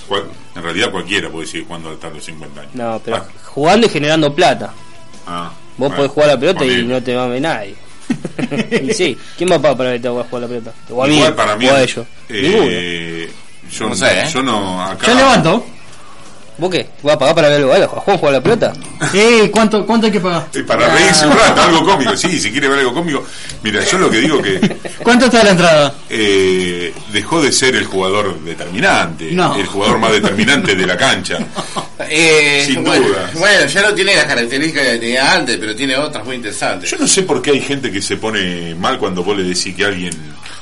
[0.08, 2.74] Cual- En realidad cualquiera puede seguir jugando hasta los 50 años.
[2.74, 4.70] no pero Ah, jugando y generando plata
[5.26, 7.74] ah, vos bueno, podés jugar a la pelota y no te va a ver nadie
[8.82, 10.72] y sí ¿quién va a pagar para que te vaya a jugar a la pelota?
[10.90, 11.66] o a mí Igual para mí.
[11.66, 13.32] o a ellos eh,
[13.72, 14.28] yo No sé, ¿eh?
[14.32, 14.80] Yo no.
[14.84, 15.64] Acá, Ya levanto.
[16.59, 16.86] ¿Vos qué?
[17.02, 18.72] ¿vas a pagar para verlo a Juan jugar a la pelota?
[19.12, 20.47] Eh, ¿cuánto, ¿Cuánto hay que pagar?
[20.55, 22.16] Eh, Para reírse un rato, algo cómico.
[22.16, 23.24] Sí, si quiere ver algo cómico.
[23.62, 24.59] Mira, yo lo que digo que
[25.02, 25.94] ¿Cuánto está la entrada?
[26.10, 29.55] eh, dejó de ser el jugador determinante, No.
[29.56, 31.39] el jugador más determinante de la cancha.
[32.10, 33.31] Eh, Sin bueno, duda.
[33.35, 36.90] bueno, ya no tiene las características que tenía antes, pero tiene otras muy interesantes.
[36.90, 39.74] Yo no sé por qué hay gente que se pone mal cuando vos le decís
[39.76, 40.12] que alguien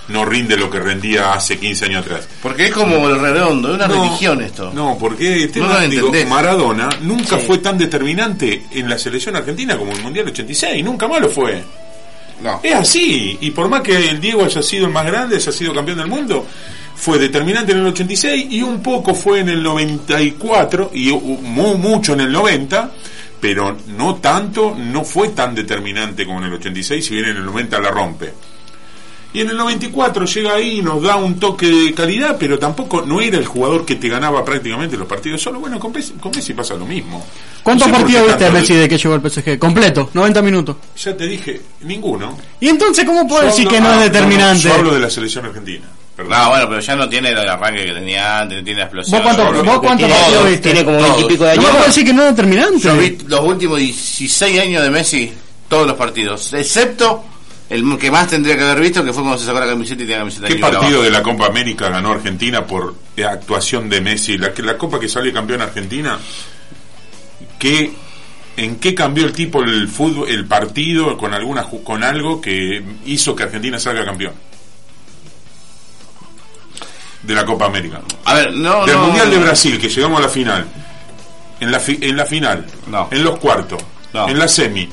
[0.09, 2.29] no rinde lo que rendía hace 15 años atrás.
[2.43, 4.73] Porque es como el redondo, es una No, religión esto.
[4.75, 6.13] No, porque el tema, No digo.
[6.29, 7.47] Maradona nunca Sí.
[7.47, 11.29] fue tan determinante en la selección argentina como en el Mundial 86, nunca más lo
[11.29, 11.63] fue.
[12.43, 12.59] No.
[12.63, 15.73] Es así, y por más que el Diego haya sido el más grande, haya sido
[15.73, 16.45] campeón del mundo,
[16.97, 21.79] fue determinante en el 86 y un poco fue en el 94 y u- mu-
[21.79, 22.91] mucho en el 90,
[23.41, 27.45] pero no tanto, no fue tan determinante como en el 86, si bien en el
[27.45, 28.33] 90 la rompe.
[29.35, 33.01] Y en el 94 llega ahí y nos da un toque de calidad, pero tampoco
[33.03, 35.59] no era el jugador que te ganaba prácticamente los partidos solo.
[35.59, 37.25] Bueno, con Messi, con Messi pasa lo mismo.
[37.63, 39.59] ¿Cuántos No sé partidos viste de tanto Messi de que llegó al PSG?
[39.59, 40.77] Completo, 90 minutos.
[41.03, 42.37] Ya te dije, ninguno.
[42.61, 44.63] ¿Y entonces cómo puedo Yo decir hablo- que no ah, es determinante?
[44.65, 45.87] yo hablo de la selección argentina.
[46.15, 46.33] Perdón.
[46.39, 49.23] No, bueno, pero ya no tiene el arranque que tenía antes, no tiene la explosión.
[49.23, 50.63] ¿Vos cuánto- No, vos cuántos tiene, partidos viste?
[50.63, 51.09] tiene como Todos.
[51.17, 52.79] 20 y pico de ¿No años puedo decir que no es determinante?
[52.81, 55.33] Yo vi los últimos 16 años de Messi,
[55.69, 57.25] todos los partidos, excepto
[57.75, 60.05] el que más tendría que haber visto, que fue cuando se sacó la camiseta y
[60.07, 61.03] tenía la camiseta ¿Qué partido abajo.
[61.03, 62.95] de la Copa América ganó Argentina por
[63.27, 64.37] actuación de Messi?
[64.39, 66.19] La, la Copa que salió campeón Argentina,
[67.59, 67.93] ¿qué,
[68.57, 73.35] ¿en qué cambió el tipo el fútbol, el partido con alguna con algo que hizo
[73.35, 74.35] que Argentina salga campeón?
[77.23, 78.01] De la Copa América.
[78.25, 80.67] A ver, no, Del no, Mundial de Brasil, que llegamos a la final.
[81.61, 82.67] En la, fi- en la final.
[82.89, 83.07] No.
[83.13, 83.81] En los cuartos.
[84.13, 84.29] No.
[84.29, 84.89] En la semi.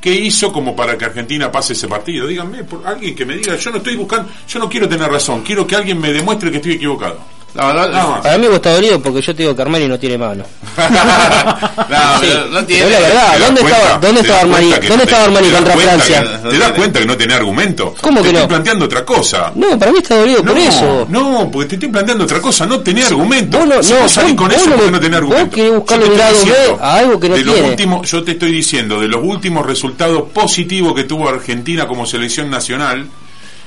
[0.00, 2.26] ¿Qué hizo como para que Argentina pase ese partido?
[2.26, 5.42] Díganme, por alguien que me diga, yo no estoy buscando, yo no quiero tener razón,
[5.42, 7.35] quiero que alguien me demuestre que estoy equivocado.
[7.56, 8.20] No, no, más.
[8.20, 10.44] Para mí vos estás dolido porque yo te digo que Armani no tiene mano.
[10.76, 12.28] no, Sí.
[12.50, 12.90] no tiene.
[12.90, 13.32] la verdad.
[13.32, 13.78] ¿Te ¿Dónde cuenta?
[13.82, 14.70] estaba, dónde ¿Te estaba Armani?
[14.70, 16.40] ¿Dónde no te- estaba Armani te das contra cuenta Francia?
[16.42, 17.94] que- ¿Te das cuenta que no tenés argumento?
[18.00, 18.48] ¿Cómo te que estoy no?
[18.48, 19.52] planteando otra cosa.
[19.54, 21.06] No, para mí está dolido por no, eso.
[21.08, 23.58] No, porque te estoy planteando otra cosa, no tenés argumento.
[23.58, 25.30] vos no- si no, vos salís vos- con vos eso no porque no tenés vos
[25.30, 25.54] argumento.
[25.56, 27.68] querés buscarle te un estoy lado B a algo que no de los tiene.
[27.70, 32.50] últimos, yo te estoy diciendo, de los últimos resultados positivos que tuvo Argentina como selección
[32.50, 33.06] nacional,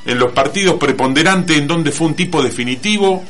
[0.06, 3.24] en los partidos preponderantes en donde fue un tipo definitivo,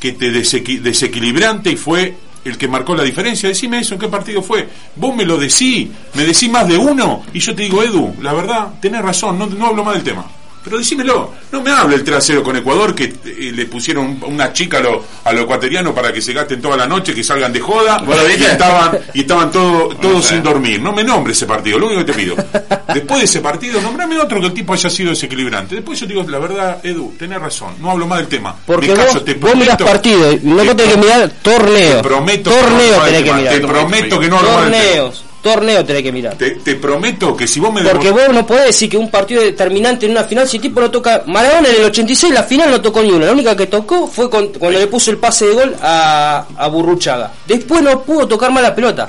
[0.00, 3.48] que te desequi- desequilibrante y fue el que marcó la diferencia.
[3.50, 4.66] Decime eso, ¿en qué partido fue?
[4.96, 8.32] Vos me lo decís, me decís más de uno y yo te digo, Edu, la
[8.32, 10.24] verdad, tenés razón, no hablo más del tema.
[10.62, 14.76] Pero decímelo, no me hable el trasero con Ecuador que eh, le pusieron una chica
[14.78, 17.60] a los a los ecuatorianos para que se gasten toda la noche, que salgan de
[17.60, 20.80] joda ¿Vos lo y estaban, y estaban todos todos sin dormir.
[20.82, 22.36] No me nombre ese partido, lo único que te pido.
[22.92, 25.76] Después de ese partido, nombrame otro que el tipo haya sido desequilibrante.
[25.76, 28.54] Después yo te digo, la verdad, Edu, tenés razón, no hablo más del tema.
[28.66, 31.96] Porque callo, vos, te vos prometo- partidos, no te tenés que mirar torneo.
[31.96, 33.36] Te prometo que no torneo tenés que tema.
[33.38, 33.54] mirar.
[33.54, 35.10] Te prometo que no hablo más del tema.
[35.42, 36.34] Torneo tenés que mirar.
[36.34, 39.42] Te, te prometo que si vos me Porque vos no podés decir que un partido
[39.42, 41.22] determinante en una final, si el tipo no toca.
[41.26, 43.26] Maradona en el 86, la final no tocó ni una.
[43.26, 46.68] La única que tocó fue con- cuando le puso el pase de gol a, a
[46.68, 47.32] Burruchaga.
[47.46, 49.08] Después no pudo tocar más la pelota.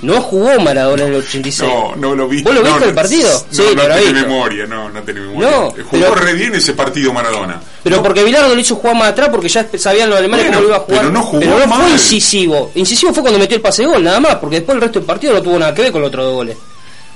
[0.00, 1.68] No jugó Maradona en el 86.
[1.68, 2.48] No, no lo viste.
[2.48, 3.28] ¿Vos lo no, viste no, el partido?
[3.32, 4.12] No, Sí, no visto.
[4.12, 5.50] memoria, no, no tiene memoria.
[5.50, 7.60] No, Jugó pero- re bien ese partido Maradona.
[7.82, 10.62] Pero porque Bilardo lo hizo jugar más atrás porque ya sabían los alemanes Bueno, cómo
[10.62, 11.00] lo iba a jugar.
[11.00, 11.80] pero no jugó Pero no mal.
[11.82, 12.70] fue incisivo.
[12.76, 15.06] Incisivo fue cuando metió el pase de gol, nada más, porque después el resto del
[15.06, 16.56] partido no tuvo nada que ver con los otros dos goles.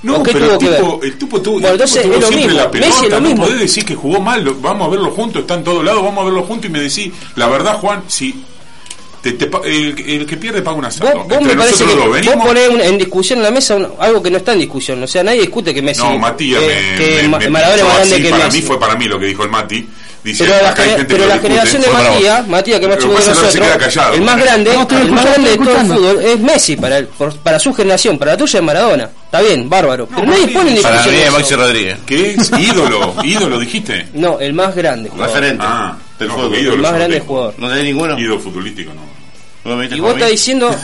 [0.02, 2.20] No, ¿O qué pero tuvo el tipo, el tipo tuvo, Bueno, el entonces tuvo es
[2.20, 2.60] lo siempre mismo.
[2.64, 2.88] la pelota.
[2.90, 3.44] Messi es lo no mismo.
[3.44, 6.22] podés decir que jugó mal, lo- vamos a verlo juntos, está en todos lados, vamos
[6.22, 8.44] a verlo juntos y me decís, la verdad, Juan, si
[9.22, 11.24] te, te pa- el, el que pierde paga un Vos, asado.
[11.24, 14.22] vos Entre me parece que vos ponés un- en discusión en la mesa un- algo
[14.22, 15.02] que no está en discusión.
[15.02, 16.02] O sea, nadie discute que Messi.
[16.02, 16.66] No, Matías eh,
[16.98, 18.58] me, que me- me Maradona más grande que para Messi.
[18.58, 19.88] mí fue para mí lo que dijo el Mati.
[20.24, 21.48] Dice, Pero la, acá hay gener- gente pero que la discute.
[21.52, 21.88] generación de.
[21.88, 24.14] Matías, Matías que más chico que nosotros, queda callado.
[24.14, 27.06] el más grande, No, el más grande de todo el fútbol es Messi para, el-
[27.08, 29.10] por- para su generación, para la tuya es Maradona.
[29.24, 30.06] Está bien, bárbaro.
[30.06, 31.32] Pero nadie pone en Para discusión mí es.
[31.32, 31.96] Maxi Rodríguez.
[32.06, 32.50] ¿Qué es?
[32.56, 34.06] Ídolo, ídolo dijiste.
[34.14, 35.10] No, el más grande.
[35.16, 35.64] Referente.
[35.66, 36.48] Ah, del no, fútbol.
[36.48, 37.54] porque ídolo El más no grande jugador.
[37.58, 38.18] ¿No tenés ninguno?
[38.18, 39.00] Ídolo futbolístico, no.
[39.64, 40.74] ¿Vos me viste Y vos estás diciendo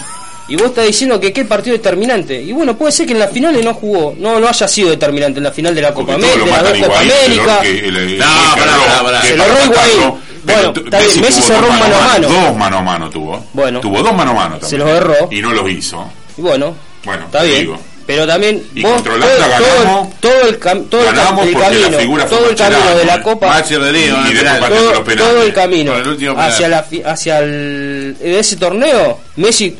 [0.50, 2.40] y vos estás diciendo que qué partido determinante.
[2.40, 5.38] Y bueno, puede ser que en las finales no jugó, no no haya sido determinante
[5.38, 7.00] en la final de la Copa América, de la Copa.
[7.00, 7.60] América.
[7.60, 8.24] Que, el- el- No,
[8.54, 9.20] que pará, erró, pará, pará.
[9.20, 10.14] que Se lo Higuaín.
[10.44, 12.28] Bueno, está bien, Messi cerró dos un mano a mano.
[12.28, 13.44] Dos mano a mano tuvo.
[13.52, 13.80] Bueno.
[13.80, 14.70] Tuvo dos mano a mano también.
[14.70, 15.28] Se los erró.
[15.30, 16.10] Y no los hizo.
[16.38, 16.74] Y bueno,
[17.04, 17.60] Bueno, está bien.
[17.60, 17.78] digo.
[18.08, 20.18] Pero también Y vos todo, todo- ganamos.
[20.18, 23.22] todo el, cam- todo el, Ganamos camino, todo el camino de la.
[23.22, 25.92] Copa, todo, todo el camino
[26.38, 29.76] hacia la hacia el de ese torneo, Messi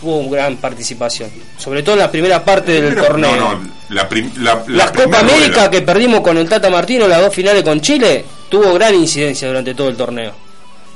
[0.00, 1.28] tuvo gran participación,
[1.58, 3.34] sobre todo en la primera parte del Pero, torneo.
[3.36, 7.08] No, no, la, prim- la, la La Copa América que perdimos con el Tata Martino,
[7.08, 10.32] las dos finales con Chile, tuvo gran incidencia durante todo el torneo.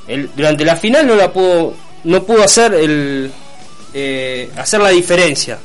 [0.07, 1.73] El- durante la final no la pudo,
[2.05, 3.29] no pudo hacer el
[3.93, 5.57] eh, hacer la diferencia.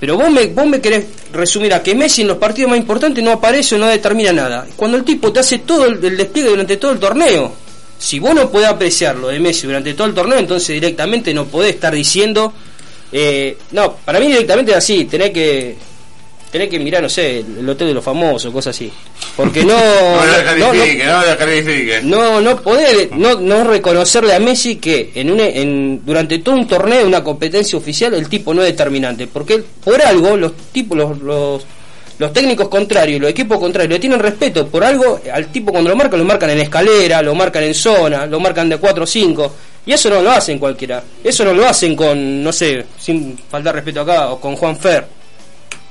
[0.00, 3.22] Pero vos me, vos me querés resumir a que Messi en los partidos más importantes
[3.22, 4.66] no aparece o no determina nada.
[4.74, 7.52] Cuando el tipo te hace todo el, despliegue durante todo el torneo.
[7.98, 11.44] Si vos no podés apreciar lo de Messi durante todo el torneo, entonces directamente no
[11.44, 12.54] podés estar diciendo...
[13.12, 15.76] eh, no, para mí directamente es así, tenés que
[16.50, 18.90] tenés que mirar, no sé, el, el hotel de los famosos, cosas así.
[19.36, 19.74] Porque no...
[20.60, 26.04] No no, no no, no poder, no, no reconocerle a Messi que en, un, en
[26.04, 30.36] durante todo un torneo, una competencia oficial, el tipo no es determinante, porque por algo
[30.36, 31.64] los tipos, los, los,
[32.18, 35.96] los técnicos contrarios, los equipos contrarios le tienen respeto, por algo al tipo cuando lo
[35.96, 39.54] marcan, lo marcan en escalera, lo marcan en zona, lo marcan de 4 o 5,
[39.86, 43.74] y eso no lo hacen cualquiera, eso no lo hacen con, no sé, sin faltar
[43.74, 45.19] respeto acá, o con Juan Fer,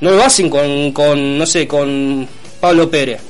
[0.01, 2.27] no lo hacen con, con no sé, con
[2.59, 3.21] Pablo Pérez.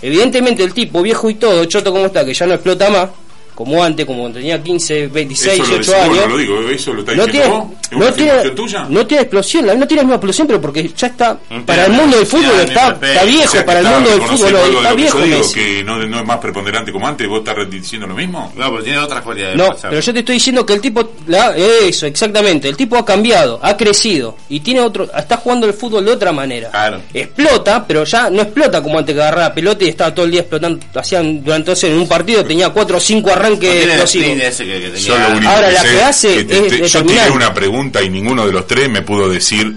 [0.00, 3.08] Evidentemente el tipo, viejo y todo, choto como está, que ya no explota más,
[3.54, 6.28] como antes, como cuando tenía 15, 26, Eso lo 18 decís vos, años.
[6.28, 7.64] no lo digo, eso lo está no tiene, vos.
[7.82, 8.86] ¿Es no una tiene, tuya?
[8.88, 11.86] no tiene explosión, la- no tiene la misma explosión, pero porque ya está, No para
[11.86, 14.76] el mundo del fútbol está, está viejo, O sea, para el mundo del fútbol de
[14.76, 15.54] está que viejo digo, Messi.
[15.54, 18.52] que no, no es más preponderante como antes, vos estás diciendo lo mismo.
[18.56, 19.56] No, pero tiene otras cualidades.
[19.56, 19.90] No, hacer.
[19.90, 23.58] pero yo te estoy diciendo que el tipo, la- eso, exactamente, el tipo ha cambiado,
[23.62, 26.70] ha crecido y tiene otro, está jugando el fútbol de otra manera.
[26.70, 27.00] Claro.
[27.12, 30.32] Explota, pero ya no explota como antes que agarraba la pelota y estaba todo el
[30.32, 33.82] día explotando, hacían durante entonces en un partido tenía cuatro o cinco No arranques tiene
[33.82, 34.26] el explosivos.
[34.28, 35.00] sprint ese que, que tenía.
[35.08, 37.30] Yo lo único Ahora, que la sé que hace que te- es te- yo tiré
[37.30, 39.74] una pregunta y ninguno de los tres me pudo decir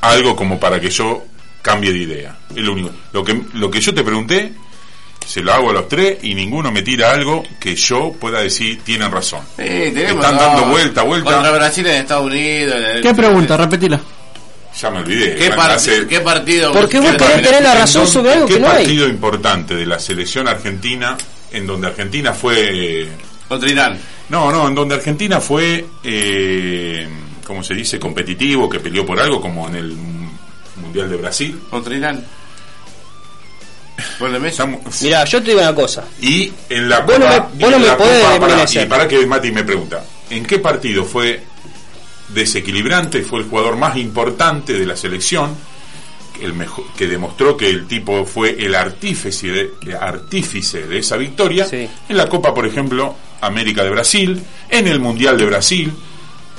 [0.00, 1.24] algo como para que yo
[1.62, 2.36] cambie de idea.
[2.50, 2.90] Es lo único.
[3.12, 4.52] Lo que, lo que yo te pregunté,
[5.26, 8.80] se lo hago a los tres y ninguno me tira algo que yo pueda decir
[8.82, 9.40] tienen razón.
[9.56, 11.32] Sí, tenemos, Están no, dando vuelta, vuelta.
[11.32, 12.76] Contra Brasil en Estados Unidos.
[12.76, 13.56] en el- ¿Qué pregunta?
[13.56, 14.00] Repetila.
[14.80, 15.34] Ya me olvidé.
[15.34, 16.72] ¿Qué, Bueno, par- hace- ¿Qué partido?
[16.72, 18.76] Porque vos ¿Qué querés tener la razón sobre algo ¿Qué que no hay.
[18.84, 21.16] partido importante de la selección argentina,
[21.52, 23.08] en donde Argentina fue
[23.48, 23.98] Contra Irán.
[24.28, 27.08] No, no, en donde Argentina fue, eh,
[27.44, 29.96] como se dice, competitivo, que peleó por algo, como en el
[30.76, 31.60] Mundial de Brasil.
[31.68, 32.24] Contra Irán.
[34.46, 36.04] Estamos- Mirá, yo te digo una cosa.
[36.20, 39.26] Y en la Vos no Copa- me- vos no me podés Copa, y para que
[39.26, 41.42] Mati me pregunta, ¿en qué partido fue
[42.28, 43.22] desequilibrante?
[43.22, 45.54] Fue el jugador más importante de la selección,
[46.40, 51.66] el mejor, que demostró que el tipo fue el artífice de, artífice de esa victoria.
[51.70, 55.92] En la Copa, por ejemplo, América de Brasil, en el Mundial de Brasil,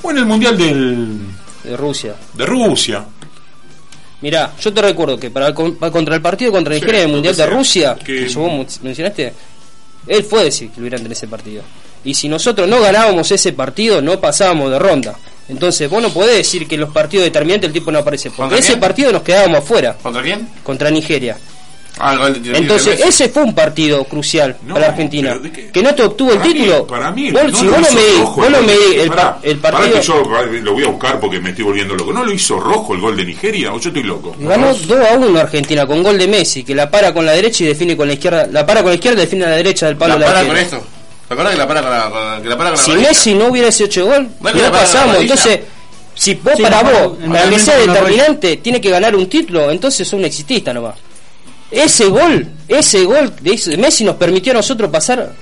[0.02, 1.18] o en el Mundial del,
[1.64, 2.14] De Rusia.
[2.34, 3.04] de Rusia.
[4.20, 7.06] Mirá, yo te recuerdo que para, con- para- contra el partido contra Sí, Nigeria en
[7.06, 7.46] el lo Mundial de.
[7.46, 9.32] Rusia, Que- que vos mu- mencionaste,
[10.06, 11.62] él fue desequilibrante en ese partido.
[12.04, 15.14] Y si nosotros no ganábamos ese partido, no pasábamos de ronda.
[15.48, 18.30] Entonces vos no podés decir que en los partidos determinantes el tipo no aparece.
[18.30, 18.80] Porque ¿Contra ese quién?
[18.80, 19.96] partido nos quedábamos afuera.
[20.02, 20.48] ¿Contra quién?
[20.62, 21.36] Contra Nigeria.
[21.98, 25.36] Ah, el de- de- Entonces de ese fue un partido crucial No, para Argentina.
[25.36, 25.50] ¿de?
[25.70, 26.86] Que no te obtuvo el mí- título.
[26.86, 28.72] para mí, Vos- no si lo vos no hizo me rojo vos no gol me
[28.72, 30.22] de- el, pará, pa- el partido que yo
[30.62, 32.12] lo voy a buscar porque me estoy volviendo loco.
[32.14, 34.34] ¿No lo hizo rojo el gol de Nigeria o yo estoy loco?
[34.40, 37.62] Ganó 2 a 1 Argentina con gol de Messi, que la para con la derecha
[37.64, 38.46] y define con la izquierda.
[38.50, 40.54] La para con la izquierda y define a la derecha del palo La para arquero.
[40.54, 40.82] con esto.
[41.34, 42.92] ¿Te acuerdas que la para con la, con- que la para con la Si?
[42.92, 45.16] Messi no hubiera hecho gol, No pasamos.
[45.16, 45.60] Entonces,
[46.14, 50.06] si vos Sí, para vos, para que sea determinante, tiene que ganar un título, entonces
[50.06, 50.94] sos un exitista nomás.
[51.70, 55.32] Ese gol, ese gol de Messi nos permitió a nosotros pasar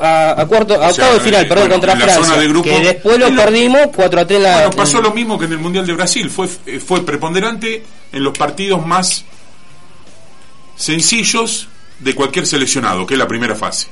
[0.00, 2.24] a, a cuarto, a O sea, octavo de final, eh, perdón, bueno, contra Francia.
[2.24, 4.54] zona de grupo- que después lo perdimos 4 a 3 en la.
[4.56, 6.28] Bueno, pasó lo mismo que en el Mundial de Brasil.
[6.28, 9.24] Fue, eh, fue preponderante en los partidos más
[10.76, 11.68] sencillos
[12.00, 13.86] de cualquier seleccionado, que es la primera fase.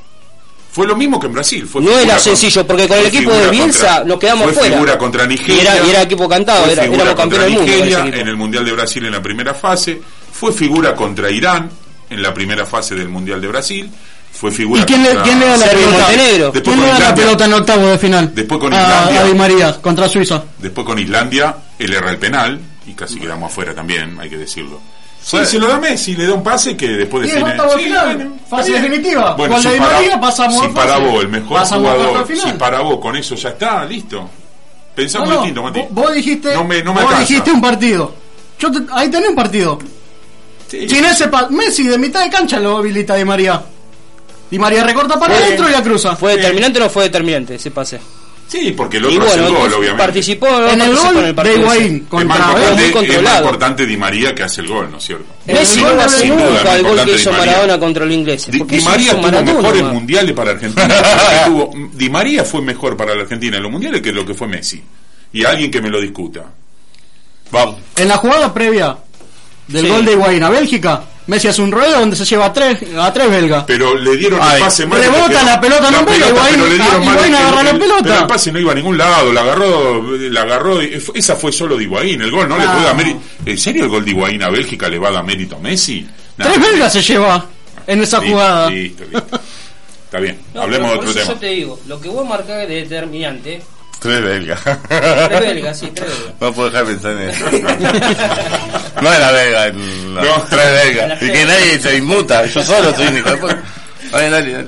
[0.74, 1.66] Fue lo mismo que en Brasil.
[1.68, 4.74] Fue No era sencillo, porque con el equipo de Bielsa contra- nos quedamos fue fuera.
[4.74, 5.54] figura contra Nigeria.
[5.56, 8.28] Y era- y era equipo cantado, era- figura éramos contra campeones del mundo Nigeria en
[8.28, 10.02] el Mundial de Brasil en la primera fase.
[10.32, 11.70] Fue figura contra Irán
[12.10, 13.88] en la primera fase del Mundial de Brasil.
[14.32, 15.98] Fue figura ¿Y quién le, contra quién le da la pelota?
[15.98, 16.44] Montenegro.
[16.50, 18.34] Después ¿Quién le da la pelota en octavo de final?
[18.34, 19.20] Después con Islandia.
[19.20, 20.42] a Di María contra Suiza.
[20.58, 24.80] Después con Islandia, él erra el penal y casi quedamos afuera también, hay que decirlo.
[25.24, 27.50] Sí, se lo da Messi, le da un pase que después en define.
[27.54, 28.82] de Sí, final, bueno, fase bien.
[28.82, 29.34] definitiva.
[29.34, 31.04] Bueno, Con si la Di para, María pasamos si a para fase.
[31.06, 34.28] vos, el mejor Pasamos jugador, de si para vos con eso ya está, listo.
[34.94, 35.80] Pensamos No, no, distinto, Mati.
[35.90, 37.20] vos, dijiste, No me, no me vos alcanza.
[37.28, 38.14] dijiste un partido.
[38.58, 39.78] Yo te- ahí tenés un partido.
[40.68, 40.88] Sí.
[40.88, 43.62] Sin ese pa- Messi de mitad de cancha lo habilita Di María.
[44.50, 46.14] Di María recorta para adentro y la cruza.
[46.16, 47.98] ¿Fue determinante o no fue determinante ese pase?
[48.54, 50.02] Sí, porque el otro hace el gol, obviamente.
[50.02, 51.54] participó, En el gol el de.
[51.54, 55.26] Higuaín es contra es más importante Di María que hace el gol, ¿no es cierto?
[55.46, 57.46] Messi El no gol hace de- sin duda, nunca el gol que Di hizo María.
[57.52, 58.50] Maradona contra los ingleses.
[58.52, 60.88] Di, Di María tuvo Maradona, mejores mundiales para Argentina.
[61.46, 64.46] tuvo- Di María fue mejor para la Argentina en los mundiales que lo que fue
[64.46, 64.82] Messi.
[65.32, 66.44] Y alguien que me lo discuta.
[67.50, 67.76] Vamos.
[67.96, 68.96] En la jugada previa
[69.68, 69.90] del Sí.
[69.90, 73.10] gol de Higuaín a Bélgica, Messi hace un ruedo donde se lleva a tres, a
[73.12, 73.64] tres belgas.
[73.66, 75.00] Pero le dieron Ay, el pase mal.
[75.00, 77.78] rebota la pelota, no pega, Higuaín- pero le dieron mal Higuaín el- agarra la el-
[77.78, 78.02] pelota.
[78.02, 81.34] Pero el pase no iba a ningún lado, la agarró, la agarró, y fue- esa
[81.36, 82.72] fue solo de Higuaín, el gol no le Ah.
[82.72, 83.20] puede dar mérito.
[83.46, 86.06] ¿En serio el gol de Higuaín a Bélgica le va a dar mérito a Messi?
[86.36, 87.46] Nah, Tres belgas se lleva
[87.86, 88.70] en esa listo, jugada.
[88.70, 89.40] Listo, listo.
[90.04, 91.26] Está bien, No, hablemos de otro tema.
[91.26, 93.62] Yo te digo, lo que vos marcás de determinante,
[94.04, 94.60] Tres belgas.
[94.88, 96.34] tres belgas, sí, tres belgas.
[96.40, 97.44] No puedo dejar de pensar en eso.
[99.00, 100.42] No era belga, no, No.
[100.50, 101.22] tres belgas.
[101.22, 103.62] Y que nadie se inmuta, yo solo soy un hijo de puta.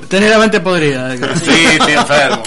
[0.09, 1.15] Tener la mente podrida.
[1.45, 2.43] Sí, estoy enfermo.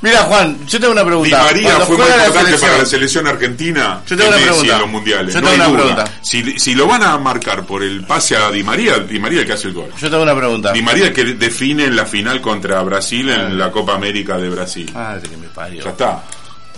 [0.00, 1.42] Mira, Juan, yo tengo una Di pregunta.
[1.42, 4.74] María Cuando fue la importante para la selección argentina Yo que tengo una pregunta.
[4.74, 5.34] en los mundiales.
[5.34, 5.94] Yo no tengo hay una duda.
[6.04, 6.18] pregunta.
[6.22, 9.46] Si, si lo van a marcar por el pase a Di María, Di María el
[9.46, 9.90] que hace el gol.
[10.00, 10.72] Yo tengo una pregunta.
[10.72, 14.48] Di María el que define en la final contra Brasil en la Copa América de
[14.50, 14.88] Brasil.
[14.94, 15.82] Madre que me parió.
[15.82, 16.22] Ya está.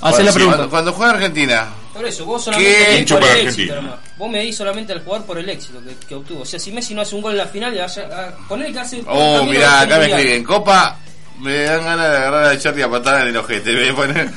[0.00, 0.56] Hace la pregunta.
[0.56, 3.74] Cuando, cuando juega Argentina, Por eso, vos solamente por para el éxito.
[4.16, 6.40] Vos medís solamente al jugador por el éxito que, que obtuvo.
[6.40, 8.72] O sea, si Messi no hace un gol en la final, le vaya a poner
[8.72, 9.02] que hace.
[9.06, 10.42] Oh, mirá, acá me escriben.
[10.42, 10.96] Copa,
[11.40, 13.72] me dan ganas de agarrar a Charlie a patada en el ojete.
[13.72, 14.30] Me poner.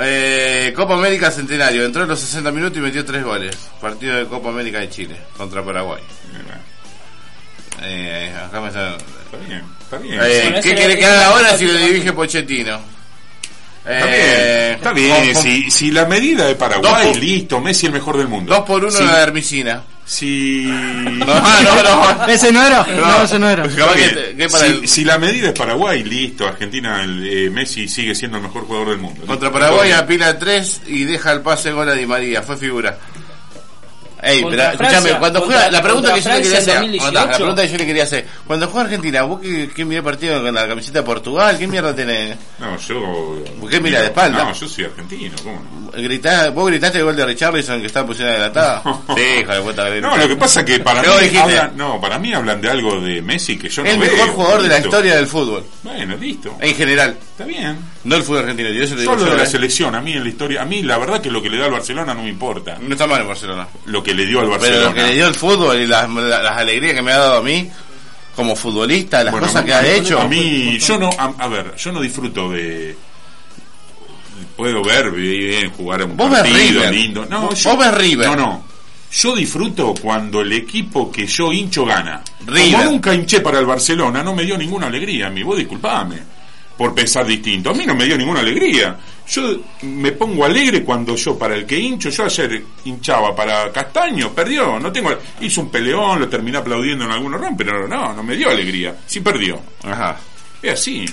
[0.00, 1.84] Eh, Copa América Centenario.
[1.84, 3.56] Entró en los 60 minutos y metió 3 goles.
[3.80, 6.02] Partido de Copa América de Chile contra Paraguay.
[7.82, 8.94] Eh, acá me están.
[8.94, 10.18] Está bien, está bien.
[10.22, 12.80] Eh, ¿Qué quiere que haga ahora si lo dirige Pochettino?
[13.84, 15.32] Está Eh, bien, está bien.
[15.34, 18.54] con- Si, si la medida de Paraguay, Dos listo, Messi el mejor del mundo.
[18.54, 19.82] Dos por uno la dermicina.
[20.06, 22.26] Si, No, no, no.
[22.26, 22.86] ¿Ese no era?
[22.86, 23.64] No, ese no era.
[23.64, 24.14] Pues Está capaz bien.
[24.14, 27.88] que- que para si, el- si la medida es Paraguay, listo, Argentina, el, eh, Messi
[27.88, 29.26] sigue siendo el mejor jugador del mundo.
[29.26, 32.42] Contra Paraguay apila 3 y deja el pase gol a Di María.
[32.42, 32.96] Fue figura.
[34.22, 37.06] Ey, pero escúchame, cuando contra- juega, la pregunta que yo le quería hacer, en 2018.
[37.18, 40.02] aguantá, la pregunta que yo le quería hacer, cuando juega Argentina, vos que, que miré
[40.02, 42.36] partido con la camiseta de Portugal, ¿qué mierda tenés?
[42.58, 43.44] No, yo.
[43.60, 44.44] ¿Por qué mira de espalda?
[44.44, 45.86] No, yo soy argentino, ¿cómo no?
[46.52, 48.82] ¿Vos gritaste el gol de Richarlison que estaba en posición adelantada?
[49.16, 49.88] Sí, hijo de puta.
[50.00, 52.70] No, lo que pasa es que para mí ¿Qué hablan, no, para mí hablan de
[52.70, 54.10] algo de Messi que yo no el veo.
[54.12, 56.56] mejor jugador de la historia del fútbol, Bueno, listo.
[56.60, 57.76] en general, Está bien.
[58.04, 59.46] no el fútbol argentino, yo eso lo digo Solo de la ¿eh?
[59.46, 61.66] selección, a mí en la historia, a mí la verdad que lo que le da
[61.66, 62.78] al Barcelona no me importa.
[62.80, 63.68] No está mal en Barcelona.
[63.84, 64.84] Lo que le dio al Pero Barcelona.
[64.88, 67.68] lo que le dio el fútbol y las, alegrías que me ha dado a mí,
[68.34, 70.18] como futbolista, las Bueno, cosas que ha hecho.
[70.18, 72.96] A mí, yo no, a, a ver, yo no disfruto de.
[74.56, 76.94] Puedo ver bien jugar un Vos ves partido River.
[76.94, 77.26] lindo.
[77.28, 78.28] No, Vos- yo- ves River.
[78.30, 78.64] No, no.
[79.12, 82.22] Yo disfruto cuando el equipo que yo hincho gana.
[82.46, 82.72] River.
[82.72, 85.42] Como nunca hinché para el Barcelona, no me dio ninguna alegría a mí.
[85.42, 86.35] Vos disculpame
[86.76, 87.70] por pensar distinto.
[87.70, 88.96] A mí no me dio ninguna alegría.
[89.28, 94.32] Yo me pongo alegre cuando yo, para el que hincho, yo ayer hinchaba para Castaño,
[94.32, 98.22] perdió, no tengo, hizo un peleón, lo terminé aplaudiendo en algunos rounds, pero no, no
[98.22, 99.60] me dio alegría, sí perdió.
[99.82, 100.16] Ajá.
[100.62, 101.04] Es así.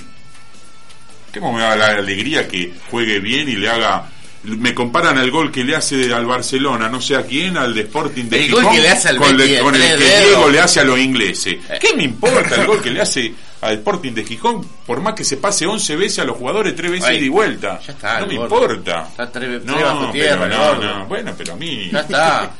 [1.32, 4.10] ¿Cómo me da la alegría que juegue bien y le haga...
[4.44, 7.82] Me comparan al gol que le hace al Barcelona, no sé a quién, al de
[7.82, 10.04] Sporting de El gol Gijón, que le hace al con, con el que.
[10.20, 11.56] Diego le hace a los ingleses.
[11.80, 14.60] ¿Qué me importa el gol que le hace al Sporting de Gijón?
[14.86, 17.80] Por más que se pase 11 veces a los jugadores, tres veces Ay, y vuelta.
[17.86, 19.06] ya está, no me importa.
[19.10, 21.06] Está tres, No, tres bajo tierra, pero no, no.
[21.06, 21.88] Bueno, pero a mí...
[21.90, 22.50] Ya está.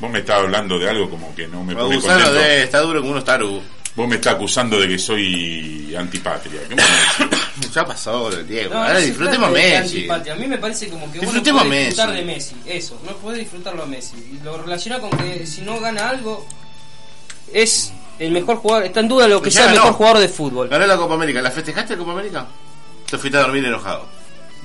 [0.00, 2.40] Vos me estás hablando de algo como que no me pone Gusano contento.
[2.40, 3.62] de, está duro como unos tarugos.
[3.98, 6.60] Vos me estás acusando de que soy antipatria.
[6.68, 6.82] ¿Qué me
[7.74, 8.72] Ya pasó el Diego.
[8.72, 10.08] No, Ahora disfrutemos a Messi.
[10.08, 12.54] A mí me parece como que vos no Disfrutemos podés disfrutar de Messi.
[12.64, 14.14] Eso, no podés disfrutarlo a Messi.
[14.38, 16.46] Y lo relaciona con que si no gana algo,
[17.52, 18.84] es el mejor jugador.
[18.86, 19.86] Está en duda lo que Ya sea el ganó.
[19.86, 20.68] mejor jugador de fútbol.
[20.68, 21.42] Ganó la Copa América.
[21.42, 22.46] ¿La festejaste la Copa América?
[23.10, 24.06] Te fuiste a dormir enojado.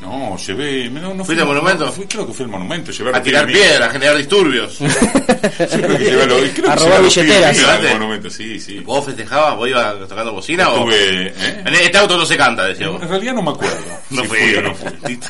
[0.02, 0.90] No, llevé.
[0.90, 1.90] No, no ¿Fuiste al monumento?
[1.92, 2.92] fui- creo que fui al monumento.
[2.92, 3.70] Llevé A tirar pibes míos.
[3.72, 4.80] piedra, a generar disturbios.
[4.80, 7.94] Yo creo que llevé a los- creo que A robar billeteras.
[7.94, 8.80] monumento, sí, sí.
[8.80, 9.56] ¿Vos festejabas?
[9.56, 10.92] ¿Vos ibas tocando bocina o...?
[10.92, 11.34] ¿eh?
[11.66, 13.02] En este auto no se canta, decía vos.
[13.02, 13.78] En realidad no me acuerdo.
[14.10, 14.38] No si fui.
[14.40, 14.88] fui o no fui.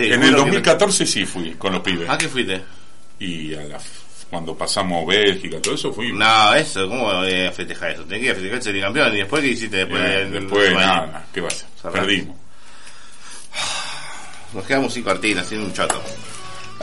[0.08, 2.10] En el que- 2014 sí fui con los pibes.
[2.10, 2.62] ¿A qué fuiste?
[3.20, 3.78] Y a la,
[4.30, 6.12] cuando pasamos Bélgica, todo eso fui.
[6.12, 8.04] No, eso, ¿cómo eh, festejar eso?
[8.06, 10.02] Tenés que festejar ser campeón y después ¿qué hiciste después?
[10.04, 11.68] Eh, después del- nada, ¿qué pasa?
[11.92, 12.36] Perdimos.
[14.54, 16.02] Nos quedamos sin cortinas, sin un chato.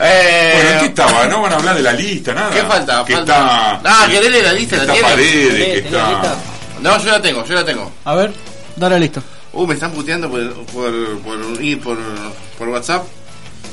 [0.03, 1.27] Eh, Bueno, ¿qué estaba?
[1.27, 2.51] No van a hablar de la lista, nada.
[2.51, 3.05] ¿Qué falta?
[3.05, 3.81] Que Falta- está.
[3.85, 4.81] Ah, ¿querés leer la lista?
[4.81, 6.11] Que ¿La está que la está.
[6.11, 6.37] lista?
[6.81, 7.93] No, yo la tengo, yo la tengo.
[8.05, 8.33] A ver,
[8.77, 9.23] dale listo.
[9.53, 11.39] Uh, me están puteando por, por, por,
[11.83, 11.99] por,
[12.59, 13.05] por WhatsApp.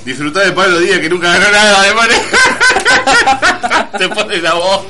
[0.03, 2.07] Disfrutar de Pablo Díaz que nunca ganó nada, además.
[3.97, 4.81] Te pone la voz.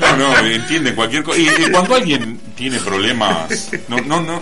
[0.00, 1.38] No, no, entienden cualquier cosa.
[1.38, 4.40] Y, y cuando alguien tiene problemas, no, no, no,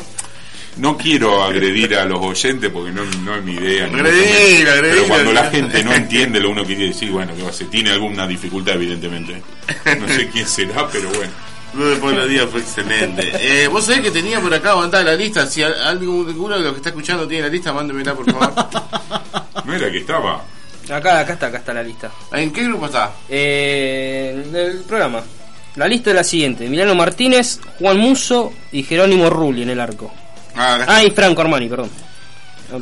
[0.76, 3.86] no quiero agredir a los oyentes porque no, no es mi idea.
[3.86, 4.94] Agredir, agredir.
[4.94, 7.68] Pero cuando la gente no entiende lo uno quiere decir, bueno, que va a ser,
[7.68, 9.42] tiene alguna dificultad evidentemente.
[10.00, 11.32] No sé quién será, pero bueno.
[11.74, 13.32] Lo de Pablo Díaz fue excelente.
[13.40, 15.46] Eh, Vos sabés que tenía por acá aguantada la lista.
[15.46, 18.52] Si alguno de los que está escuchando tiene la lista, mándemela por favor.
[19.64, 20.44] No era que estaba.
[20.88, 22.12] Acá, acá está, acá está la lista.
[22.32, 23.12] ¿En qué grupo está?
[23.28, 25.22] Eh, del programa.
[25.76, 30.12] La lista es la siguiente: Emiliano Martínez, Juan Muso y Jerónimo Rulli en el arco.
[30.56, 30.84] Ah.
[30.86, 31.90] Ah, y Franco Armani, perdón.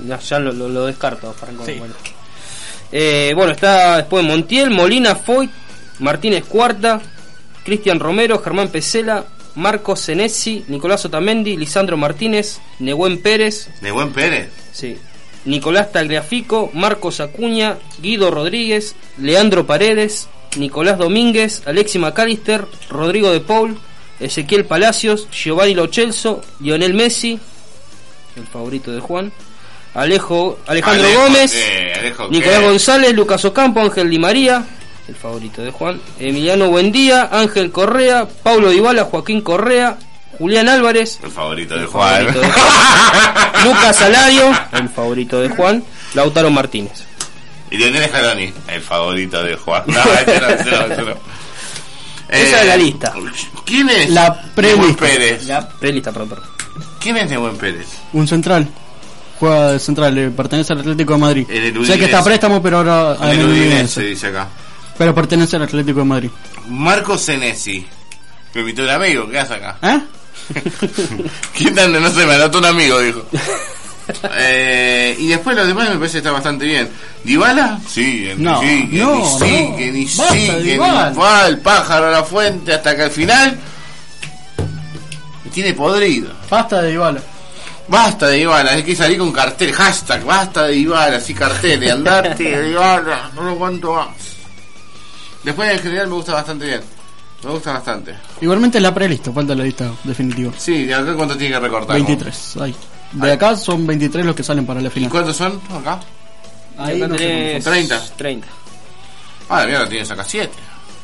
[0.06, 1.92] Ya, ya lo, lo- lo descarto, Franco Armani.
[2.90, 5.50] Eh, bueno, está después Montiel, Molina, Foyt,
[6.00, 7.00] Martínez Cuarta,
[7.64, 9.24] Cristian Romero, Germán Pesela,
[9.54, 14.50] Marcos Senesi, Nicolás Otamendi, Lisandro Martínez, Nehuen Pérez, De buen Pérez.
[14.72, 14.96] sí,
[15.44, 23.78] Nicolás Tagliafico, Marcos Acuña, Guido Rodríguez, Leandro Paredes, Nicolás Domínguez, Alexi McAllister, Rodrigo de Paul,
[24.20, 27.40] Ezequiel Palacios, Giovanni Lochelso, Lionel Messi,
[28.36, 29.32] el favorito de Juan,
[29.94, 32.64] Alejo, Alejandro Alejo, Gómez, eh, Alejo, Nicolás ¿qué?
[32.66, 34.64] González, Lucas Ocampo, Ángel Di María,
[35.08, 39.98] el favorito de Juan, Emiliano Buendía, Ángel Correa, Paulo Dybala, Joaquín Correa,
[40.38, 42.26] Julián Álvarez, El favorito de el Juan.
[42.26, 45.84] favorito de Juan, Lucas Alario, el favorito de Juan,
[46.14, 47.04] Lautaro Martínez.
[47.70, 49.82] Y Lionel Scaloni, el favorito de Juan.
[49.86, 50.70] No, ese no, ese
[51.02, 51.14] no, no.
[52.32, 53.12] Esa es la lista.
[53.64, 54.10] ¿Quién es?
[54.10, 55.06] La prelista.
[55.06, 55.46] Pérez.
[55.46, 56.46] La prelista, perdón, perdón.
[56.98, 57.86] ¿Quién es Nehuen Pérez?
[58.12, 58.68] Un central.
[59.38, 61.46] Juega de central, le pertenece al Atlético de Madrid.
[61.50, 64.48] El Sé que está préstamo, pero ahora el el Udinese, dice acá.
[64.96, 66.30] Pero pertenece al Atlético de Madrid.
[66.68, 67.86] Marco Senesi.
[68.54, 69.78] Me invitó un amigo, ¿qué hace acá?
[69.82, 70.00] ¿Eh?
[71.56, 71.92] ¿Quién tal?
[71.92, 73.26] No sé, me anotó un amigo, dijo.
[74.36, 76.88] Eh, y después los demás me parece que está bastante bien.
[77.24, 77.78] ¿Dybala?
[77.88, 79.76] Sí, en- No, sí, que no, ni sí, no.
[79.76, 83.10] que ni Basta, sí, que ni va el pájaro a la fuente hasta que al
[83.10, 83.58] final
[85.44, 86.30] me tiene podrido.
[86.50, 87.20] Basta de Dybala.
[87.88, 91.90] Basta de Dybala, hay que salir con cartel, hashtag, basta de Dybala, así cartel, de
[91.90, 94.08] andarte de Dybala, no lo aguanto más.
[95.42, 96.80] Después en general me gusta bastante bien.
[97.44, 98.14] Me gusta bastante.
[98.40, 100.52] Igualmente la prelista, falta la lista definitiva.
[100.56, 101.96] Sí, ¿de acá cuánto tiene que recortar?
[101.96, 102.56] 23.
[102.58, 102.76] Ahí.
[103.12, 105.10] De acá son 23 los que salen para la ¿Y final.
[105.10, 106.00] cuántos son acá?
[106.78, 108.02] Ahí Acá no sé tenés 30.
[108.16, 108.46] 30.
[109.48, 110.50] Ah, la mierda, tienes acá 7.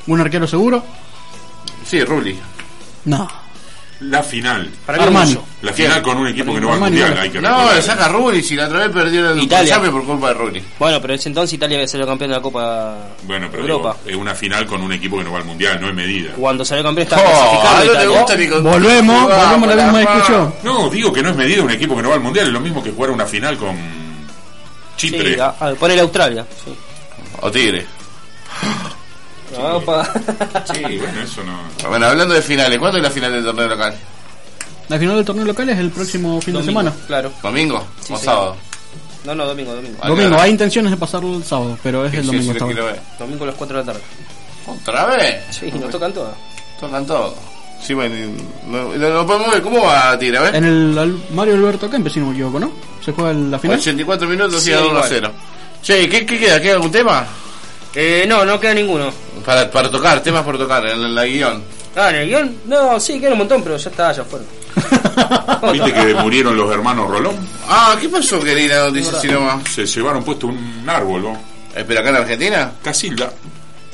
[0.06, 0.82] ¿Un arquero seguro?
[1.85, 2.39] Sí, Rulli.
[3.05, 3.28] No.
[4.01, 4.70] La final.
[4.87, 5.39] Para mí Armani.
[5.62, 7.19] La final con un equipo que no va al mundial.
[7.19, 8.43] Hay que No, le saca Rulli.
[8.45, 9.81] Si la otra vez perdieron el Italia.
[9.81, 10.62] Por culpa de Rulli.
[10.79, 13.97] Bueno, pero en ese entonces Italia había salido campeón de la Copa Bueno, pero Europa.
[14.05, 16.31] digo, es una final con un equipo que no va al mundial, no es medida.
[16.37, 18.09] Cuando salió campeón estaba Oh, clasificado a no te Italia.
[18.20, 20.55] gusta ni con- Volvemos, Vamos, volvemos a la misma discusión.
[20.62, 22.61] No, digo que no es medida un equipo que no va al mundial, es lo
[22.61, 23.77] mismo que jugar una final con
[24.97, 25.35] Chipre.
[25.35, 26.47] Sí, a, a, ponele Australia.
[26.65, 26.73] Sí.
[27.41, 27.85] O Tigre.
[29.51, 31.89] Sí, bueno, eso no.
[31.89, 33.95] Bueno, hablando de finales, ¿cuándo es la final del torneo local?
[34.89, 36.93] La final del torneo local es el próximo fin de semana.
[37.07, 37.33] Claro.
[37.43, 38.25] ¿Domingo Sí, o sí.
[38.25, 38.57] sábado?
[39.25, 39.99] No, no, domingo, domingo.
[40.07, 42.59] Domingo, hay intenciones de pasarlo el sábado, pero es Sí, el sí, domingo sí.
[43.19, 44.05] Domingo a las 4 de la tarde.
[44.66, 45.45] ¿Otra vez?
[45.51, 46.35] Sí, nos tocan todas.
[46.81, 47.35] Tocan todo.
[47.83, 48.15] Sí, bueno,
[48.66, 50.55] no, no, no podemos ver cómo va a tirar, ¿ves?
[50.55, 52.73] En el Al- Mario Alberto Kempes, si no me equivoco, ¿no?
[53.05, 53.79] Se juega en la final.
[53.79, 55.07] 84 minutos Sí, y a 1 a igual.
[55.09, 55.33] 0.
[55.83, 56.61] Che, ¿qué, ¿qué queda?
[56.61, 57.25] ¿Queda algún tema?
[58.01, 59.11] Eh, no, no queda ninguno.
[59.45, 61.65] Para, para tocar, temas por tocar en la, guion.
[61.97, 64.47] Ah, en el guion, no, sí, queda un montón, pero ya está, ya fueron.
[65.73, 67.35] ¿Viste que murieron los hermanos Rolón?
[67.66, 69.69] Ah, ¿qué pasó, querida noticia si nomás?
[69.69, 71.33] Se llevaron puesto un árbol, ¿no?
[71.75, 72.73] Eh, ¿Pero acá en Argentina?
[72.81, 73.33] Casilda.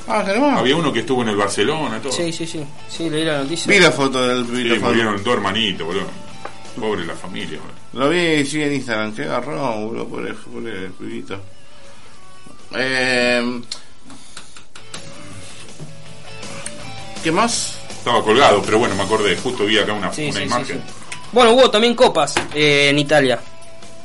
[0.07, 0.59] Ah, nomás.
[0.59, 2.13] Había uno que estuvo en el Barcelona, todo.
[2.13, 2.63] Sí, sí, sí.
[2.87, 3.73] Sí, leí la noticia.
[3.73, 4.87] Vi la foto del Sí, vi foto.
[4.91, 6.11] murieron dos hermanitos, boludo.
[6.79, 8.05] Pobre la familia, boludo.
[8.05, 9.15] Lo vi, sí, en Instagram.
[9.15, 11.41] Qué agarrón, boludo, por el pibito.
[12.77, 13.63] Eh,
[17.25, 17.79] ¿Qué más?
[17.91, 19.35] Estaba colgado, pero bueno, me acordé.
[19.37, 20.77] Justo vi acá una, Sí, una sí, sí, imagen.
[20.77, 20.95] sí.
[21.33, 23.41] Bueno, hubo también copas eh, en Italia.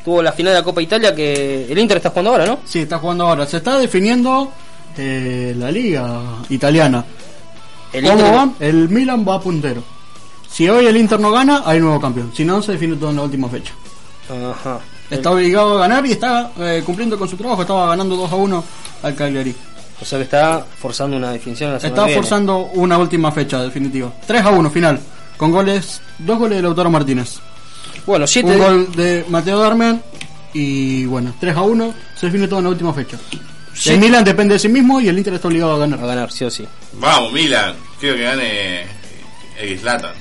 [0.06, 2.60] Tuvo la final de la Copa Italia que el Inter está jugando ahora, ¿no?
[2.66, 3.46] Sí, está jugando ahora.
[3.46, 4.52] Se está definiendo
[4.98, 7.04] eh, la liga italiana.
[7.92, 8.50] El ¿Cómo Inter- va?
[8.62, 9.84] El Milan va puntero.
[10.50, 12.32] Si hoy el Inter no gana, hay nuevo campeón.
[12.34, 13.74] Si no, se define todo en la última fecha.
[14.30, 14.80] Ajá.
[15.10, 17.62] Está obligado a ganar y está eh, cumpliendo con su trabajo.
[17.62, 18.64] Estaba ganando 2 a 1
[19.04, 19.56] al Cagliari.
[20.02, 24.12] O sea que está forzando una definición la Está forzando una última fecha definitiva.
[24.26, 25.00] 3 a 1 final.
[25.38, 27.40] Con goles, dos goles de Lautaro Martínez.
[28.06, 28.52] Bueno, siete.
[28.52, 30.02] Un gol de Mateo Darmian
[30.54, 33.18] y bueno, 3 a 1 se define todo en la última fecha.
[33.74, 33.92] Sí.
[33.92, 36.04] El Milan depende de sí mismo y el Inter está obligado a ganar.
[36.04, 36.68] A ganar, sí o sí.
[36.94, 37.76] Vamos, Milan.
[38.00, 38.84] Quiero que gane
[39.58, 40.14] el Zlatan.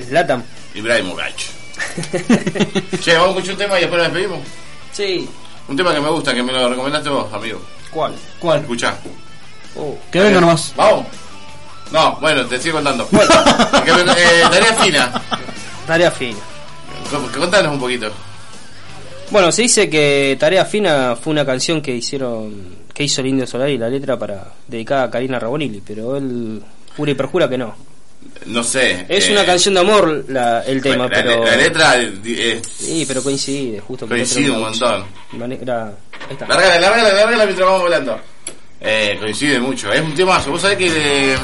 [0.00, 0.44] Zlatan.
[0.74, 1.64] Ibrahimovic.
[3.00, 4.38] che, vamos a escuchar un tema y después nos despedimos.
[4.92, 5.28] Sí.
[5.66, 7.60] Un tema que me gusta, que me lo recomendaste vos, amigo.
[7.94, 8.12] ¿Cuál?
[8.40, 8.60] ¿Cuál?
[8.60, 8.94] Escuchá.
[9.76, 9.96] Oh.
[10.10, 10.72] Que venga nomás.
[10.76, 11.06] ¿Vamos?
[11.92, 13.08] No, bueno, te sigo contando.
[13.08, 15.22] Que me- eh, tarea fina.
[15.86, 16.38] Tarea fina.
[17.38, 18.10] Contanos un poquito.
[19.30, 23.46] Bueno, se dice que Tarea Fina fue una canción que hicieron, que hizo el Indio
[23.46, 26.62] Solar y la letra para dedicada a Karina Rabonili, pero él
[26.96, 27.74] jura y perjura que no.
[28.46, 29.06] No sé.
[29.08, 32.12] Es eh, una canción de amor la, el tema, la, pero la letra eh,
[32.62, 32.66] es.
[32.66, 35.04] sí, pero coincide justo con Coincide un montón.
[35.32, 35.92] manera-
[36.28, 36.46] ahí está.
[36.46, 38.18] Lárgala, lárgala, lárgala mientras vamos volando.
[38.80, 39.92] Eh, coincide mucho.
[39.92, 40.50] Es un temazo.
[40.50, 41.36] Vos sabés que le-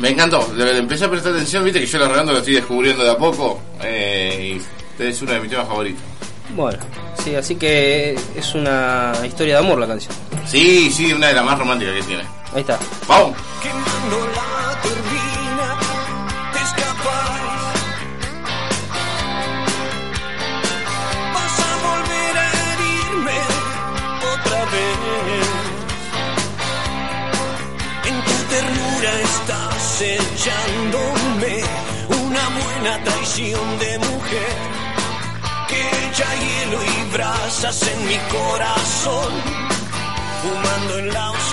[0.00, 0.52] me encantó.
[0.56, 3.10] Le, le empecé a prestar atención, viste que yo la regando lo estoy descubriendo de
[3.10, 3.60] a poco.
[3.82, 4.58] Eh,
[4.98, 6.02] y es uno de mis temas favoritos.
[6.56, 6.78] Bueno,
[7.22, 10.12] sí, así que es una historia de amor la canción.
[10.46, 12.24] Sí, sí, una de las más románticas que tiene.
[12.54, 12.78] Ahí está.
[13.06, 13.36] Vamos.
[30.42, 31.62] Echándome
[32.08, 34.56] una buena traición de mujer
[35.68, 39.32] que echa hielo y brasas en mi corazón
[40.42, 41.51] fumando en la oscuridad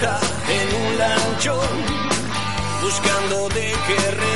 [0.00, 1.68] en un lanchón
[2.80, 4.27] buscando de qué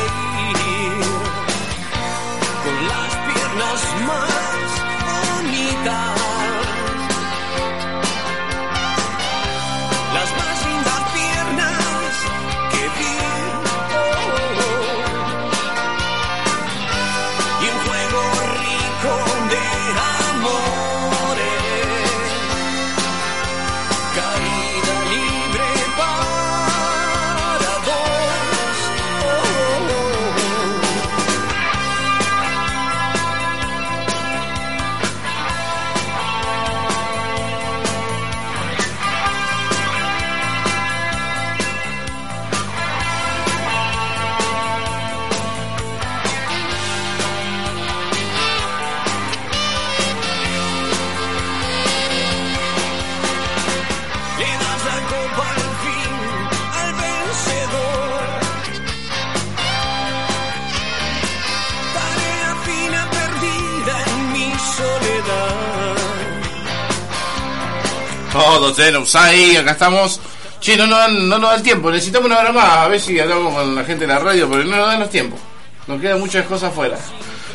[68.70, 68.78] Todos
[69.08, 70.20] Usai, acá estamos.
[70.60, 73.00] Che, no, nos dan- no nos da el tiempo, necesitamos una hora más, a ver
[73.00, 75.40] si hablamos con la gente de la radio, porque no nos dan los tiempos.
[75.88, 76.96] Nos quedan muchas cosas afuera.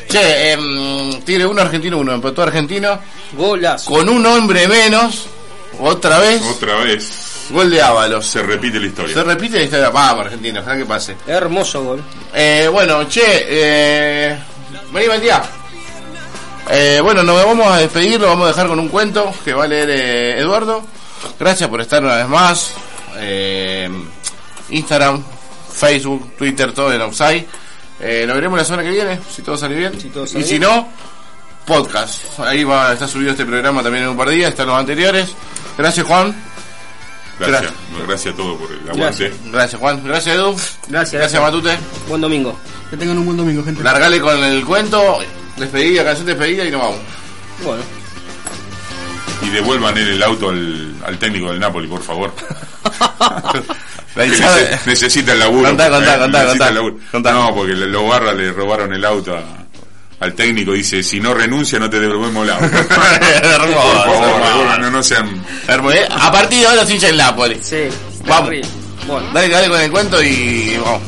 [0.09, 2.99] Che, em, Tigre 1, Argentino 1, empató Argentino.
[3.37, 3.89] Golazo.
[3.89, 5.27] Con un hombre menos,
[5.79, 8.25] otra vez, Otra vez gol de Ábalos.
[8.25, 9.13] se repite la historia.
[9.13, 11.15] Se repite la historia, vamos Argentina, ojalá que pase.
[11.25, 12.03] Hermoso gol.
[12.33, 14.37] Eh, bueno, che, eh,
[14.91, 15.41] vení Matías.
[16.69, 19.63] Eh, bueno, nos vamos a despedir, lo vamos a dejar con un cuento que va
[19.63, 20.83] a leer eh, Eduardo.
[21.39, 22.73] Gracias por estar una vez más.
[23.17, 23.89] Eh,
[24.69, 25.23] Instagram,
[25.73, 27.45] Facebook, Twitter, todo en Outside.
[27.99, 29.91] Eh, nos veremos la semana que viene, si todo sale bien.
[30.11, 30.87] todo sale y si no,
[31.65, 32.39] podcast.
[32.39, 34.77] Ahí va a estar subido este programa también en un par de días, están los
[34.77, 35.29] anteriores.
[35.77, 36.35] Gracias Juan.
[37.39, 37.71] Gracias,
[38.07, 39.33] gracias a todos por el aguante.
[39.45, 40.03] Gracias Juan.
[40.03, 40.55] Gracias Edu.
[40.87, 41.77] Gracias, Gracias Matute.
[42.07, 42.57] Buen domingo.
[42.89, 43.83] Que tengan un buen domingo, gente.
[43.83, 45.19] Largale con el cuento,
[45.55, 46.99] despedida, canción de despedida y nos vamos.
[47.63, 48.06] Bueno.
[49.47, 52.33] Y devuelvan el auto al, al técnico del Napoli, por favor.
[54.15, 55.69] Nece- necesita el laburo.
[55.69, 56.95] Contá, contá, eh, contá, necesita el laburo.
[57.13, 59.65] No, porque los barras le robaron el auto a-
[60.19, 60.71] al técnico.
[60.73, 62.65] Dice, si no renuncia no te devolvemos el auto.
[62.65, 64.77] Hermoso, por favor, hermoso.
[64.79, 65.43] no, no sean...
[65.67, 65.95] Hermoso.
[65.95, 67.59] Eh, A partir de ahora los hinchas del Napoli.
[67.61, 67.83] Sí.
[68.25, 68.49] Vamos.
[69.07, 69.27] Bueno.
[69.33, 71.01] Dale, dale con el cuento y vamos.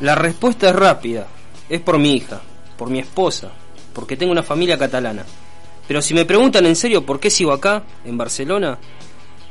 [0.00, 1.26] La respuesta es rápida.
[1.72, 2.38] Es por mi hija,
[2.76, 3.50] por mi esposa,
[3.94, 5.24] porque tengo una familia catalana.
[5.88, 8.78] Pero si me preguntan en serio por qué sigo acá, en Barcelona,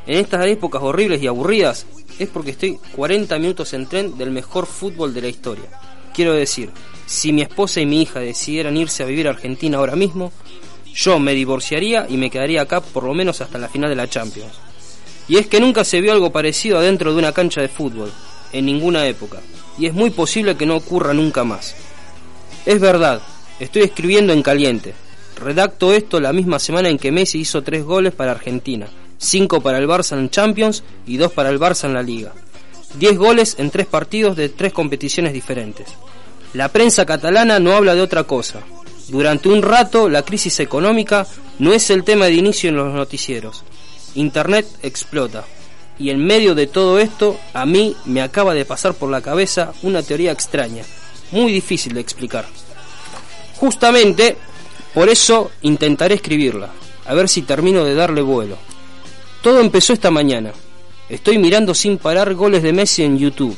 [0.05, 1.87] en estas épocas horribles y aburridas,
[2.19, 5.65] es porque estoy 40 minutos en tren del mejor fútbol de la historia.
[6.13, 6.69] Quiero decir,
[7.07, 10.31] si mi esposa y mi hija decidieran irse a vivir a Argentina ahora mismo,
[10.93, 14.07] yo me divorciaría y me quedaría acá por lo menos hasta la final de la
[14.07, 14.53] Champions.
[15.27, 18.11] Y es que nunca se vio algo parecido adentro de una cancha de fútbol,
[18.53, 19.39] en ninguna época,
[19.79, 21.75] y es muy posible que no ocurra nunca más.
[22.65, 23.21] Es verdad,
[23.59, 24.93] estoy escribiendo en caliente.
[25.35, 29.79] Redacto esto la misma semana en que Messi hizo tres goles para Argentina, cinco para
[29.79, 32.33] el Barça en Champions y dos para el Barça en la Liga.
[32.93, 35.87] Diez goles en tres partidos de tres competiciones diferentes.
[36.53, 38.59] La prensa catalana no habla de otra cosa.
[39.07, 41.25] Durante un rato la crisis económica
[41.57, 43.63] no es el tema de inicio en los noticieros.
[44.13, 45.45] Internet explota.
[45.97, 49.73] Y en medio de todo esto, a mí me acaba de pasar por la cabeza
[49.81, 50.83] una teoría extraña,
[51.31, 52.45] muy difícil de explicar.
[53.57, 54.37] Justamente
[54.93, 56.69] por eso intentaré escribirla,
[57.05, 58.57] a ver si termino de darle vuelo.
[59.41, 60.51] Todo empezó esta mañana.
[61.09, 63.57] Estoy mirando sin parar goles de Messi en YouTube.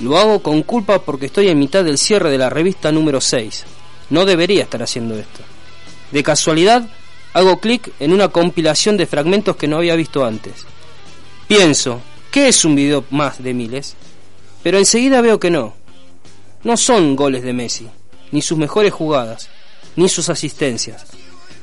[0.00, 3.64] Lo hago con culpa porque estoy en mitad del cierre de la revista número 6.
[4.10, 5.40] No debería estar haciendo esto.
[6.12, 6.88] De casualidad,
[7.32, 10.66] hago clic en una compilación de fragmentos que no había visto antes.
[11.48, 12.00] Pienso,
[12.30, 13.94] ¿qué es un video más de miles?
[14.62, 15.74] Pero enseguida veo que no.
[16.66, 17.86] No son goles de Messi,
[18.32, 19.48] ni sus mejores jugadas,
[19.94, 21.04] ni sus asistencias.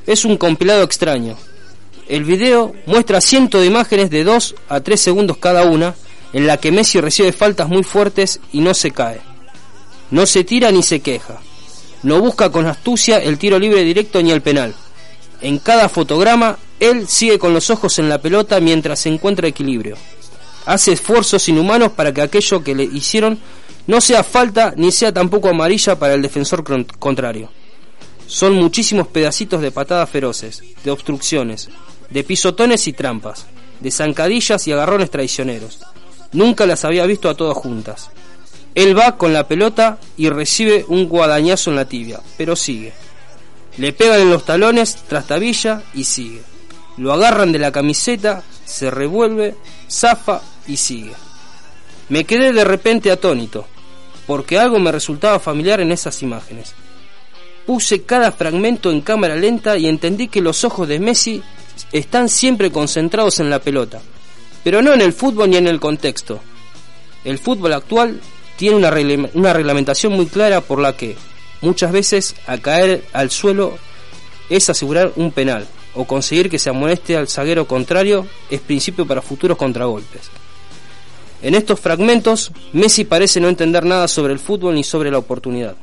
[0.06, 1.36] Es un compilado extraño.
[2.08, 5.94] El video muestra cientos de imágenes de 2 a 3 segundos cada una,
[6.32, 9.20] en la que Messi recibe faltas muy fuertes y no se cae.
[10.10, 11.38] No se tira ni se queja.
[12.02, 14.74] No busca con astucia el tiro libre directo ni el penal.
[15.42, 19.98] En cada fotograma, él sigue con los ojos en la pelota mientras se encuentra equilibrio.
[20.64, 23.38] Hace esfuerzos inhumanos para que aquello que le hicieron
[23.86, 27.50] no sea falta ni sea tampoco amarilla para el defensor con- contrario.
[28.26, 31.68] Son muchísimos pedacitos de patadas feroces, de obstrucciones,
[32.10, 33.46] de pisotones y trampas,
[33.80, 35.80] de zancadillas y agarrones traicioneros.
[36.32, 38.10] Nunca las había visto a todas juntas.
[38.74, 42.92] Él va con la pelota y recibe un guadañazo en la tibia, pero sigue.
[43.76, 46.40] Le pegan en los talones, trastabilla y sigue.
[46.96, 49.54] Lo agarran de la camiseta, se revuelve,
[49.90, 51.12] zafa y sigue.
[52.08, 53.66] Me quedé de repente atónito,
[54.26, 56.74] porque algo me resultaba familiar en esas imágenes.
[57.66, 61.42] Puse cada fragmento en cámara lenta y entendí que los ojos de Messi
[61.92, 64.00] están siempre concentrados en la pelota,
[64.62, 66.40] pero no en el fútbol ni en el contexto.
[67.24, 68.20] El fútbol actual
[68.56, 71.16] tiene una, reglamentación muy clara por la que
[71.60, 73.76] muchas veces a caer al suelo
[74.48, 79.22] es asegurar un penal o conseguir que se amoneste al zaguero contrario es principio para
[79.22, 80.30] futuros contragolpes.
[81.44, 85.76] En estos fragmentos, Messi parece no entender nada sobre el fútbol ni sobre la oportunidad.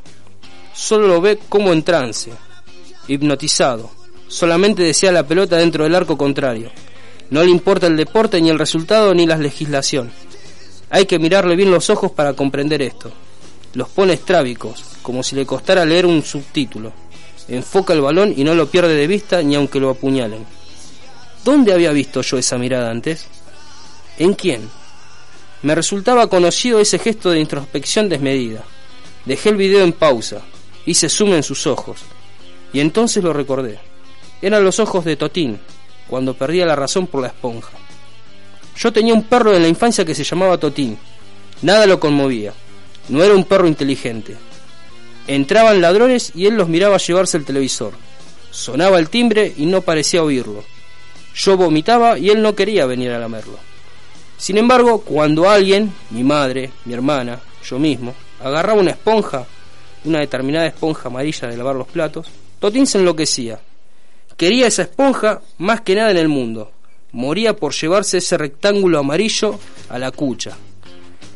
[0.73, 2.31] Solo lo ve como en trance,
[3.07, 3.91] hipnotizado.
[4.27, 6.71] Solamente desea la pelota dentro del arco contrario.
[7.29, 10.11] No le importa el deporte, ni el resultado, ni la legislación.
[10.89, 13.11] Hay que mirarle bien los ojos para comprender esto.
[13.75, 16.91] Los pone estrábicos, como si le costara leer un subtítulo.
[17.47, 20.43] Enfoca el balón y no lo pierde de vista ni aunque lo apuñalen.
[21.45, 23.27] ¿Dónde había visto yo esa mirada antes?
[24.17, 24.80] ¿En quién?
[25.63, 28.63] Me resultaba conocido ese gesto de introspección desmedida.
[29.25, 30.41] Dejé el video en pausa,
[30.85, 31.99] hice zoom en sus ojos,
[32.73, 33.79] y entonces lo recordé.
[34.41, 35.59] Eran los ojos de Totín,
[36.07, 37.77] cuando perdía la razón por la esponja.
[38.75, 40.97] Yo tenía un perro en la infancia que se llamaba Totín.
[41.61, 42.53] Nada lo conmovía.
[43.09, 44.35] No era un perro inteligente.
[45.27, 47.93] Entraban ladrones y él los miraba llevarse el televisor.
[48.49, 50.63] Sonaba el timbre y no parecía oírlo.
[51.35, 53.59] Yo vomitaba y él no quería venir a lamerlo.
[54.41, 59.45] Sin embargo, cuando alguien, mi madre, mi hermana, yo mismo, agarraba una esponja,
[60.03, 62.26] una determinada esponja amarilla de lavar los platos,
[62.59, 63.59] Totín se enloquecía.
[64.35, 66.72] Quería esa esponja más que nada en el mundo.
[67.11, 69.59] Moría por llevarse ese rectángulo amarillo
[69.89, 70.57] a la cucha.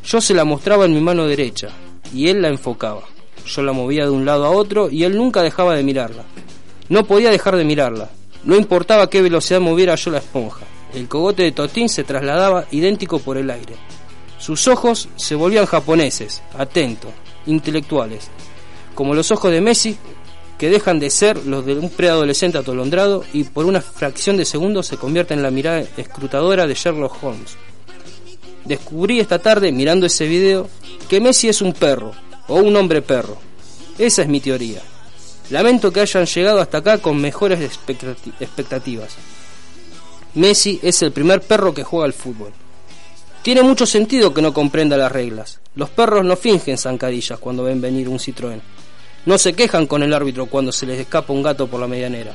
[0.03, 1.69] Yo se la mostraba en mi mano derecha
[2.11, 3.03] y él la enfocaba.
[3.45, 6.23] Yo la movía de un lado a otro y él nunca dejaba de mirarla.
[6.90, 8.10] No podía dejar de mirarla.
[8.44, 10.65] No importaba qué velocidad moviera yo la esponja.
[10.94, 13.76] El cogote de Totín se trasladaba idéntico por el aire.
[14.38, 17.12] Sus ojos se volvían japoneses, atentos,
[17.45, 18.28] intelectuales,
[18.94, 19.98] como los ojos de Messi,
[20.57, 24.84] que dejan de ser los de un preadolescente atolondrado y por una fracción de segundo
[24.84, 27.57] se convierten en la mirada escrutadora de Sherlock Holmes.
[28.64, 30.70] Descubrí esta tarde, mirando ese video,
[31.10, 32.14] que Messi es un perro,
[32.48, 33.38] o un hombre perro.
[33.98, 34.82] Esa es mi teoría.
[35.49, 39.16] Lamento que hayan llegado hasta acá con mejores expectati- expectativas.
[40.36, 42.52] Messi es el primer perro que juega al fútbol.
[43.41, 45.60] Tiene mucho sentido que no comprenda las reglas.
[45.76, 48.60] Los perros no fingen zancadillas cuando ven venir un Citroën.
[49.26, 52.34] No se quejan con el árbitro cuando se les escapa un gato por la medianera.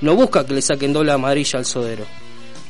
[0.00, 2.04] No busca que le saquen doble amarilla al sodero.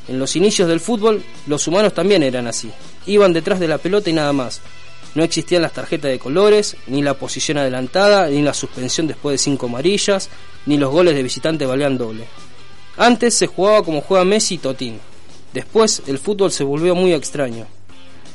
[0.08, 2.70] En los inicios del fútbol, los humanos también eran así.
[3.06, 4.62] Iban detrás de la pelota y nada más.
[5.14, 9.38] No existían las tarjetas de colores, ni la posición adelantada, ni la suspensión después de
[9.38, 10.30] cinco amarillas,
[10.64, 12.24] ni los goles de visitante valían doble.
[12.96, 15.00] Antes se jugaba como juega Messi y Totín.
[15.52, 17.66] Después el fútbol se volvió muy extraño.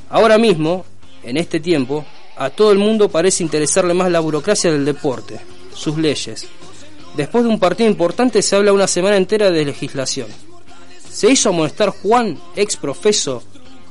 [0.10, 0.86] Ahora mismo,
[1.24, 2.06] en este tiempo,
[2.38, 5.40] a todo el mundo parece interesarle más la burocracia del deporte,
[5.74, 6.48] sus leyes.
[7.16, 10.28] Después de un partido importante se habla una semana entera de legislación.
[11.10, 13.42] ¿Se hizo amonestar Juan, ex profeso,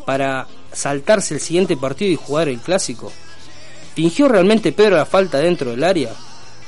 [0.04, 3.10] para saltarse el siguiente partido y jugar el clásico?
[3.94, 6.10] ¿Fingió realmente Pedro la falta dentro del área?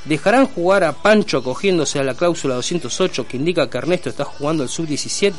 [0.07, 4.63] ¿Dejarán jugar a Pancho acogiéndose a la cláusula 208 que indica que Ernesto está jugando
[4.63, 5.33] el sub-17?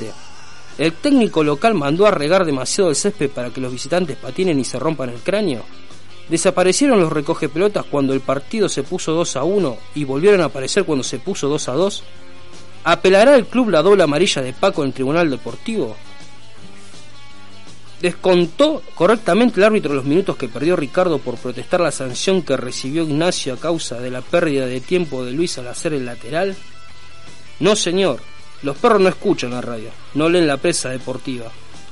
[0.77, 4.65] ¿El técnico local mandó a regar demasiado el césped para que los visitantes patinen y
[4.65, 5.65] se rompan el cráneo?
[6.29, 10.47] ¿Desaparecieron los recoge pelotas cuando el partido se puso 2 a 1 y volvieron a
[10.47, 12.03] aparecer cuando se puso 2 a 2?
[12.85, 15.97] ¿Apelará el club la doble amarilla de Paco en el Tribunal Deportivo?
[18.01, 23.03] ¿Descontó correctamente el árbitro los minutos que perdió Ricardo por protestar la sanción que recibió
[23.03, 26.57] Ignacio a causa de la pérdida de tiempo de Luis al hacer el lateral?
[27.59, 28.21] No, señor.
[28.63, 31.45] Los perros no escuchan la radio, no leen la prensa deportiva,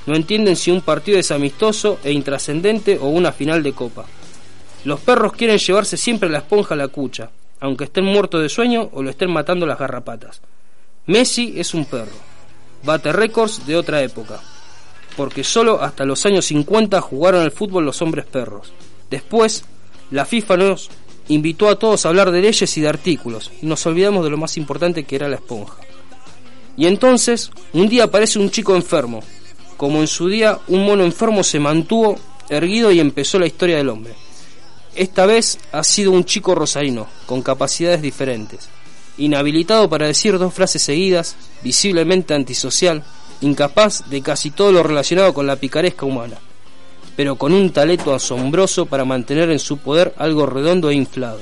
[0.05, 4.05] no entienden si un partido es amistoso e intrascendente o una final de copa.
[4.83, 7.29] Los perros quieren llevarse siempre la esponja a la cucha,
[7.61, 10.41] aunque estén muertos de sueño o lo estén matando las garrapatas.
[11.05, 12.11] Messi es un perro.
[12.83, 14.41] Bate récords de otra época.
[15.17, 18.71] Porque solo hasta los años 50 jugaron al fútbol los hombres perros.
[19.09, 19.65] Después,
[20.11, 20.89] la FIFA nos
[21.27, 24.37] invitó a todos a hablar de leyes y de artículos, y nos olvidamos de lo
[24.37, 25.75] más importante que era la esponja.
[26.77, 29.21] Y entonces, un día aparece un chico enfermo.
[29.75, 32.17] Como en su día, un mono enfermo se mantuvo
[32.49, 34.13] erguido y empezó la historia del hombre.
[34.95, 38.69] Esta vez ha sido un chico rosarino, con capacidades diferentes,
[39.17, 43.03] inhabilitado para decir dos frases seguidas, visiblemente antisocial,
[43.41, 46.37] incapaz de casi todo lo relacionado con la picaresca humana,
[47.15, 51.39] pero con un talento asombroso para mantener en su poder algo redondo e inflado,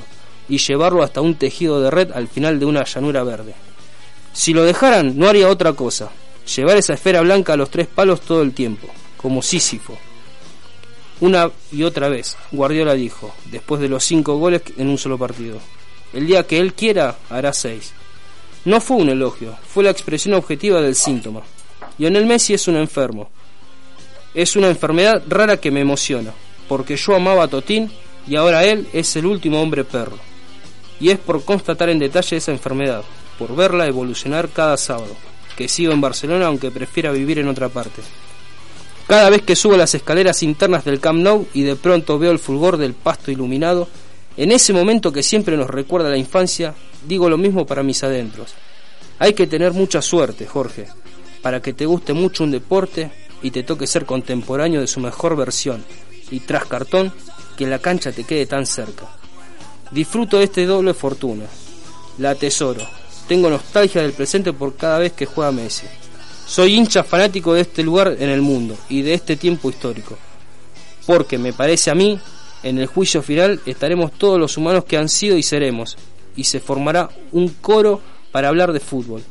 [0.47, 3.55] y llevarlo hasta un tejido de red al final de una llanura verde.
[4.34, 6.11] Si lo dejaran, no haría otra cosa,
[6.55, 9.97] llevar esa esfera blanca a los tres palos todo el tiempo, como Sísifo.
[11.22, 15.59] Una y otra vez, Guardiola dijo, después de los cinco goles en un solo partido.
[16.13, 17.93] El día que él quiera, hará seis.
[18.65, 21.41] No fue un elogio, fue la expresión objetiva del síntoma.
[21.97, 23.30] Lionel Messi es un enfermo.
[24.34, 26.34] Es una enfermedad rara que me emociona,
[26.67, 27.89] porque yo amaba a Totín
[28.27, 30.17] y ahora él es el último hombre perro.
[30.99, 33.03] Y es por constatar en detalle esa enfermedad,
[33.39, 35.15] por verla evolucionar cada sábado,
[35.55, 38.01] que sigo en Barcelona aunque prefiera vivir en otra parte.
[39.07, 42.39] Cada vez que subo las escaleras internas del Camp Nou y de pronto veo el
[42.39, 43.88] fulgor del pasto iluminado,
[44.35, 46.73] en ese momento que siempre nos recuerda la infancia,
[47.07, 48.53] digo lo mismo para mis adentros.
[49.19, 50.88] Hay que tener mucha suerte, Jorge,
[51.45, 53.11] para que te guste mucho un deporte
[53.43, 55.85] y te toque ser contemporáneo de su mejor versión,
[56.31, 57.13] y tras cartón,
[57.55, 59.05] que la cancha te quede tan cerca.
[59.91, 61.45] Disfruto de este doble fortuna.
[62.17, 62.81] La atesoro.
[63.27, 65.85] Tengo nostalgia del presente por cada vez que juega Messi.
[66.47, 70.17] Soy hincha fanático de este lugar en el mundo y de este tiempo histórico.
[71.05, 72.19] Porque me parece a mí,
[72.63, 75.95] en el juicio final estaremos todos los humanos que han sido y seremos,
[76.35, 78.01] y se formará un coro
[78.31, 79.22] para hablar de fútbol.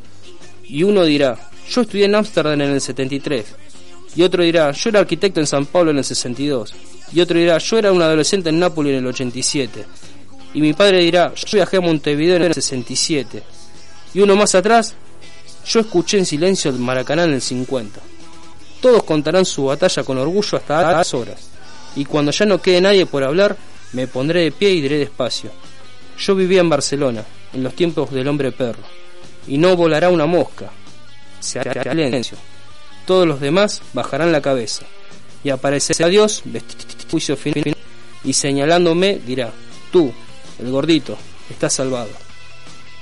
[0.62, 3.44] Y uno dirá, yo estudié en Ámsterdam en el 73.
[4.16, 6.74] Y otro dirá, yo era arquitecto en San Pablo en el 62.
[7.12, 9.84] Y otro dirá, yo era un adolescente en Nápoles en el 87.
[10.54, 13.42] Y mi padre dirá, yo viajé a Montevideo en el 67.
[14.14, 14.94] Y uno más atrás,
[15.66, 18.00] yo escuché en silencio el Maracaná en el 50.
[18.80, 21.48] Todos contarán su batalla con orgullo hasta las horas.
[21.96, 23.56] Y cuando ya no quede nadie por hablar,
[23.92, 25.50] me pondré de pie y diré despacio.
[26.18, 28.82] Yo vivía en Barcelona, en los tiempos del hombre perro.
[29.48, 30.70] Y no volará una mosca.
[31.44, 32.38] Se hará silencio.
[33.06, 34.86] Todos los demás bajarán la cabeza.
[35.42, 36.42] Y aparecerá Dios,
[37.10, 37.76] juicio final,
[38.24, 39.52] y señalándome dirá,
[39.92, 40.12] tú,
[40.58, 41.18] el gordito,
[41.50, 42.10] estás salvado.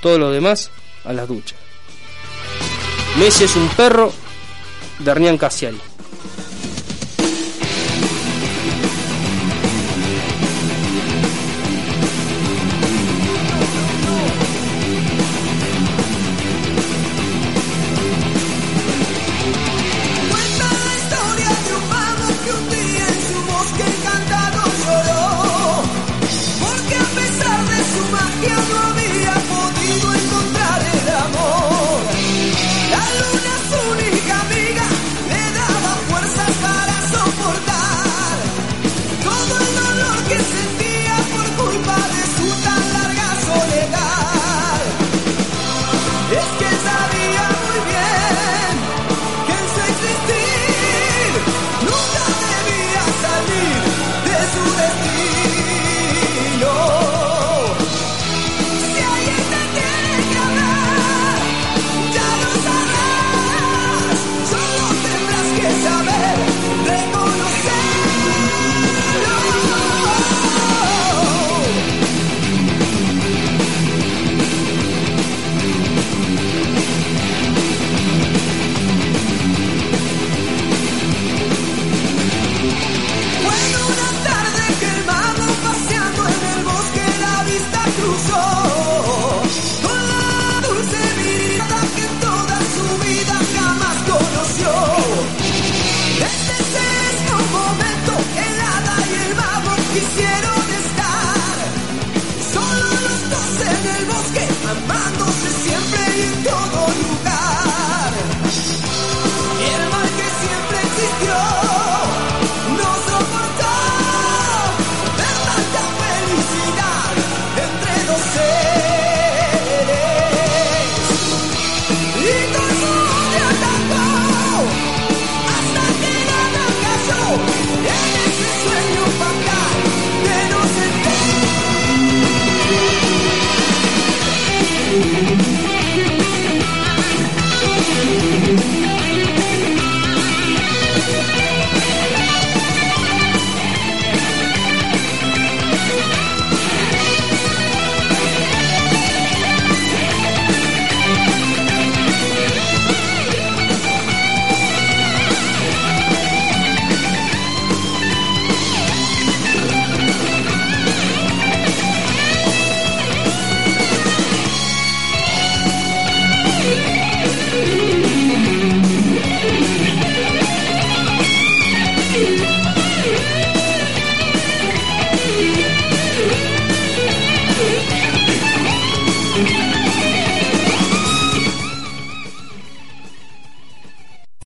[0.01, 0.69] Todos los demás
[1.05, 1.57] a las duchas.
[3.17, 4.11] Messi es un perro
[4.99, 5.37] de Hernán